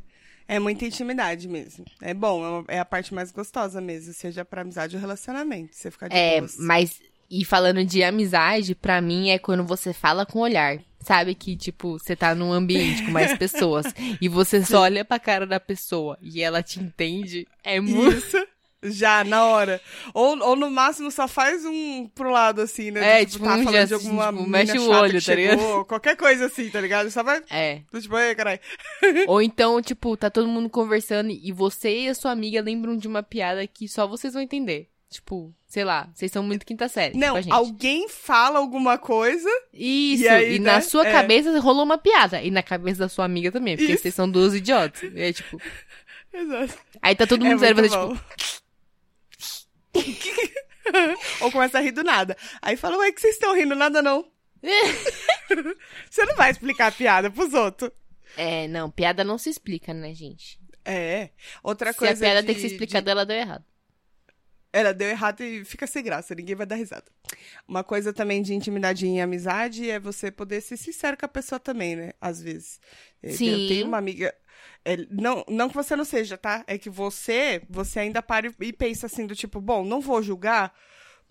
é 0.48 0.58
muita 0.58 0.84
intimidade 0.84 1.48
mesmo. 1.48 1.84
É 2.00 2.12
bom, 2.14 2.64
é, 2.68 2.76
é 2.76 2.78
a 2.78 2.84
parte 2.84 3.12
mais 3.14 3.30
gostosa 3.30 3.80
mesmo, 3.80 4.12
seja 4.12 4.44
pra 4.44 4.62
amizade 4.62 4.96
ou 4.96 5.00
relacionamento. 5.00 5.74
Você 5.74 5.90
ficar 5.90 6.08
de 6.08 6.16
É, 6.16 6.40
boas. 6.40 6.56
mas. 6.58 7.00
E 7.34 7.46
falando 7.46 7.82
de 7.82 8.02
amizade, 8.02 8.74
pra 8.74 9.00
mim 9.00 9.30
é 9.30 9.38
quando 9.38 9.64
você 9.64 9.94
fala 9.94 10.26
com 10.26 10.40
olhar. 10.40 10.78
Sabe 11.00 11.34
que, 11.34 11.56
tipo, 11.56 11.98
você 11.98 12.14
tá 12.14 12.34
num 12.34 12.52
ambiente 12.52 13.02
com 13.06 13.10
mais 13.10 13.32
pessoas 13.38 13.86
e 14.20 14.28
você 14.28 14.62
só 14.62 14.82
olha 14.82 15.02
pra 15.02 15.18
cara 15.18 15.46
da 15.46 15.58
pessoa 15.58 16.18
e 16.20 16.42
ela 16.42 16.62
te 16.62 16.78
entende. 16.78 17.48
É 17.64 17.80
muito. 17.80 18.18
Isso. 18.18 18.36
Já, 18.82 19.22
na 19.22 19.46
hora. 19.46 19.80
Ou, 20.12 20.36
ou 20.40 20.56
no 20.56 20.70
máximo 20.70 21.10
só 21.10 21.28
faz 21.28 21.64
um 21.64 22.08
pro 22.14 22.30
lado, 22.30 22.60
assim, 22.62 22.90
né? 22.90 23.20
É, 23.20 23.24
De, 23.24 23.32
tipo, 23.32 23.44
tá 23.44 23.52
um 23.52 23.58
falando 23.64 23.72
gesto, 23.72 23.88
de 23.88 23.94
alguma 23.94 24.32
tipo, 24.32 24.48
mexe 24.48 24.78
o 24.78 24.88
olho, 24.90 25.24
tá 25.24 25.34
ligado? 25.34 25.58
chegou, 25.60 25.84
Qualquer 25.84 26.16
coisa 26.16 26.46
assim, 26.46 26.68
tá 26.68 26.80
ligado? 26.80 27.10
Só 27.10 27.22
vai. 27.22 27.42
É. 27.48 27.82
Tipo, 28.00 28.18
ei, 28.18 28.34
caralho. 28.34 28.58
Ou 29.28 29.40
então, 29.40 29.80
tipo, 29.80 30.16
tá 30.16 30.28
todo 30.30 30.48
mundo 30.48 30.68
conversando 30.68 31.30
e 31.30 31.52
você 31.52 32.00
e 32.02 32.08
a 32.08 32.14
sua 32.14 32.32
amiga 32.32 32.60
lembram 32.60 32.96
de 32.96 33.06
uma 33.06 33.22
piada 33.22 33.64
que 33.66 33.86
só 33.88 34.06
vocês 34.06 34.32
vão 34.34 34.42
entender. 34.42 34.88
Tipo, 35.08 35.54
sei 35.68 35.84
lá, 35.84 36.08
vocês 36.14 36.32
são 36.32 36.42
muito 36.42 36.64
quinta 36.64 36.88
série. 36.88 37.18
Não, 37.18 37.38
tipo 37.40 37.52
alguém 37.54 38.08
fala 38.08 38.58
alguma 38.58 38.96
coisa. 38.96 39.46
Isso, 39.72 40.22
E 40.24 40.26
e, 40.26 40.28
aí, 40.28 40.58
na 40.58 40.76
né? 40.76 40.80
sua 40.80 41.06
É. 41.06 41.12
cabeça 41.12 41.60
rolou 41.60 41.84
uma 41.84 41.98
piada. 41.98 42.40
E 42.42 42.50
na 42.50 42.62
cabeça 42.62 43.00
da 43.00 43.08
sua 43.10 43.26
amiga 43.26 43.52
também, 43.52 43.76
porque 43.76 43.92
Isso. 43.92 44.02
vocês 44.02 44.14
são 44.14 44.28
duas 44.28 44.54
idiotas. 44.54 45.02
É 45.14 45.30
tipo. 45.32 45.60
Exato. 46.32 46.74
Aí 47.02 47.14
tá 47.14 47.26
todo 47.26 47.44
mundo 47.44 47.56
é 47.62 47.74
sério 47.74 47.88
bom. 47.90 48.14
tipo. 48.14 48.24
Ou 51.40 51.50
começa 51.52 51.78
a 51.78 51.80
rir 51.80 51.92
do 51.92 52.02
nada. 52.02 52.36
Aí 52.60 52.76
fala, 52.76 52.98
ué, 52.98 53.12
que 53.12 53.20
vocês 53.20 53.34
estão 53.34 53.54
rindo? 53.54 53.74
Nada 53.74 54.02
não. 54.02 54.30
Você 56.10 56.24
não 56.24 56.36
vai 56.36 56.50
explicar 56.50 56.86
a 56.88 56.92
piada 56.92 57.30
pros 57.30 57.52
outros. 57.52 57.90
É, 58.36 58.66
não, 58.68 58.90
piada 58.90 59.24
não 59.24 59.36
se 59.36 59.50
explica, 59.50 59.92
né, 59.92 60.14
gente? 60.14 60.58
É. 60.84 61.30
Outra 61.62 61.92
Se 61.92 61.98
coisa. 61.98 62.14
a 62.14 62.16
piada 62.16 62.40
de- 62.40 62.46
tem 62.46 62.54
que 62.54 62.60
ser 62.60 62.68
explicada, 62.68 63.10
ela 63.10 63.26
deu 63.26 63.36
errado. 63.36 63.64
Ela 64.72 64.94
deu 64.94 65.08
errado 65.08 65.42
e 65.42 65.64
fica 65.66 65.86
sem 65.86 66.02
graça, 66.02 66.34
ninguém 66.34 66.54
vai 66.54 66.64
dar 66.64 66.76
risada. 66.76 67.04
Uma 67.68 67.84
coisa 67.84 68.10
também 68.12 68.40
de 68.40 68.54
intimidade 68.54 69.06
e 69.06 69.20
amizade 69.20 69.90
é 69.90 70.00
você 70.00 70.30
poder 70.30 70.62
ser 70.62 70.78
sincero 70.78 71.14
com 71.16 71.26
a 71.26 71.28
pessoa 71.28 71.60
também, 71.60 71.94
né? 71.94 72.12
Às 72.18 72.40
vezes. 72.40 72.80
É, 73.22 73.30
Sim. 73.32 73.50
Eu 73.50 73.68
tenho 73.68 73.86
uma 73.86 73.98
amiga. 73.98 74.34
É, 74.84 74.96
não, 75.10 75.44
não 75.48 75.68
que 75.68 75.74
você 75.74 75.94
não 75.96 76.04
seja, 76.04 76.36
tá? 76.36 76.64
É 76.66 76.76
que 76.78 76.90
você, 76.90 77.62
você 77.68 78.00
ainda 78.00 78.22
para 78.22 78.52
e- 78.60 78.72
pensa 78.72 79.06
assim, 79.06 79.26
do 79.26 79.34
tipo, 79.34 79.60
bom, 79.60 79.84
não 79.84 80.00
vou 80.00 80.22
julgar 80.22 80.72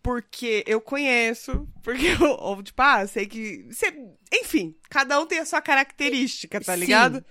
porque 0.04 0.64
eu 0.66 0.82
conheço, 0.82 1.68
porque 1.84 2.08
eu, 2.20 2.32
ou, 2.40 2.64
tipo, 2.64 2.82
ah, 2.82 3.06
sei 3.06 3.28
que. 3.28 3.68
você- 3.70 3.94
enfim, 4.34 4.76
cada 4.90 5.20
um 5.20 5.26
tem 5.26 5.40
a 5.40 5.46
sua 5.46 5.62
característica, 5.62 6.60
tá 6.60 6.74
Sim, 6.74 6.80
ligado? 6.80 7.26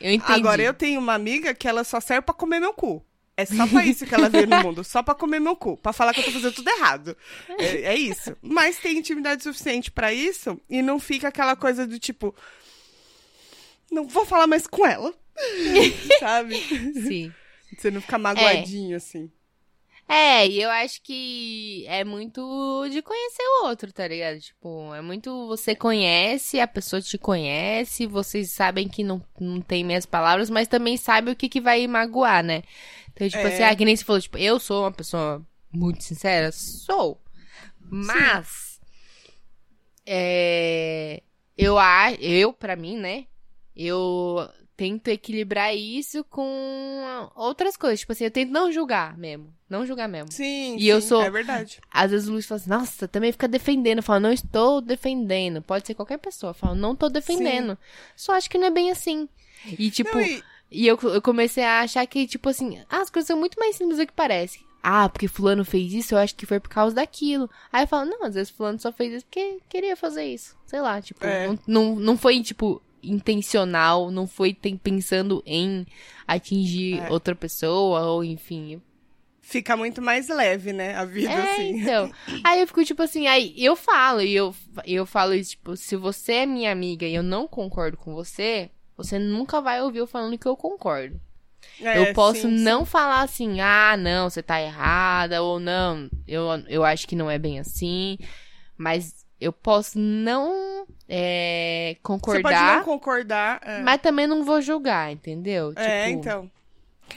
Eu 0.00 0.12
entendi. 0.12 0.32
Agora, 0.32 0.62
eu 0.62 0.74
tenho 0.74 1.00
uma 1.00 1.14
amiga 1.14 1.54
que 1.54 1.68
ela 1.68 1.84
só 1.84 2.00
serve 2.00 2.22
pra 2.22 2.34
comer 2.34 2.60
meu 2.60 2.72
cu. 2.72 3.04
É 3.36 3.46
só 3.46 3.66
pra 3.66 3.84
isso 3.86 4.04
que 4.04 4.14
ela 4.14 4.28
veio 4.28 4.46
no 4.46 4.60
mundo. 4.62 4.84
Só 4.84 5.02
pra 5.02 5.14
comer 5.14 5.40
meu 5.40 5.56
cu. 5.56 5.76
Pra 5.78 5.94
falar 5.94 6.12
que 6.12 6.20
eu 6.20 6.24
tô 6.24 6.30
fazendo 6.30 6.52
tudo 6.52 6.68
errado. 6.68 7.16
É, 7.58 7.64
é 7.92 7.94
isso. 7.96 8.36
Mas 8.42 8.76
tem 8.78 8.98
intimidade 8.98 9.42
suficiente 9.42 9.90
pra 9.90 10.12
isso 10.12 10.60
e 10.68 10.82
não 10.82 10.98
fica 10.98 11.28
aquela 11.28 11.56
coisa 11.56 11.86
do 11.86 11.98
tipo. 11.98 12.34
Não 13.90 14.06
vou 14.06 14.24
falar 14.24 14.46
mais 14.46 14.66
com 14.66 14.86
ela. 14.86 15.12
Sabe? 16.20 16.56
Sim. 16.94 17.32
Você 17.76 17.90
não 17.90 18.00
ficar 18.00 18.18
magoadinho 18.18 18.96
assim. 18.96 19.30
É, 20.12 20.44
e 20.44 20.60
eu 20.60 20.68
acho 20.70 21.00
que 21.02 21.84
é 21.86 22.02
muito 22.02 22.88
de 22.90 23.00
conhecer 23.00 23.44
o 23.44 23.66
outro, 23.66 23.92
tá 23.92 24.08
ligado? 24.08 24.40
Tipo, 24.40 24.92
é 24.92 25.00
muito 25.00 25.46
você 25.46 25.72
conhece, 25.76 26.58
a 26.58 26.66
pessoa 26.66 27.00
te 27.00 27.16
conhece, 27.16 28.06
vocês 28.08 28.50
sabem 28.50 28.88
que 28.88 29.04
não, 29.04 29.24
não 29.38 29.60
tem 29.60 29.84
minhas 29.84 30.04
palavras, 30.06 30.50
mas 30.50 30.66
também 30.66 30.96
sabe 30.96 31.30
o 31.30 31.36
que, 31.36 31.48
que 31.48 31.60
vai 31.60 31.86
magoar, 31.86 32.42
né? 32.42 32.64
Então, 33.12 33.28
tipo 33.28 33.40
É. 33.40 33.54
assim, 33.54 33.62
ah, 33.62 33.76
que 33.76 33.84
nem 33.84 33.94
você 33.94 34.04
falou, 34.04 34.20
tipo, 34.20 34.36
eu 34.36 34.58
sou 34.58 34.82
uma 34.82 34.90
pessoa 34.90 35.46
muito 35.72 36.02
sincera? 36.02 36.50
Sou. 36.50 37.22
Mas, 37.78 38.80
é, 40.04 41.22
eu, 41.56 41.76
eu, 42.18 42.52
pra 42.52 42.74
mim, 42.74 42.96
né, 42.98 43.26
eu 43.76 44.48
tento 44.76 45.08
equilibrar 45.08 45.74
isso 45.76 46.24
com 46.24 47.28
outras 47.34 47.76
coisas. 47.76 48.00
Tipo 48.00 48.12
assim, 48.12 48.24
eu 48.24 48.30
tento 48.30 48.50
não 48.50 48.72
julgar 48.72 49.16
mesmo. 49.18 49.52
Não 49.68 49.84
julgar 49.86 50.08
mesmo. 50.08 50.32
Sim, 50.32 50.76
E 50.78 50.88
eu 50.88 51.00
sim, 51.00 51.08
sou- 51.08 51.22
É 51.22 51.30
verdade. 51.30 51.80
Às 51.90 52.10
vezes 52.10 52.28
o 52.28 52.32
Luiz 52.32 52.46
fala 52.46 52.60
assim, 52.60 52.70
nossa, 52.70 53.06
também 53.06 53.30
fica 53.30 53.46
defendendo. 53.46 53.98
Eu 53.98 54.02
falo, 54.02 54.20
não 54.20 54.32
estou 54.32 54.80
defendendo. 54.80 55.60
Pode 55.62 55.86
ser 55.86 55.94
qualquer 55.94 56.18
pessoa. 56.18 56.50
Eu 56.50 56.54
falo, 56.54 56.74
não 56.74 56.96
tô 56.96 57.08
defendendo. 57.08 57.76
Só 58.16 58.32
acho 58.32 58.48
que 58.48 58.58
não 58.58 58.66
é 58.66 58.70
bem 58.70 58.90
assim. 58.90 59.28
E 59.78 59.90
tipo, 59.90 60.14
Não, 60.16 60.22
e- 60.24 60.42
e 60.70 60.86
eu, 60.86 60.98
eu 61.02 61.20
comecei 61.20 61.62
a 61.62 61.80
achar 61.80 62.06
que, 62.06 62.26
tipo 62.26 62.48
assim, 62.48 62.78
ah, 62.88 63.02
as 63.02 63.10
coisas 63.10 63.26
são 63.26 63.38
muito 63.38 63.58
mais 63.60 63.76
simples 63.76 63.98
do 63.98 64.06
que 64.06 64.12
parece. 64.12 64.60
Ah, 64.82 65.10
porque 65.10 65.28
fulano 65.28 65.62
fez 65.62 65.92
isso, 65.92 66.14
eu 66.14 66.18
acho 66.18 66.34
que 66.34 66.46
foi 66.46 66.58
por 66.58 66.70
causa 66.70 66.96
daquilo. 66.96 67.50
Aí 67.70 67.84
eu 67.84 67.86
falo, 67.86 68.08
não, 68.08 68.24
às 68.24 68.34
vezes 68.34 68.48
fulano 68.50 68.80
só 68.80 68.90
fez 68.90 69.12
isso 69.12 69.26
porque 69.26 69.58
queria 69.68 69.94
fazer 69.94 70.24
isso. 70.24 70.56
Sei 70.64 70.80
lá, 70.80 71.02
tipo, 71.02 71.22
É. 71.26 71.48
não, 71.48 71.58
não, 71.66 71.96
não 71.96 72.16
foi, 72.16 72.40
tipo, 72.42 72.80
intencional, 73.02 74.10
não 74.10 74.26
foi 74.26 74.52
tem- 74.54 74.76
pensando 74.76 75.42
em 75.46 75.86
atingir 76.26 77.00
É. 77.00 77.10
outra 77.10 77.34
pessoa, 77.34 78.02
ou 78.06 78.24
enfim. 78.24 78.80
Fica 79.42 79.76
muito 79.76 80.00
mais 80.00 80.28
leve, 80.28 80.72
né? 80.72 80.94
A 80.94 81.04
vida, 81.04 81.30
É, 81.32 81.52
assim. 81.54 81.80
então. 81.80 82.12
Aí 82.44 82.60
eu 82.60 82.66
fico, 82.66 82.84
tipo 82.84 83.02
assim, 83.02 83.26
aí 83.26 83.52
eu 83.56 83.74
falo, 83.74 84.20
e 84.20 84.32
eu, 84.32 84.54
eu 84.86 85.04
falo 85.04 85.34
isso, 85.34 85.50
tipo, 85.52 85.76
se 85.76 85.96
você 85.96 86.32
é 86.34 86.46
minha 86.46 86.70
amiga 86.70 87.04
e 87.06 87.14
eu 87.14 87.22
não 87.22 87.48
concordo 87.48 87.96
com 87.96 88.14
você, 88.14 88.70
você 88.96 89.18
nunca 89.18 89.60
vai 89.60 89.82
ouvir 89.82 89.98
eu 89.98 90.06
falando 90.06 90.38
que 90.38 90.46
eu 90.46 90.56
concordo. 90.56 91.20
É, 91.80 91.98
eu 91.98 92.14
posso 92.14 92.42
sim, 92.42 92.56
sim. 92.58 92.62
não 92.62 92.84
falar 92.86 93.22
assim, 93.22 93.60
ah, 93.60 93.96
não, 93.98 94.30
você 94.30 94.42
tá 94.42 94.60
errada, 94.62 95.42
ou 95.42 95.58
não, 95.58 96.08
eu, 96.28 96.44
eu 96.68 96.84
acho 96.84 97.08
que 97.08 97.16
não 97.16 97.30
é 97.30 97.38
bem 97.38 97.58
assim, 97.58 98.18
mas 98.76 99.26
eu 99.40 99.52
posso 99.52 99.98
não 99.98 100.86
é, 101.08 101.96
Você 101.96 102.00
pode 102.02 102.02
concordar, 102.02 102.76
não 102.76 102.84
concordar. 102.84 103.60
é. 103.64 103.80
mas 103.80 104.00
também 104.00 104.26
não 104.26 104.44
vou 104.44 104.60
julgar, 104.60 105.10
entendeu? 105.12 105.72
É, 105.76 106.06
Tipo, 106.06 106.18
então. 106.18 106.50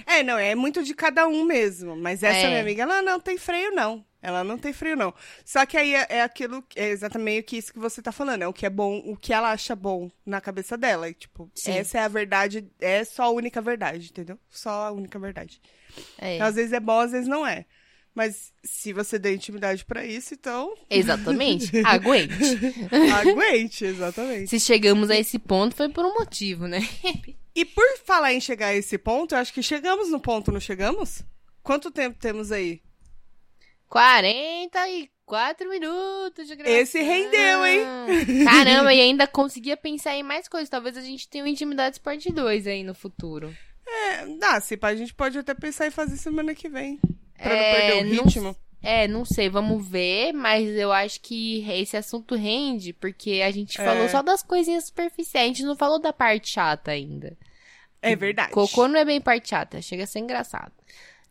É, 0.08 0.24
não, 0.24 0.40
é 0.40 0.56
muito 0.56 0.84
de 0.84 0.96
cada 0.96 1.28
um 1.28 1.44
mesmo. 1.44 1.96
Mas 1.96 2.24
essa 2.24 2.40
É. 2.40 2.48
minha 2.48 2.62
amiga, 2.62 2.82
ela 2.84 3.02
não 3.04 3.20
tem 3.20 3.38
freio, 3.38 3.72
não. 3.76 4.04
Ela 4.24 4.44
não 4.44 4.58
tem 4.58 4.72
freio, 4.74 4.96
não. 4.96 5.14
Só 5.46 5.66
que 5.66 5.78
aí 5.78 5.94
é, 5.94 6.08
é 6.10 6.22
aquilo, 6.24 6.64
é 6.76 6.88
exatamente 6.90 7.44
que 7.44 7.58
isso 7.58 7.72
que 7.74 7.78
você 7.78 8.02
tá 8.02 8.12
falando. 8.12 8.42
É 8.42 8.48
o 8.48 8.54
que 8.54 8.66
é 8.66 8.70
bom, 8.70 9.04
o 9.06 9.16
que 9.18 9.34
ela 9.34 9.52
acha 9.52 9.76
bom 9.76 10.10
na 10.26 10.40
cabeça 10.42 10.76
dela. 10.78 11.10
E, 11.10 11.14
tipo, 11.14 11.52
Sim. 11.54 11.74
essa 11.78 11.98
é 12.00 12.02
a 12.02 12.08
verdade, 12.08 12.66
é 12.80 13.04
só 13.04 13.24
a 13.24 13.30
única 13.30 13.62
verdade, 13.62 14.08
entendeu? 14.10 14.40
Só 14.50 14.88
a 14.88 14.92
única 14.92 15.20
verdade. 15.20 15.62
É. 16.18 16.36
Então, 16.36 16.48
às 16.48 16.56
vezes 16.56 16.72
é 16.74 16.80
bom, 16.80 17.00
às 17.00 17.12
vezes 17.12 17.28
não 17.28 17.46
é. 17.46 17.66
Mas 18.16 18.54
se 18.64 18.94
você 18.94 19.18
der 19.18 19.34
intimidade 19.34 19.84
pra 19.84 20.06
isso, 20.06 20.34
então 20.34 20.74
Exatamente. 20.90 21.72
Aguente. 21.84 22.34
aguente, 23.12 23.86
exatamente. 23.86 24.50
Se 24.50 24.60
chegamos 24.60 25.10
a 25.10 25.18
esse 25.18 25.40
ponto, 25.40 25.76
foi 25.76 25.90
por 25.90 26.06
um 26.06 26.14
motivo, 26.14 26.68
né? 26.68 26.88
E 27.56 27.66
por 27.66 27.86
falar 28.06 28.34
em 28.34 28.42
chegar 28.42 28.68
a 28.68 28.76
esse 28.76 28.98
ponto, 28.98 29.34
eu 29.34 29.40
acho 29.40 29.54
que 29.54 29.64
chegamos 29.64 30.10
no 30.10 30.20
ponto, 30.20 30.52
não 30.52 30.60
chegamos? 30.60 31.24
Quanto 31.62 31.92
tempo 31.92 32.18
temos 32.20 32.52
aí? 32.52 32.82
44 33.88 35.70
minutos 35.70 36.48
de 36.48 36.56
gravação. 36.56 36.82
Esse 36.82 37.00
rendeu, 37.00 37.66
hein? 37.66 37.82
Caramba, 38.44 38.94
e 38.94 39.00
ainda 39.00 39.28
conseguia 39.28 39.78
pensar 39.78 40.16
em 40.16 40.24
mais 40.24 40.48
coisas. 40.48 40.68
Talvez 40.68 40.98
a 40.98 41.02
gente 41.02 41.30
tenha 41.30 41.44
um 41.44 41.48
Intimidades 41.48 42.00
Parte 42.00 42.32
2 42.32 42.66
aí 42.66 42.84
no 42.84 42.96
futuro. 42.96 43.56
É, 43.86 44.26
dá, 44.40 44.60
se 44.60 44.76
pá, 44.76 44.88
a 44.88 44.96
gente 44.96 45.14
pode 45.14 45.38
até 45.38 45.54
pensar 45.54 45.86
em 45.86 45.92
fazer 45.92 46.18
semana 46.18 46.56
que 46.56 46.68
vem. 46.68 47.00
Pra 47.44 47.54
não 47.54 47.60
É, 47.60 47.76
perder 47.76 48.04
o 48.12 48.16
não 48.16 48.24
ritmo. 48.26 48.56
É, 48.82 49.08
não 49.08 49.24
sei, 49.24 49.50
vamos 49.50 49.88
ver, 49.88 50.34
mas 50.34 50.68
eu 50.76 50.92
acho 50.92 51.22
que 51.22 51.64
esse 51.72 51.96
assunto 51.96 52.36
rende, 52.36 52.92
porque 52.92 53.42
a 53.46 53.50
gente 53.52 53.80
É. 53.80 53.86
falou 53.86 54.10
só 54.10 54.22
das 54.22 54.44
coisinhas 54.44 54.86
superficiais, 54.88 55.46
a 55.46 55.48
gente 55.48 55.64
não 55.64 55.76
falou 55.76 56.00
da 56.00 56.12
parte 56.12 56.50
chata 56.52 56.92
ainda. 56.92 57.38
É 58.02 58.14
verdade. 58.16 58.52
Cocô 58.52 58.88
não 58.90 59.00
é 59.00 59.06
bem 59.06 59.22
parte 59.22 59.50
chata, 59.50 59.82
chega 59.82 60.04
a 60.04 60.08
ser 60.08 60.20
engraçado. 60.20 60.74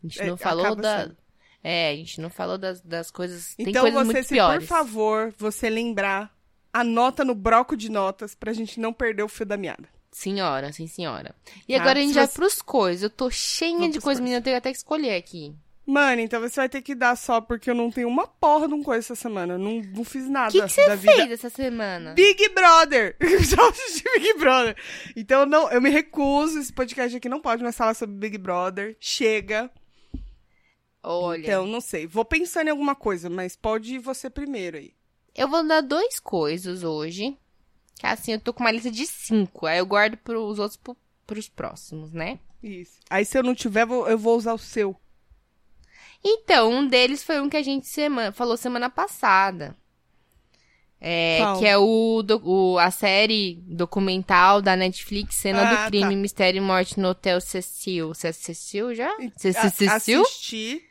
A 0.03 0.07
gente 0.07 0.19
É, 0.21 0.25
não 0.25 0.35
falou 0.37 0.65
acaba 0.65 0.81
da. 0.81 1.01
sendo. 1.03 1.17
É, 1.63 1.91
a 1.91 1.95
gente 1.95 2.19
não 2.19 2.29
falou 2.31 2.57
das, 2.57 2.81
das 2.81 3.11
coisas. 3.11 3.53
Tem 3.55 3.67
Então 3.69 3.83
coisas 3.83 3.99
você, 3.99 4.13
muito 4.13 4.23
se 4.27 4.33
piores. 4.33 4.63
por 4.63 4.67
favor, 4.67 5.33
você 5.37 5.69
lembrar, 5.69 6.35
anota 6.73 7.23
no 7.23 7.35
broco 7.35 7.77
de 7.77 7.89
notas 7.89 8.33
pra 8.33 8.51
gente 8.51 8.79
não 8.79 8.91
perder 8.91 9.21
o 9.23 9.29
fio 9.29 9.45
da 9.45 9.55
meada. 9.55 9.87
Senhora, 10.11 10.73
sim, 10.73 10.87
senhora. 10.87 11.33
E 11.67 11.75
Tá, 11.75 11.81
agora 11.81 11.99
a 11.99 12.01
gente 12.01 12.13
vai 12.15 12.25
você- 12.27 12.33
pros 12.33 12.61
coisas. 12.61 13.03
Eu 13.03 13.09
tô 13.11 13.29
cheia 13.29 13.73
Vamos 13.77 13.93
de 13.93 14.01
coisas. 14.01 14.19
menina. 14.21 14.39
Eu 14.39 14.43
tenho 14.43 14.57
até 14.57 14.71
que 14.71 14.77
escolher 14.77 15.15
aqui. 15.15 15.55
Mano, 15.85 16.21
então 16.21 16.39
você 16.39 16.55
vai 16.61 16.69
ter 16.69 16.81
que 16.81 16.95
dar 16.95 17.15
só 17.17 17.41
porque 17.41 17.69
eu 17.69 17.75
não 17.75 17.91
tenho 17.91 18.07
uma 18.07 18.25
porra 18.25 18.69
de 18.69 18.73
um 18.73 18.81
coisa 18.81 18.99
essa 18.99 19.15
semana. 19.15 19.57
Não, 19.57 19.81
não 19.81 20.05
fiz 20.05 20.25
O 20.27 20.31
nada 20.31 20.51
que, 20.51 20.61
que 20.61 20.69
você 20.69 20.87
da 20.87 20.97
fez 20.97 21.17
vida. 21.17 21.33
essa 21.33 21.49
semana? 21.49 22.13
Big 22.13 22.49
Brother! 22.49 23.17
Só 23.45 23.69
assisti 23.69 24.03
Big 24.17 24.33
Brother. 24.39 24.77
Então 25.15 25.45
não, 25.45 25.69
eu 25.69 25.81
me 25.81 25.89
recuso. 25.89 26.57
Esse 26.57 26.71
podcast 26.71 27.17
aqui 27.17 27.27
não 27.27 27.41
pode 27.41 27.61
mais 27.61 27.75
falar 27.75 27.93
sobre 27.95 28.15
Big 28.15 28.37
Brother. 28.37 28.95
Chega. 28.99 29.69
Olha, 31.03 31.41
Então, 31.41 31.67
não 31.67 31.81
sei. 31.81 32.07
Vou 32.07 32.23
pensando 32.23 32.67
em 32.67 32.71
alguma 32.71 32.95
coisa, 32.95 33.29
mas 33.29 33.55
pode 33.55 33.95
ir 33.95 33.99
você 33.99 34.29
primeiro 34.29 34.77
aí. 34.77 34.93
eu 35.35 35.47
vou 35.49 35.67
dar 35.67 35.81
dois 35.81 36.17
coisas 36.19 36.83
hoje. 36.83 37.37
Que 37.99 38.07
assim, 38.07 38.31
eu 38.33 38.39
tô 38.39 38.53
com 38.53 38.63
uma 38.63 38.71
lista 38.71 38.89
de 38.89 39.05
cinco. 39.05 39.65
Aí 39.65 39.79
eu 39.79 39.85
guardo 39.85 40.15
pros 40.17 40.59
outros 40.59 40.77
pro, 40.77 40.95
pros 41.27 41.49
próximos, 41.49 42.13
né? 42.13 42.39
Isso. 42.61 42.99
Aí 43.09 43.25
se 43.25 43.37
eu 43.37 43.43
não 43.43 43.53
tiver, 43.53 43.81
eu 43.85 44.17
vou 44.17 44.37
usar 44.37 44.53
o 44.53 44.57
seu. 44.57 44.95
Então, 46.23 46.71
um 46.71 46.87
deles 46.87 47.21
foi 47.23 47.39
um 47.41 47.49
que 47.49 47.57
a 47.57 47.61
gente 47.63 47.87
sema- 47.87 48.31
falou 48.31 48.55
semana 48.55 48.89
passada. 48.89 49.75
É, 51.05 51.39
que 51.59 51.65
é 51.67 51.77
o, 51.77 52.23
o- 52.43 52.77
a 52.79 52.89
série 52.89 53.55
documental 53.67 54.61
da 54.61 54.73
Netflix, 54.73 55.35
Cena 55.35 55.61
Ah, 55.69 55.83
do 55.85 55.87
Crime, 55.89 56.15
tá. 56.15 56.21
Mistério 56.21 56.59
e 56.59 56.61
Morte 56.61 56.97
no 56.97 57.09
Hotel 57.09 57.41
Cecil. 57.41 58.07
Você 58.13 58.29
assistiu 58.29 58.95
já? 58.95 59.13
Você 59.35 59.49
assistiu? 59.49 60.21
Assisti. 60.21 60.81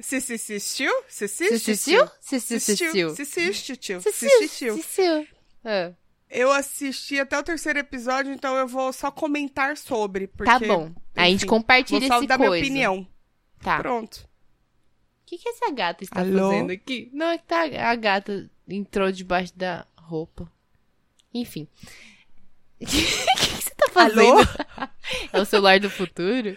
Se 0.00 0.20
se 0.20 0.34
assistiu? 0.34 0.92
Se 1.08 1.28
Você 1.28 1.44
assistiu? 1.54 2.08
Você 2.20 2.36
assistiu? 2.36 3.10
Se 3.14 3.22
assistiu. 3.22 4.00
Se 4.00 4.08
Assistiu? 4.08 4.74
assistiu. 4.74 5.26
Ah, 5.64 5.92
Eu 6.28 6.50
assisti 6.50 7.20
até 7.20 7.38
o 7.38 7.42
terceiro 7.42 7.78
episódio, 7.78 8.32
então 8.32 8.56
eu 8.56 8.66
vou 8.66 8.92
só 8.92 9.12
comentar 9.12 9.76
sobre. 9.76 10.26
Porque, 10.26 10.50
Tá 10.52 10.58
bom. 10.58 10.90
Aí 11.14 11.28
a 11.28 11.30
gente 11.30 11.36
enfim, 11.42 11.46
compartilha 11.46 12.00
Vou 12.00 12.08
só 12.08 12.18
esse 12.18 12.26
dar 12.26 12.36
coisa. 12.36 12.50
minha 12.50 12.60
opinião. 12.90 13.08
Tá. 13.62 13.78
Pronto. 13.78 14.28
O 15.26 15.28
que, 15.28 15.38
que 15.38 15.48
essa 15.48 15.72
gata 15.72 16.04
está 16.04 16.20
Alô? 16.20 16.50
fazendo 16.50 16.70
aqui? 16.70 17.10
Não, 17.12 17.26
é 17.26 17.36
que 17.38 17.44
tá, 17.44 17.62
a 17.62 17.96
gata 17.96 18.48
entrou 18.68 19.10
debaixo 19.10 19.52
da 19.56 19.84
roupa. 19.96 20.50
Enfim. 21.34 21.66
O 22.78 22.86
que, 22.86 23.02
que 23.02 23.62
você 23.62 23.74
tá 23.74 23.88
fazendo? 23.90 24.20
Alô? 24.20 24.44
É 25.32 25.40
o 25.40 25.44
celular 25.44 25.80
do 25.80 25.88
futuro? 25.88 26.56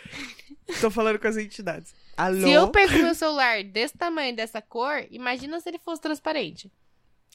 Tô 0.82 0.92
falando 0.92 1.18
com 1.18 1.28
as 1.28 1.38
entidades. 1.38 1.96
Alô? 2.18 2.42
Se 2.42 2.52
eu 2.52 2.70
perco 2.70 2.94
meu 2.94 3.16
celular 3.16 3.64
desse 3.64 3.98
tamanho, 3.98 4.36
dessa 4.36 4.62
cor, 4.62 5.06
imagina 5.10 5.60
se 5.60 5.70
ele 5.70 5.80
fosse 5.80 6.02
transparente. 6.02 6.70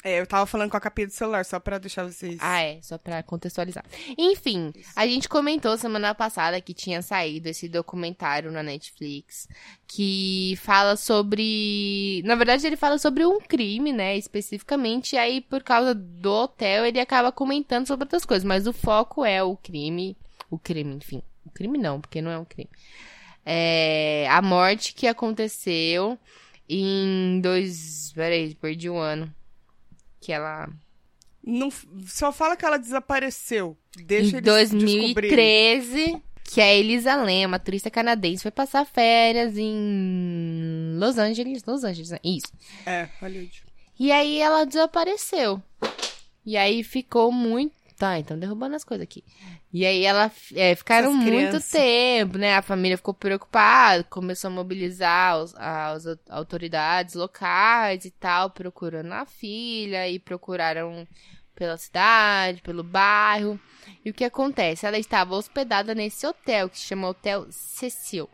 É, 0.03 0.21
eu 0.21 0.27
tava 0.27 0.45
falando 0.45 0.71
com 0.71 0.77
a 0.77 0.81
capinha 0.81 1.07
do 1.07 1.13
celular, 1.15 1.47
só 1.47 1.59
pra 1.59 1.79
deixar 1.79 2.05
vocês. 2.05 2.37
Ah, 2.39 2.61
é, 2.61 2.79
só 2.83 2.99
pra 2.99 3.23
contextualizar. 3.23 3.85
Enfim, 4.19 4.71
a 4.95 5.07
gente 5.07 5.29
comentou 5.31 5.79
semana 5.79 6.15
passada 6.15 6.61
que 6.61 6.75
tinha 6.75 7.01
saído 7.01 7.49
esse 7.49 7.71
documentário 7.71 8.53
na 8.53 8.63
Netflix 8.63 9.49
que 9.87 10.59
fala 10.63 10.97
sobre. 10.97 12.21
Na 12.27 12.35
verdade, 12.35 12.67
ele 12.67 12.77
fala 12.77 12.99
sobre 12.99 13.25
um 13.25 13.39
crime, 13.39 13.95
né? 13.95 14.15
Especificamente, 14.19 15.15
e 15.15 15.19
aí 15.19 15.41
por 15.41 15.63
causa 15.63 15.95
do 15.95 16.31
hotel 16.31 16.85
ele 16.85 17.01
acaba 17.01 17.33
comentando 17.33 17.87
sobre 17.87 18.05
outras 18.05 18.27
coisas, 18.27 18.45
mas 18.45 18.67
o 18.67 18.75
foco 18.75 19.25
é 19.25 19.43
o 19.43 19.57
crime. 19.57 20.19
O 20.51 20.59
crime, 20.59 20.97
enfim. 20.97 21.23
O 21.47 21.51
crime 21.51 21.79
não, 21.79 21.99
porque 21.99 22.21
não 22.21 22.31
é 22.31 22.39
um 22.39 22.45
crime. 22.45 22.71
É 23.47 24.27
a 24.31 24.43
morte 24.43 24.93
que 24.93 25.07
aconteceu 25.07 26.19
em 26.69 27.41
dois. 27.41 28.13
Peraí, 28.15 28.55
perdi 28.55 28.91
um 28.91 28.99
ano. 28.99 29.35
Que 30.25 30.33
ela. 30.33 30.71
Não, 31.47 31.71
só 32.07 32.33
fala 32.33 32.57
que 32.57 32.65
ela 32.65 32.79
desapareceu. 32.79 33.77
Deixa 33.95 34.37
em 34.37 34.39
eles 34.39 34.71
descobrirem. 34.71 35.37
2013, 35.37 36.23
que 36.45 36.63
a 36.63 36.75
Elisa 36.75 37.15
Lam, 37.15 37.47
uma 37.47 37.59
turista 37.59 37.91
canadense, 37.91 38.43
foi 38.43 38.51
passar 38.51 38.87
férias 38.87 39.59
em 39.59 40.97
Los 40.99 41.19
Angeles. 41.19 41.63
Los 41.67 41.85
Angeles, 41.85 42.09
né? 42.09 42.19
Isso. 42.25 42.51
É, 42.87 43.07
Hollywood. 43.21 43.63
E 44.01 44.11
aí 44.11 44.41
ela 44.41 44.65
desapareceu. 44.65 45.63
E 46.47 46.57
aí 46.57 46.83
ficou 46.83 47.31
muito. 47.31 47.74
Tá, 47.97 48.19
então 48.19 48.37
derrubando 48.37 48.75
as 48.75 48.83
coisas 48.83 49.05
aqui. 49.05 49.23
E 49.73 49.87
aí 49.87 50.05
ela 50.05 50.31
é, 50.55 50.75
ficaram 50.75 51.13
muito 51.13 51.57
tempo, 51.71 52.39
né? 52.39 52.57
A 52.57 52.63
família 52.63 52.97
ficou 52.97 53.15
preocupada, 53.15 54.03
começou 54.05 54.49
a 54.49 54.53
mobilizar 54.53 55.39
os- 55.41 55.55
as 55.57 56.05
au- 56.07 56.19
autoridades 56.29 57.15
locais 57.15 58.05
e 58.05 58.11
tal, 58.11 58.51
procurando 58.51 59.13
a 59.13 59.25
filha 59.25 60.09
e 60.09 60.19
procuraram 60.19 61.07
pela 61.55 61.77
cidade, 61.77 62.63
pelo 62.63 62.83
bairro. 62.83 63.61
E 64.05 64.11
o 64.11 64.15
que 64.15 64.25
acontece? 64.25 64.85
Ela 64.87 64.99
estava 64.99 65.37
hospedada 65.37 65.95
nesse 65.95 66.27
hotel 66.27 66.69
que 66.69 66.79
se 66.79 66.87
chama 66.87 67.09
Hotel 67.09 67.47
Cecil. 67.51 68.29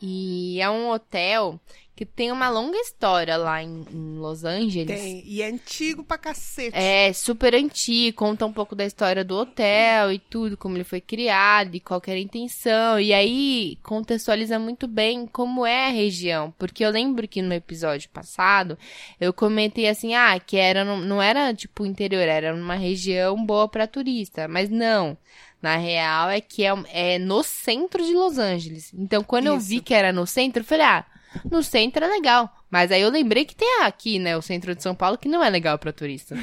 E 0.00 0.60
é 0.60 0.68
um 0.70 0.88
hotel 0.90 1.60
que 1.96 2.04
tem 2.04 2.32
uma 2.32 2.48
longa 2.48 2.76
história 2.78 3.36
lá 3.36 3.62
em, 3.62 3.84
em 3.92 4.18
Los 4.18 4.44
Angeles. 4.44 5.00
Tem. 5.00 5.22
E 5.24 5.40
é 5.40 5.46
antigo 5.46 6.02
pra 6.02 6.18
cacete. 6.18 6.76
É 6.76 7.12
super 7.12 7.54
antigo, 7.54 8.16
conta 8.16 8.44
um 8.44 8.52
pouco 8.52 8.74
da 8.74 8.84
história 8.84 9.24
do 9.24 9.36
hotel 9.36 10.12
e 10.12 10.18
tudo, 10.18 10.56
como 10.56 10.76
ele 10.76 10.82
foi 10.82 11.00
criado 11.00 11.76
e 11.76 11.80
qual 11.80 12.02
era 12.06 12.16
a 12.16 12.20
intenção. 12.20 12.98
E 12.98 13.12
aí 13.12 13.78
contextualiza 13.82 14.58
muito 14.58 14.88
bem 14.88 15.24
como 15.26 15.64
é 15.64 15.86
a 15.86 15.90
região. 15.90 16.52
Porque 16.58 16.84
eu 16.84 16.90
lembro 16.90 17.28
que 17.28 17.40
no 17.40 17.54
episódio 17.54 18.10
passado 18.10 18.76
eu 19.20 19.32
comentei 19.32 19.88
assim, 19.88 20.14
ah, 20.14 20.38
que 20.40 20.56
era, 20.56 20.84
não, 20.84 21.22
era 21.22 21.54
tipo 21.54 21.86
interior, 21.86 22.22
era 22.22 22.52
uma 22.52 22.74
região 22.74 23.44
boa 23.46 23.68
pra 23.68 23.86
turista. 23.86 24.48
Mas 24.48 24.68
não. 24.68 25.16
Na 25.62 25.76
real 25.76 26.28
é 26.28 26.42
que 26.42 26.62
é, 26.62 26.74
é 26.92 27.18
no 27.18 27.42
centro 27.42 28.04
de 28.04 28.12
Los 28.12 28.36
Angeles. 28.36 28.92
Então 28.92 29.22
quando 29.22 29.46
eu 29.46 29.56
Isso. 29.56 29.68
vi 29.68 29.80
que 29.80 29.94
era 29.94 30.12
no 30.12 30.26
centro, 30.26 30.60
eu 30.60 30.66
falei, 30.66 30.84
ah, 30.84 31.06
no 31.50 31.62
centro 31.62 32.04
é 32.04 32.08
legal. 32.08 32.50
Mas 32.70 32.90
aí 32.92 33.00
eu 33.02 33.10
lembrei 33.10 33.44
que 33.44 33.54
tem 33.54 33.82
aqui, 33.82 34.18
né, 34.18 34.36
o 34.36 34.42
centro 34.42 34.74
de 34.74 34.82
São 34.82 34.94
Paulo, 34.94 35.18
que 35.18 35.28
não 35.28 35.42
é 35.42 35.48
legal 35.50 35.78
pra 35.78 35.92
turista. 35.92 36.34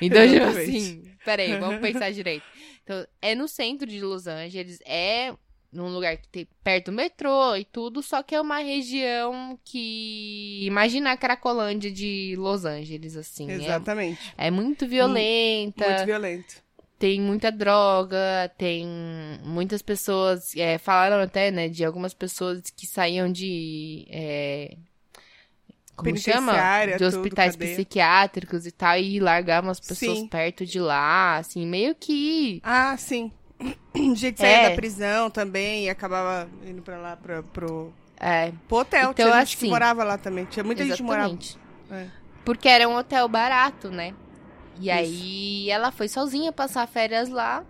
Então, 0.00 0.22
tipo 0.28 0.44
assim, 0.46 1.02
peraí, 1.24 1.56
vamos 1.58 1.80
pensar 1.80 2.12
direito. 2.12 2.44
Então, 2.84 3.04
é 3.20 3.34
no 3.34 3.48
centro 3.48 3.86
de 3.86 4.00
Los 4.00 4.26
Angeles, 4.26 4.78
é 4.86 5.34
num 5.72 5.92
lugar 5.92 6.16
que 6.16 6.26
tem 6.28 6.48
perto 6.64 6.86
do 6.86 6.92
metrô 6.92 7.54
e 7.54 7.64
tudo, 7.64 8.02
só 8.02 8.22
que 8.22 8.34
é 8.34 8.40
uma 8.40 8.58
região 8.58 9.58
que. 9.64 10.60
Imagina 10.64 11.12
a 11.12 11.16
Cracolândia 11.16 11.90
de 11.90 12.34
Los 12.38 12.64
Angeles, 12.64 13.16
assim. 13.16 13.50
é- 13.50 13.54
Exatamente. 13.54 14.32
É, 14.38 14.50
muito 14.50 14.86
violenta 14.86 15.84
Muito 15.86 16.06
violento. 16.06 16.62
Tem 16.98 17.20
muita 17.20 17.50
droga, 17.52 18.50
tem 18.58 18.86
muitas 19.44 19.80
pessoas, 19.82 20.54
é, 20.56 20.78
falaram 20.78 21.22
até, 21.22 21.50
né, 21.50 21.68
de 21.68 21.84
algumas 21.84 22.12
pessoas 22.12 22.62
que 22.76 22.86
saíam 22.86 23.30
de, 23.30 24.06
é, 24.10 24.76
como 25.96 26.16
chama? 26.16 26.52
De 26.86 26.92
tudo, 26.98 27.06
hospitais 27.06 27.52
cadeia. 27.56 27.74
psiquiátricos 27.74 28.66
e 28.66 28.70
tal, 28.72 28.96
e 28.98 29.18
largavam 29.20 29.70
as 29.70 29.80
pessoas 29.80 30.18
Sim. 30.18 30.26
perto 30.28 30.64
de 30.66 30.78
lá, 30.80 31.36
assim, 31.38 31.66
meio 31.66 31.94
que... 31.94 32.60
Ah, 32.62 32.96
sim. 32.96 33.30
Gente 34.14 34.38
saía 34.38 34.56
É. 34.66 34.70
da 34.70 34.76
prisão 34.76 35.28
também 35.30 35.84
e 35.86 35.88
acabava 35.90 36.48
indo 36.64 36.82
pra 36.82 36.98
lá, 36.98 37.16
pra, 37.16 37.42
pro, 37.42 37.92
É, 38.20 38.52
pro 38.68 38.78
hotel. 38.78 39.10
Então, 39.10 39.26
Tinha 39.26 39.40
gente 39.40 39.56
que 39.56 39.64
assim, 39.64 39.70
morava 39.70 40.04
lá 40.04 40.16
também. 40.16 40.44
Tinha 40.44 40.62
muita 40.62 40.84
gente 40.84 40.96
que 40.98 41.02
morava. 41.02 41.28
exatamente. 41.34 41.58
É. 41.90 42.06
Porque 42.44 42.68
era 42.68 42.88
um 42.88 42.94
hotel 42.96 43.28
barato, 43.28 43.90
né? 43.90 44.14
E 44.80 44.90
aí 44.90 45.70
ela 45.70 45.90
foi 45.90 46.08
sozinha 46.08 46.52
passar 46.52 46.86
férias 46.86 47.28
lá. 47.28 47.64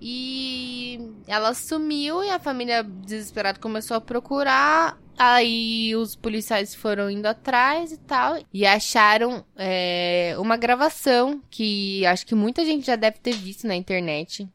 E 0.00 1.00
ela 1.26 1.54
sumiu 1.54 2.22
e 2.22 2.30
a 2.30 2.38
família 2.38 2.82
desesperada 2.82 3.58
começou 3.58 3.96
a 3.96 4.00
procurar. 4.00 4.98
Aí 5.16 5.94
os 5.96 6.16
policiais 6.16 6.74
foram 6.74 7.08
indo 7.10 7.26
atrás 7.26 7.92
e 7.92 7.96
tal. 7.98 8.36
E 8.52 8.66
acharam 8.66 9.44
é, 9.56 10.34
uma 10.38 10.56
gravação 10.56 11.40
que 11.48 12.04
acho 12.06 12.26
que 12.26 12.34
muita 12.34 12.64
gente 12.64 12.86
já 12.86 12.96
deve 12.96 13.18
ter 13.18 13.32
visto 13.32 13.66
na 13.66 13.76
internet. 13.76 14.48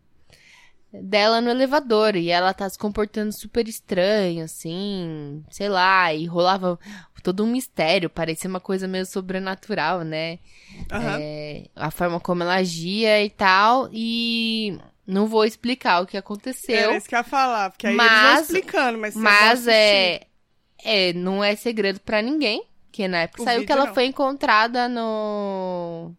Dela 0.91 1.39
no 1.41 1.49
elevador. 1.49 2.15
E 2.15 2.29
ela 2.29 2.53
tá 2.53 2.67
se 2.69 2.77
comportando 2.77 3.31
super 3.31 3.67
estranho, 3.67 4.43
assim. 4.43 5.43
Sei 5.51 5.69
lá. 5.69 6.13
E 6.13 6.25
rolava 6.25 6.79
todo 7.23 7.43
um 7.43 7.47
mistério. 7.47 8.09
Parecia 8.09 8.49
uma 8.49 8.59
coisa 8.59 8.87
meio 8.87 9.05
sobrenatural, 9.05 10.01
né? 10.03 10.39
Aham. 10.91 11.17
É, 11.21 11.65
a 11.75 11.91
forma 11.91 12.19
como 12.19 12.41
ela 12.43 12.55
agia 12.55 13.23
e 13.23 13.29
tal. 13.29 13.89
E 13.93 14.79
não 15.05 15.27
vou 15.27 15.45
explicar 15.45 16.01
o 16.01 16.07
que 16.07 16.17
aconteceu. 16.17 16.75
Era 16.75 16.97
isso 16.97 17.07
que 17.07 17.15
ia 17.15 17.23
falar, 17.23 17.69
porque 17.69 17.85
aí 17.87 17.93
eles 17.93 18.05
Mas- 18.05 18.33
vão 18.33 18.41
explicando, 18.41 18.97
mas 18.97 19.15
Mas 19.15 19.67
é, 19.67 20.21
é. 20.83 21.13
Não 21.13 21.43
é 21.43 21.55
segredo 21.55 21.99
pra 21.99 22.21
ninguém. 22.21 22.63
Que 22.91 23.07
na 23.07 23.19
época 23.19 23.43
O 23.43 23.45
saiu 23.45 23.65
que 23.65 23.71
ela 23.71 23.85
não. 23.87 23.93
foi 23.93 24.05
encontrada 24.05 24.89
no. 24.89 26.11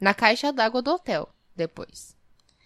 Na 0.00 0.14
caixa 0.14 0.52
d'água 0.52 0.80
do 0.80 0.92
hotel. 0.92 1.28
Depois. 1.56 2.13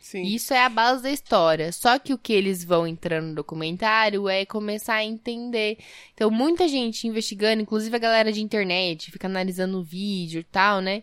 Sim. 0.09 0.23
Isso 0.23 0.55
é 0.55 0.65
a 0.65 0.71
base 0.71 1.03
da 1.03 1.11
história. 1.11 1.71
Só 1.71 1.99
que 1.99 2.15
o 2.15 2.19
que 2.19 2.33
eles 2.33 2.65
vão 2.65 2.87
entrando 2.87 3.27
no 3.27 3.35
documentário 3.35 4.27
é 4.27 4.47
começar 4.47 4.95
a 4.95 5.05
entender. 5.05 5.77
Então, 6.15 6.31
muita 6.31 6.67
gente 6.67 7.07
investigando, 7.07 7.61
inclusive 7.61 7.95
a 7.95 7.99
galera 7.99 8.33
de 8.33 8.41
internet, 8.41 9.11
fica 9.11 9.27
analisando 9.27 9.79
o 9.79 9.83
vídeo 9.83 10.41
e 10.41 10.45
tal, 10.45 10.81
né? 10.81 11.03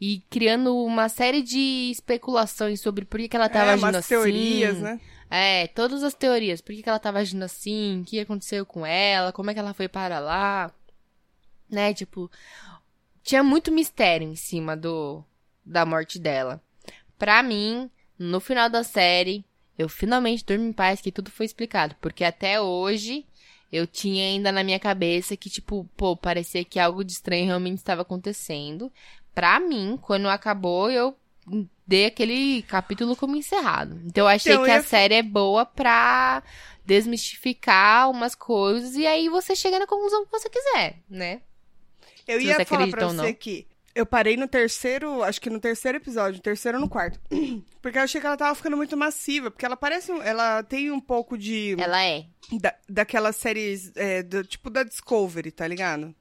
E 0.00 0.22
criando 0.30 0.74
uma 0.78 1.10
série 1.10 1.42
de 1.42 1.90
especulações 1.90 2.80
sobre 2.80 3.04
por 3.04 3.20
que, 3.20 3.28
que 3.28 3.36
ela 3.36 3.50
tava 3.50 3.72
é, 3.72 3.74
agindo 3.74 3.96
assim. 3.96 4.08
teorias, 4.08 4.78
né? 4.78 4.98
É, 5.30 5.66
todas 5.66 6.02
as 6.02 6.14
teorias. 6.14 6.62
Por 6.62 6.74
que, 6.74 6.82
que 6.82 6.88
ela 6.88 6.98
tava 6.98 7.18
agindo 7.18 7.42
assim? 7.42 8.00
O 8.00 8.04
que 8.06 8.18
aconteceu 8.18 8.64
com 8.64 8.86
ela? 8.86 9.30
Como 9.30 9.50
é 9.50 9.52
que 9.52 9.60
ela 9.60 9.74
foi 9.74 9.88
para 9.88 10.20
lá? 10.20 10.72
Né, 11.68 11.92
tipo... 11.92 12.30
Tinha 13.22 13.42
muito 13.42 13.70
mistério 13.70 14.26
em 14.26 14.36
cima 14.36 14.74
do 14.74 15.22
da 15.62 15.84
morte 15.84 16.18
dela. 16.18 16.62
Pra 17.18 17.42
mim, 17.42 17.90
no 18.18 18.40
final 18.40 18.68
da 18.68 18.82
série, 18.82 19.44
eu 19.78 19.88
finalmente 19.88 20.44
durmo 20.44 20.64
em 20.64 20.72
paz 20.72 21.00
que 21.00 21.12
tudo 21.12 21.30
foi 21.30 21.46
explicado. 21.46 21.94
Porque 22.00 22.24
até 22.24 22.60
hoje, 22.60 23.24
eu 23.72 23.86
tinha 23.86 24.24
ainda 24.24 24.50
na 24.50 24.64
minha 24.64 24.78
cabeça 24.80 25.36
que, 25.36 25.48
tipo, 25.48 25.88
pô, 25.96 26.16
parecia 26.16 26.64
que 26.64 26.78
algo 26.80 27.04
de 27.04 27.12
estranho 27.12 27.46
realmente 27.46 27.78
estava 27.78 28.02
acontecendo. 28.02 28.92
Pra 29.34 29.60
mim, 29.60 29.98
quando 30.02 30.28
acabou, 30.28 30.90
eu 30.90 31.16
dei 31.86 32.06
aquele 32.06 32.62
capítulo 32.62 33.14
como 33.16 33.36
encerrado. 33.36 34.00
Então 34.04 34.24
eu 34.24 34.28
achei 34.28 34.52
Então, 34.52 34.64
que 34.64 34.70
eu 34.70 34.74
a 34.74 34.82
série 34.82 35.14
é 35.14 35.22
boa 35.22 35.64
pra 35.64 36.42
desmistificar 36.84 38.10
umas 38.10 38.34
coisas 38.34 38.94
e 38.96 39.06
aí 39.06 39.28
você 39.28 39.54
chega 39.54 39.78
na 39.78 39.86
conclusão 39.86 40.24
que 40.24 40.30
você 40.32 40.48
quiser, 40.48 40.98
né? 41.08 41.40
Eu 42.26 42.40
Se 42.40 42.46
ia 42.46 42.64
falar 42.66 42.88
pra 42.88 43.06
você 43.06 43.32
que 43.32 43.66
eu 43.98 44.06
parei 44.06 44.36
no 44.36 44.46
terceiro, 44.46 45.22
acho 45.22 45.40
que 45.40 45.50
no 45.50 45.58
terceiro 45.60 45.98
episódio, 45.98 46.36
no 46.36 46.42
terceiro 46.42 46.78
ou 46.78 46.84
no 46.84 46.88
quarto. 46.88 47.20
Porque 47.82 47.98
eu 47.98 48.02
achei 48.02 48.20
que 48.20 48.26
ela 48.26 48.36
tava 48.36 48.54
ficando 48.54 48.76
muito 48.76 48.96
massiva, 48.96 49.50
porque 49.50 49.64
ela 49.64 49.76
parece, 49.76 50.10
ela 50.22 50.62
tem 50.62 50.90
um 50.90 51.00
pouco 51.00 51.38
de 51.38 51.74
Ela 51.78 52.04
é. 52.04 52.24
da, 52.60 52.74
daquelas 52.88 53.36
séries 53.36 53.92
é, 53.96 54.22
do, 54.22 54.42
tipo 54.44 54.68
da 54.68 54.82
Discovery, 54.82 55.50
tá 55.52 55.66
ligado? 55.66 56.12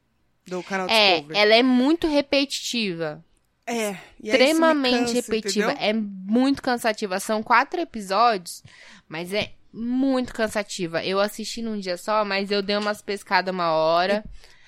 Do 0.45 0.61
canal 0.63 0.87
É, 0.87 1.15
Discovery. 1.15 1.39
ela 1.39 1.55
é 1.55 1.63
muito 1.63 2.07
repetitiva. 2.07 3.23
É, 3.65 3.97
extremamente 4.23 4.99
cansa, 4.99 5.13
repetitiva. 5.15 5.71
entendeu? 5.73 5.87
É 5.89 5.93
muito 5.93 6.61
cansativa. 6.61 7.19
São 7.19 7.41
quatro 7.43 7.81
episódios, 7.81 8.63
mas 9.09 9.33
é 9.33 9.51
muito 9.73 10.33
cansativa. 10.33 11.03
Eu 11.03 11.19
assisti 11.19 11.61
num 11.61 11.77
dia 11.79 11.97
só, 11.97 12.23
mas 12.23 12.49
eu 12.49 12.61
dei 12.61 12.77
umas 12.77 13.01
pescadas 13.01 13.53
uma 13.53 13.71
hora. 13.73 14.23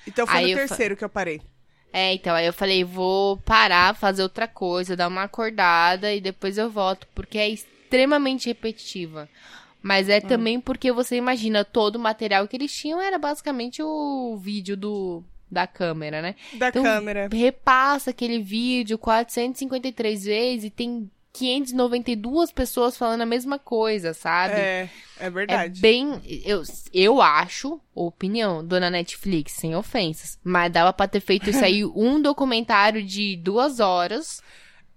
Então 0.08 0.26
foi 0.28 0.42
no 0.42 0.50
fa- 0.50 0.68
terceiro 0.68 0.98
que 0.98 1.04
eu 1.04 1.10
parei. 1.10 1.40
É, 1.92 2.14
então, 2.14 2.36
aí 2.36 2.46
eu 2.46 2.54
falei, 2.54 2.84
vou 2.84 3.38
parar, 3.38 3.96
fazer 3.96 4.22
outra 4.24 4.48
coisa, 4.48 4.96
dar 4.96 5.08
uma 5.08 5.24
acordada 5.24 6.14
e 6.14 6.22
depois 6.22 6.58
eu 6.58 6.70
volto, 6.70 7.08
porque 7.16 7.38
é 7.38 7.50
extremamente 7.50 8.48
repetitiva. 8.48 9.28
Mas 9.82 10.08
Hum. 10.08 10.12
é 10.12 10.22
também 10.22 10.60
porque 10.60 10.92
você 10.92 11.16
imagina, 11.18 11.66
todo 11.66 11.96
o 11.96 12.00
material 12.00 12.48
que 12.48 12.56
eles 12.56 12.72
tinham 12.76 13.02
era 13.02 13.18
basicamente 13.18 13.82
o 13.82 14.38
vídeo 14.38 14.78
do, 14.78 15.24
da 15.50 15.66
câmera, 15.66 16.22
né? 16.22 16.36
Da 16.54 16.68
Então, 16.70 16.84
câmera. 16.84 17.28
repassa 17.32 18.12
aquele 18.12 18.40
vídeo 18.40 18.98
453 18.98 20.26
vezes 20.26 20.66
e 20.66 20.70
tem 20.70 21.10
592 21.40 22.52
pessoas 22.52 22.98
falando 22.98 23.22
a 23.22 23.26
mesma 23.26 23.58
coisa, 23.58 24.14
sabe? 24.14 24.56
É, 24.56 24.90
é 25.20 25.26
É 25.26 25.30
verdade. 25.30 25.80
bem. 25.82 26.22
Eu, 26.46 26.62
eu 26.94 27.22
acho, 27.22 27.80
opinião, 27.96 28.66
dona 28.66 28.90
Netflix, 28.90 29.54
sem 29.54 29.76
ofensas. 29.76 30.38
Mas 30.44 30.72
dava 30.72 30.92
pra 30.94 31.08
ter 31.08 31.22
feito 31.22 31.50
isso 31.50 31.64
aí 31.64 31.84
um 31.86 32.22
documentário 32.22 33.02
de 33.04 33.36
duas 33.38 33.80
horas. 33.80 34.42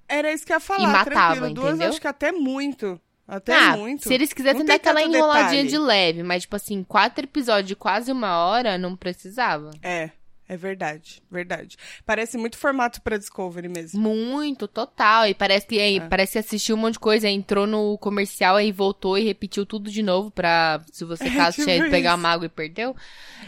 Era 0.08 0.32
isso 0.32 0.44
que 0.44 0.52
eu 0.52 0.56
ia 0.56 0.60
falar, 0.60 0.82
E 0.82 0.86
matava, 0.86 1.34
tranquilo. 1.36 1.54
Duas, 1.54 1.68
entendeu? 1.70 1.88
acho 1.88 2.00
que 2.00 2.06
até 2.08 2.32
muito. 2.32 3.00
Até 3.26 3.54
ah, 3.54 3.76
muito. 3.76 4.02
se 4.02 4.12
eles 4.12 4.32
quisessem 4.32 4.64
dar 4.64 4.74
aquela 4.74 5.00
enroladinha 5.02 5.62
detalhe. 5.62 5.68
de 5.68 5.78
leve, 5.78 6.22
mas 6.22 6.42
tipo 6.42 6.56
assim, 6.56 6.82
quatro 6.82 7.24
episódios 7.24 7.68
de 7.68 7.76
quase 7.76 8.10
uma 8.12 8.36
hora, 8.44 8.76
não 8.76 8.94
precisava. 8.96 9.70
É, 9.80 10.10
é 10.52 10.56
verdade, 10.56 11.22
verdade. 11.30 11.76
Parece 12.04 12.36
muito 12.36 12.58
formato 12.58 13.00
pra 13.00 13.16
Discovery 13.16 13.68
mesmo. 13.68 14.00
Muito, 14.00 14.68
total. 14.68 15.26
E 15.26 15.34
parece 15.34 15.66
que, 15.66 15.80
aí, 15.80 15.96
É. 15.96 16.08
parece 16.08 16.32
que 16.32 16.38
assistiu 16.38 16.76
um 16.76 16.78
monte 16.78 16.94
de 16.94 16.98
coisa, 17.00 17.28
entrou 17.28 17.66
no 17.66 17.96
comercial, 17.98 18.56
aí 18.56 18.70
voltou 18.70 19.16
e 19.16 19.24
repetiu 19.24 19.64
tudo 19.64 19.90
de 19.90 20.02
novo 20.02 20.30
pra, 20.30 20.82
se 20.92 21.04
você 21.04 21.24
caso 21.30 21.56
tipo 21.56 21.70
tinha 21.70 21.88
pegar 21.88 22.14
uma 22.16 22.28
água 22.28 22.46
e 22.46 22.50
perdeu. 22.50 22.94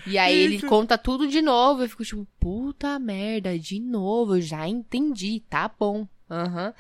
E 0.07 0.17
aí 0.17 0.35
ele 0.35 0.57
Isso. 0.57 0.67
conta 0.67 0.97
tudo 0.97 1.29
de 1.29 1.43
novo. 1.43 1.83
Eu 1.83 1.89
fico 1.91 2.05
tipo, 2.05 2.27
puta 2.41 2.99
merda, 2.99 3.59
de 3.59 3.79
novo, 3.81 4.37
eu 4.37 4.41
já 4.41 4.67
entendi, 4.67 5.43
tá 5.51 5.71
bom. 5.79 6.07
Aham. 6.31 6.73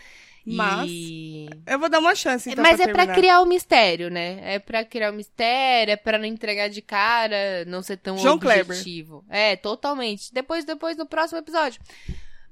Mas, 0.47 0.91
E... 0.91 1.49
Eu 1.67 1.79
vou 1.79 1.89
dar 1.89 2.01
uma 2.01 2.15
chance, 2.15 2.51
então, 2.51 2.63
Mas 2.63 2.77
pra 2.77 2.85
é 2.85 2.87
pra 2.89 2.97
terminar. 2.99 3.15
criar 3.15 3.41
o 3.41 3.47
mistério, 3.47 4.11
né? 4.11 4.41
É 4.55 4.59
pra 4.59 4.85
criar 4.85 5.11
o 5.11 5.17
mistério, 5.17 5.93
é 5.93 5.97
pra 5.97 6.19
não 6.19 6.27
entregar 6.27 6.69
de 6.69 6.83
cara, 6.83 7.65
não 7.67 7.83
ser 7.83 7.97
tão 7.97 8.19
João 8.19 8.39
Kleber. 8.39 8.67
objetivo. 8.67 9.25
É, 9.29 9.57
totalmente. 9.57 10.33
Depois, 10.35 10.65
depois 10.65 10.97
no 10.97 11.07
próximo 11.07 11.39
episódio. 11.39 11.81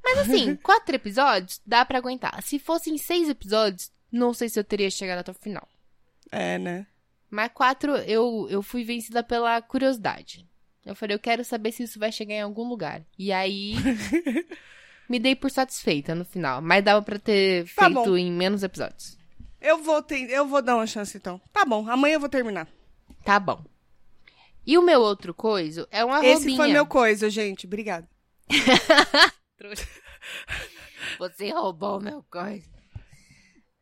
Mas 0.03 0.19
assim, 0.21 0.57
quatro 0.63 0.95
episódios 0.97 1.61
dá 1.67 1.85
pra 1.85 1.99
aguentar. 1.99 2.43
Se 2.43 2.59
fossem 2.59 2.97
seis 2.97 3.29
episódios, 3.29 3.91
não 4.11 4.33
sei 4.33 4.49
se 4.49 4.59
eu 4.59 4.65
teria 4.65 4.91
chegado 4.91 5.19
até 5.19 5.31
o 5.31 5.35
final. 5.35 5.69
É, 6.31 6.59
né? 6.59 6.87
Mas 7.31 7.51
quatro, 7.53 7.95
eu, 7.97 8.47
eu 8.51 8.63
fui 8.63 8.85
vencida 8.85 9.23
pela 9.23 9.61
curiosidade. 9.63 10.47
Eu 10.85 10.95
falei, 10.97 11.15
eu 11.15 11.21
quero 11.21 11.45
saber 11.45 11.73
se 11.73 11.83
isso 11.85 11.99
vai 11.99 12.11
chegar 12.11 12.35
em 12.35 12.41
algum 12.43 12.65
lugar. 12.69 13.03
E 13.19 13.31
aí, 13.33 13.75
me 15.09 15.19
dei 15.19 15.35
por 15.37 15.51
satisfeita 15.51 16.15
no 16.15 16.25
final. 16.25 16.63
Mas 16.63 16.85
dava 16.85 17.03
pra 17.03 17.19
ter 17.19 17.65
Tá 17.75 17.87
feito 17.87 18.05
bom. 18.05 18.17
em 18.17 18.31
menos 18.33 18.63
episódios. 18.63 19.19
Eu 19.61 19.83
vou, 19.83 20.03
ter, 20.03 20.29
eu 20.31 20.47
vou 20.47 20.63
dar 20.63 20.77
uma 20.77 20.87
chance, 20.87 21.17
então. 21.17 21.41
Tá 21.53 21.65
bom, 21.65 21.89
amanhã 21.89 22.15
eu 22.15 22.21
vou 22.21 22.29
terminar. 22.29 22.67
Tá 23.25 23.39
bom. 23.39 23.65
E 24.67 24.77
o 24.79 24.83
meu 24.83 25.01
outro 25.01 25.33
coisa 25.35 25.87
é 25.91 26.05
uma 26.05 26.25
Esse 26.25 26.35
roubinha. 26.35 26.57
foi 26.57 26.73
meu 26.73 26.87
coisa, 26.87 27.29
gente. 27.31 27.67
Obrigada. 27.67 28.09
Você 31.19 31.51
roubou 31.51 32.01
meu 32.01 32.25
coisa. 32.31 32.67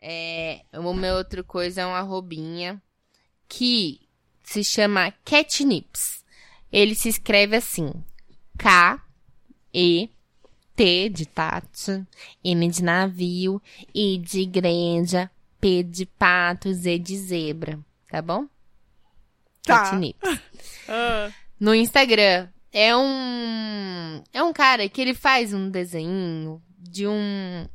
É, 0.00 0.62
o 0.74 0.92
meu 0.94 1.14
outro 1.16 1.44
coisa 1.44 1.82
é 1.82 1.86
uma 1.86 2.00
roubinha 2.00 2.80
que 3.48 4.00
se 4.42 4.64
chama 4.64 5.12
Catnips. 5.24 6.24
Ele 6.72 6.94
se 6.94 7.08
escreve 7.08 7.56
assim: 7.56 7.92
K 8.58 9.02
E 9.72 10.10
T 10.74 11.08
de 11.08 11.26
tato, 11.26 12.06
N 12.42 12.68
de 12.68 12.82
navio, 12.82 13.60
I 13.94 14.18
de 14.18 14.40
igreja, 14.40 15.30
P 15.60 15.82
de 15.82 16.06
pato, 16.06 16.72
Z 16.72 16.98
de 16.98 17.16
zebra, 17.18 17.78
tá 18.10 18.22
bom? 18.22 18.46
Tá. 19.62 19.92
Ah, 20.92 21.30
no 21.58 21.72
Instagram. 21.72 22.48
É 22.72 22.96
um. 22.96 24.22
É 24.32 24.42
um 24.42 24.52
cara 24.52 24.88
que 24.88 25.00
ele 25.00 25.14
faz 25.14 25.52
um 25.54 25.70
desenho 25.70 26.60
de 26.76 27.06
um. 27.06 27.66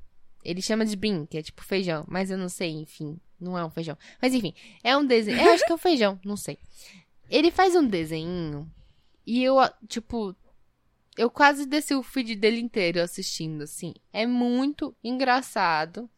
Ele 0.44 0.62
chama 0.62 0.86
de 0.86 0.96
bean, 0.96 1.26
que 1.26 1.38
é 1.38 1.42
tipo 1.42 1.64
feijão. 1.64 2.04
Mas 2.08 2.30
eu 2.30 2.38
não 2.38 2.50
sei, 2.50 2.72
enfim. 2.72 3.18
Não 3.40 3.58
é 3.58 3.66
um 3.66 3.70
feijão. 3.70 3.98
Mas 4.22 4.34
enfim, 4.34 4.54
é 4.84 4.96
um 4.98 5.06
desenho. 5.06 5.40
Eu 5.40 5.54
acho 5.54 5.66
que 5.66 5.72
é 5.72 5.76
um 5.76 5.78
feijão, 5.78 6.20
não 6.26 6.36
sei. 6.36 6.58
Ele 7.30 7.52
faz 7.52 7.76
um 7.76 7.86
desenho 7.88 8.70
e 9.26 9.44
eu, 9.44 9.56
tipo. 9.88 10.36
Eu 11.18 11.30
quase 11.30 11.66
desci 11.66 11.96
o 11.96 12.04
feed 12.04 12.36
dele 12.36 12.60
inteiro 12.60 13.02
assistindo, 13.02 13.64
assim. 13.64 13.94
É 14.12 14.26
muito 14.26 14.96
engraçado. 15.04 16.10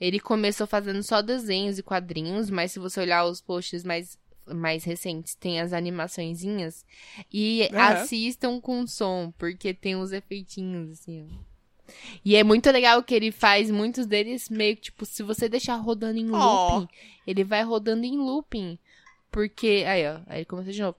Ele 0.00 0.18
começou 0.18 0.66
fazendo 0.66 1.02
só 1.02 1.20
desenhos 1.20 1.78
e 1.78 1.82
quadrinhos, 1.82 2.48
mas 2.48 2.72
se 2.72 2.78
você 2.78 3.00
olhar 3.00 3.24
os 3.26 3.40
posts 3.40 3.84
mais, 3.84 4.18
mais 4.46 4.84
recentes, 4.84 5.34
tem 5.34 5.60
as 5.60 5.72
animaçõezinhas. 5.72 6.86
E 7.32 7.68
Aham. 7.72 7.92
assistam 7.92 8.60
com 8.60 8.86
som, 8.86 9.32
porque 9.36 9.74
tem 9.74 9.94
uns 9.96 10.12
efeitinhos, 10.12 10.90
assim. 10.90 11.28
E 12.24 12.34
é 12.34 12.42
muito 12.42 12.70
legal 12.70 13.02
que 13.02 13.14
ele 13.14 13.30
faz 13.30 13.70
muitos 13.70 14.06
deles 14.06 14.48
meio 14.48 14.76
que, 14.76 14.82
tipo, 14.82 15.04
se 15.04 15.22
você 15.22 15.48
deixar 15.48 15.76
rodando 15.76 16.18
em 16.18 16.26
looping, 16.26 16.88
ele 17.26 17.44
vai 17.44 17.62
rodando 17.62 18.04
em 18.04 18.16
looping. 18.16 18.78
Porque. 19.30 19.84
Aí, 19.86 20.06
ó. 20.08 20.20
Aí 20.26 20.44
começa 20.44 20.72
de 20.72 20.80
novo. 20.80 20.96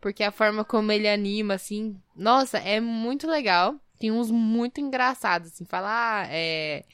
Porque 0.00 0.22
a 0.22 0.30
forma 0.30 0.64
como 0.64 0.92
ele 0.92 1.08
anima, 1.08 1.54
assim. 1.54 1.96
Nossa, 2.14 2.58
é 2.58 2.80
muito 2.80 3.26
legal. 3.26 3.74
Tem 3.98 4.10
uns 4.10 4.30
muito 4.30 4.80
engraçados, 4.80 5.48
assim. 5.52 5.64
Falar, 5.64 6.24
ah, 6.24 6.28
é. 6.30 6.84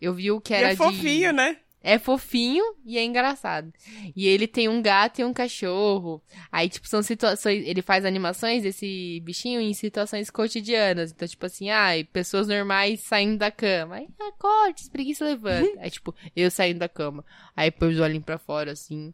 Eu 0.00 0.14
vi 0.14 0.30
o 0.30 0.40
que 0.40 0.52
E 0.52 0.56
era 0.56 0.68
é 0.68 0.70
de. 0.70 0.76
fofinho, 0.76 1.32
né? 1.32 1.58
É 1.86 1.98
fofinho 1.98 2.64
e 2.82 2.96
é 2.96 3.04
engraçado. 3.04 3.70
E 4.16 4.26
ele 4.26 4.46
tem 4.48 4.70
um 4.70 4.80
gato 4.80 5.18
e 5.20 5.24
um 5.24 5.34
cachorro. 5.34 6.22
Aí, 6.50 6.66
tipo, 6.66 6.88
são 6.88 7.02
situações. 7.02 7.62
Ele 7.66 7.82
faz 7.82 8.06
animações 8.06 8.62
desse 8.62 9.20
bichinho 9.22 9.60
em 9.60 9.74
situações 9.74 10.30
cotidianas. 10.30 11.12
Então, 11.12 11.28
tipo 11.28 11.44
assim, 11.44 11.68
ai, 11.68 12.02
pessoas 12.04 12.48
normais 12.48 13.00
saindo 13.00 13.36
da 13.36 13.50
cama. 13.50 13.96
Aí, 13.96 14.08
acorde, 14.18 14.80
espreguiça, 14.80 15.26
levanta. 15.26 15.68
Aí, 15.78 15.90
tipo, 15.90 16.14
eu 16.34 16.50
saindo 16.50 16.78
da 16.78 16.88
cama. 16.88 17.22
Aí 17.54 17.70
pôs 17.70 18.00
o 18.00 18.02
olhinho 18.02 18.22
pra 18.22 18.38
fora, 18.38 18.72
assim. 18.72 19.12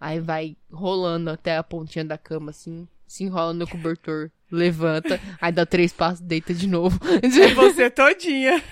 Aí 0.00 0.18
vai 0.18 0.56
rolando 0.72 1.28
até 1.30 1.56
a 1.56 1.62
pontinha 1.62 2.04
da 2.04 2.16
cama, 2.16 2.50
assim. 2.50 2.88
Se 3.06 3.22
enrola 3.24 3.52
no 3.52 3.66
cobertor, 3.68 4.30
levanta. 4.50 5.20
Aí 5.40 5.52
dá 5.52 5.66
três 5.66 5.92
passos, 5.92 6.20
deita 6.20 6.54
de 6.54 6.66
novo. 6.66 6.98
É 7.22 7.54
você 7.54 7.90
todinha. 7.90 8.62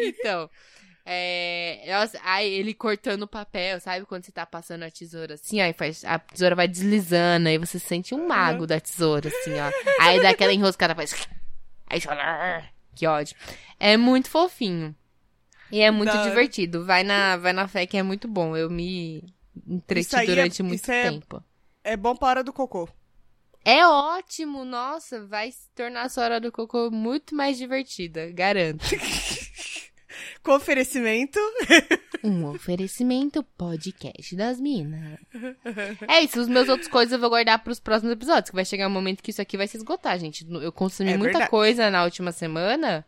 Então, 0.00 0.50
é, 1.06 1.84
nossa, 1.88 2.20
aí 2.22 2.52
ele 2.52 2.74
cortando 2.74 3.22
o 3.22 3.26
papel, 3.28 3.80
sabe? 3.80 4.04
Quando 4.04 4.24
você 4.24 4.32
tá 4.32 4.44
passando 4.44 4.82
a 4.82 4.90
tesoura 4.90 5.34
assim, 5.34 5.60
aí 5.60 5.72
faz, 5.72 6.04
a 6.04 6.18
tesoura 6.18 6.54
vai 6.54 6.68
deslizando, 6.68 7.48
aí 7.48 7.56
você 7.56 7.78
sente 7.78 8.14
um 8.14 8.26
mago 8.28 8.66
da 8.66 8.78
tesoura, 8.78 9.28
assim, 9.28 9.54
ó. 9.58 9.70
Aí 10.02 10.20
dá 10.20 10.30
aquela 10.30 10.52
enroscada, 10.52 10.94
faz. 10.94 11.14
Aí. 11.86 12.00
"Ah", 12.08 12.62
Que 12.94 13.06
ódio. 13.06 13.34
É 13.80 13.96
muito 13.96 14.28
fofinho. 14.28 14.94
E 15.72 15.80
é 15.80 15.90
muito 15.90 16.10
hora. 16.12 16.28
divertido. 16.28 16.84
Vai 16.84 17.02
na, 17.04 17.36
vai 17.36 17.52
na 17.52 17.66
fé 17.68 17.86
que 17.86 17.96
é 17.96 18.02
muito 18.02 18.26
bom. 18.28 18.56
Eu 18.56 18.68
me 18.68 19.22
entreti 19.66 20.06
Isso 20.08 20.16
aí 20.16 20.26
é- 20.26 20.30
durante 20.34 20.62
muito 20.62 20.82
isso 20.82 20.92
é- 20.92 21.02
tempo. 21.10 21.42
É 21.84 21.96
bom 21.96 22.14
pra 22.14 22.28
hora 22.28 22.44
do 22.44 22.52
cocô. 22.52 22.88
É 23.64 23.86
ótimo, 23.86 24.64
nossa, 24.64 25.26
vai 25.26 25.50
se 25.50 25.68
tornar 25.74 26.02
a 26.02 26.08
sua 26.08 26.24
hora 26.24 26.40
do 26.40 26.50
cocô 26.52 26.90
muito 26.90 27.34
mais 27.34 27.58
divertida, 27.58 28.30
garanto. 28.32 28.84
Com 30.42 30.52
oferecimento. 30.52 31.38
Um 32.24 32.46
oferecimento 32.46 33.42
podcast 33.56 34.34
das 34.34 34.60
minas. 34.60 35.18
É 36.08 36.20
isso, 36.22 36.40
os 36.40 36.48
meus 36.48 36.68
outros 36.68 36.88
coisas 36.88 37.12
eu 37.12 37.18
vou 37.18 37.28
guardar 37.28 37.62
pros 37.62 37.78
próximos 37.78 38.12
episódios, 38.12 38.50
que 38.50 38.56
vai 38.56 38.64
chegar 38.64 38.86
um 38.86 38.90
momento 38.90 39.22
que 39.22 39.30
isso 39.30 39.42
aqui 39.42 39.56
vai 39.56 39.66
se 39.66 39.76
esgotar, 39.76 40.18
gente. 40.18 40.46
Eu 40.50 40.72
consumi 40.72 41.10
É 41.12 41.16
muita 41.18 41.32
verdade. 41.32 41.50
coisa 41.50 41.90
na 41.90 42.04
última 42.04 42.32
semana, 42.32 43.04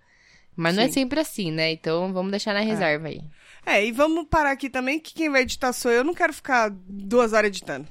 mas 0.57 0.77
não 0.77 0.83
é 0.83 0.87
Sim. 0.87 0.93
sempre 0.93 1.21
assim, 1.21 1.51
né? 1.51 1.73
Então 1.73 2.13
vamos 2.13 2.31
deixar 2.31 2.55
na 2.55 2.61
reserva 2.61 3.09
aí. 3.09 3.21
É, 3.65 3.85
e 3.85 3.93
vamos 3.93 4.27
parar 4.29 4.53
aqui 4.53 4.71
também, 4.71 4.99
que 4.99 5.15
quem 5.15 5.31
vai 5.31 5.43
editar 5.43 5.73
sou 5.73 5.91
eu. 5.91 5.99
Eu 5.99 6.05
não 6.05 6.15
quero 6.15 6.33
ficar 6.33 6.71
duas 6.71 7.33
horas 7.33 7.49
editando. 7.49 7.87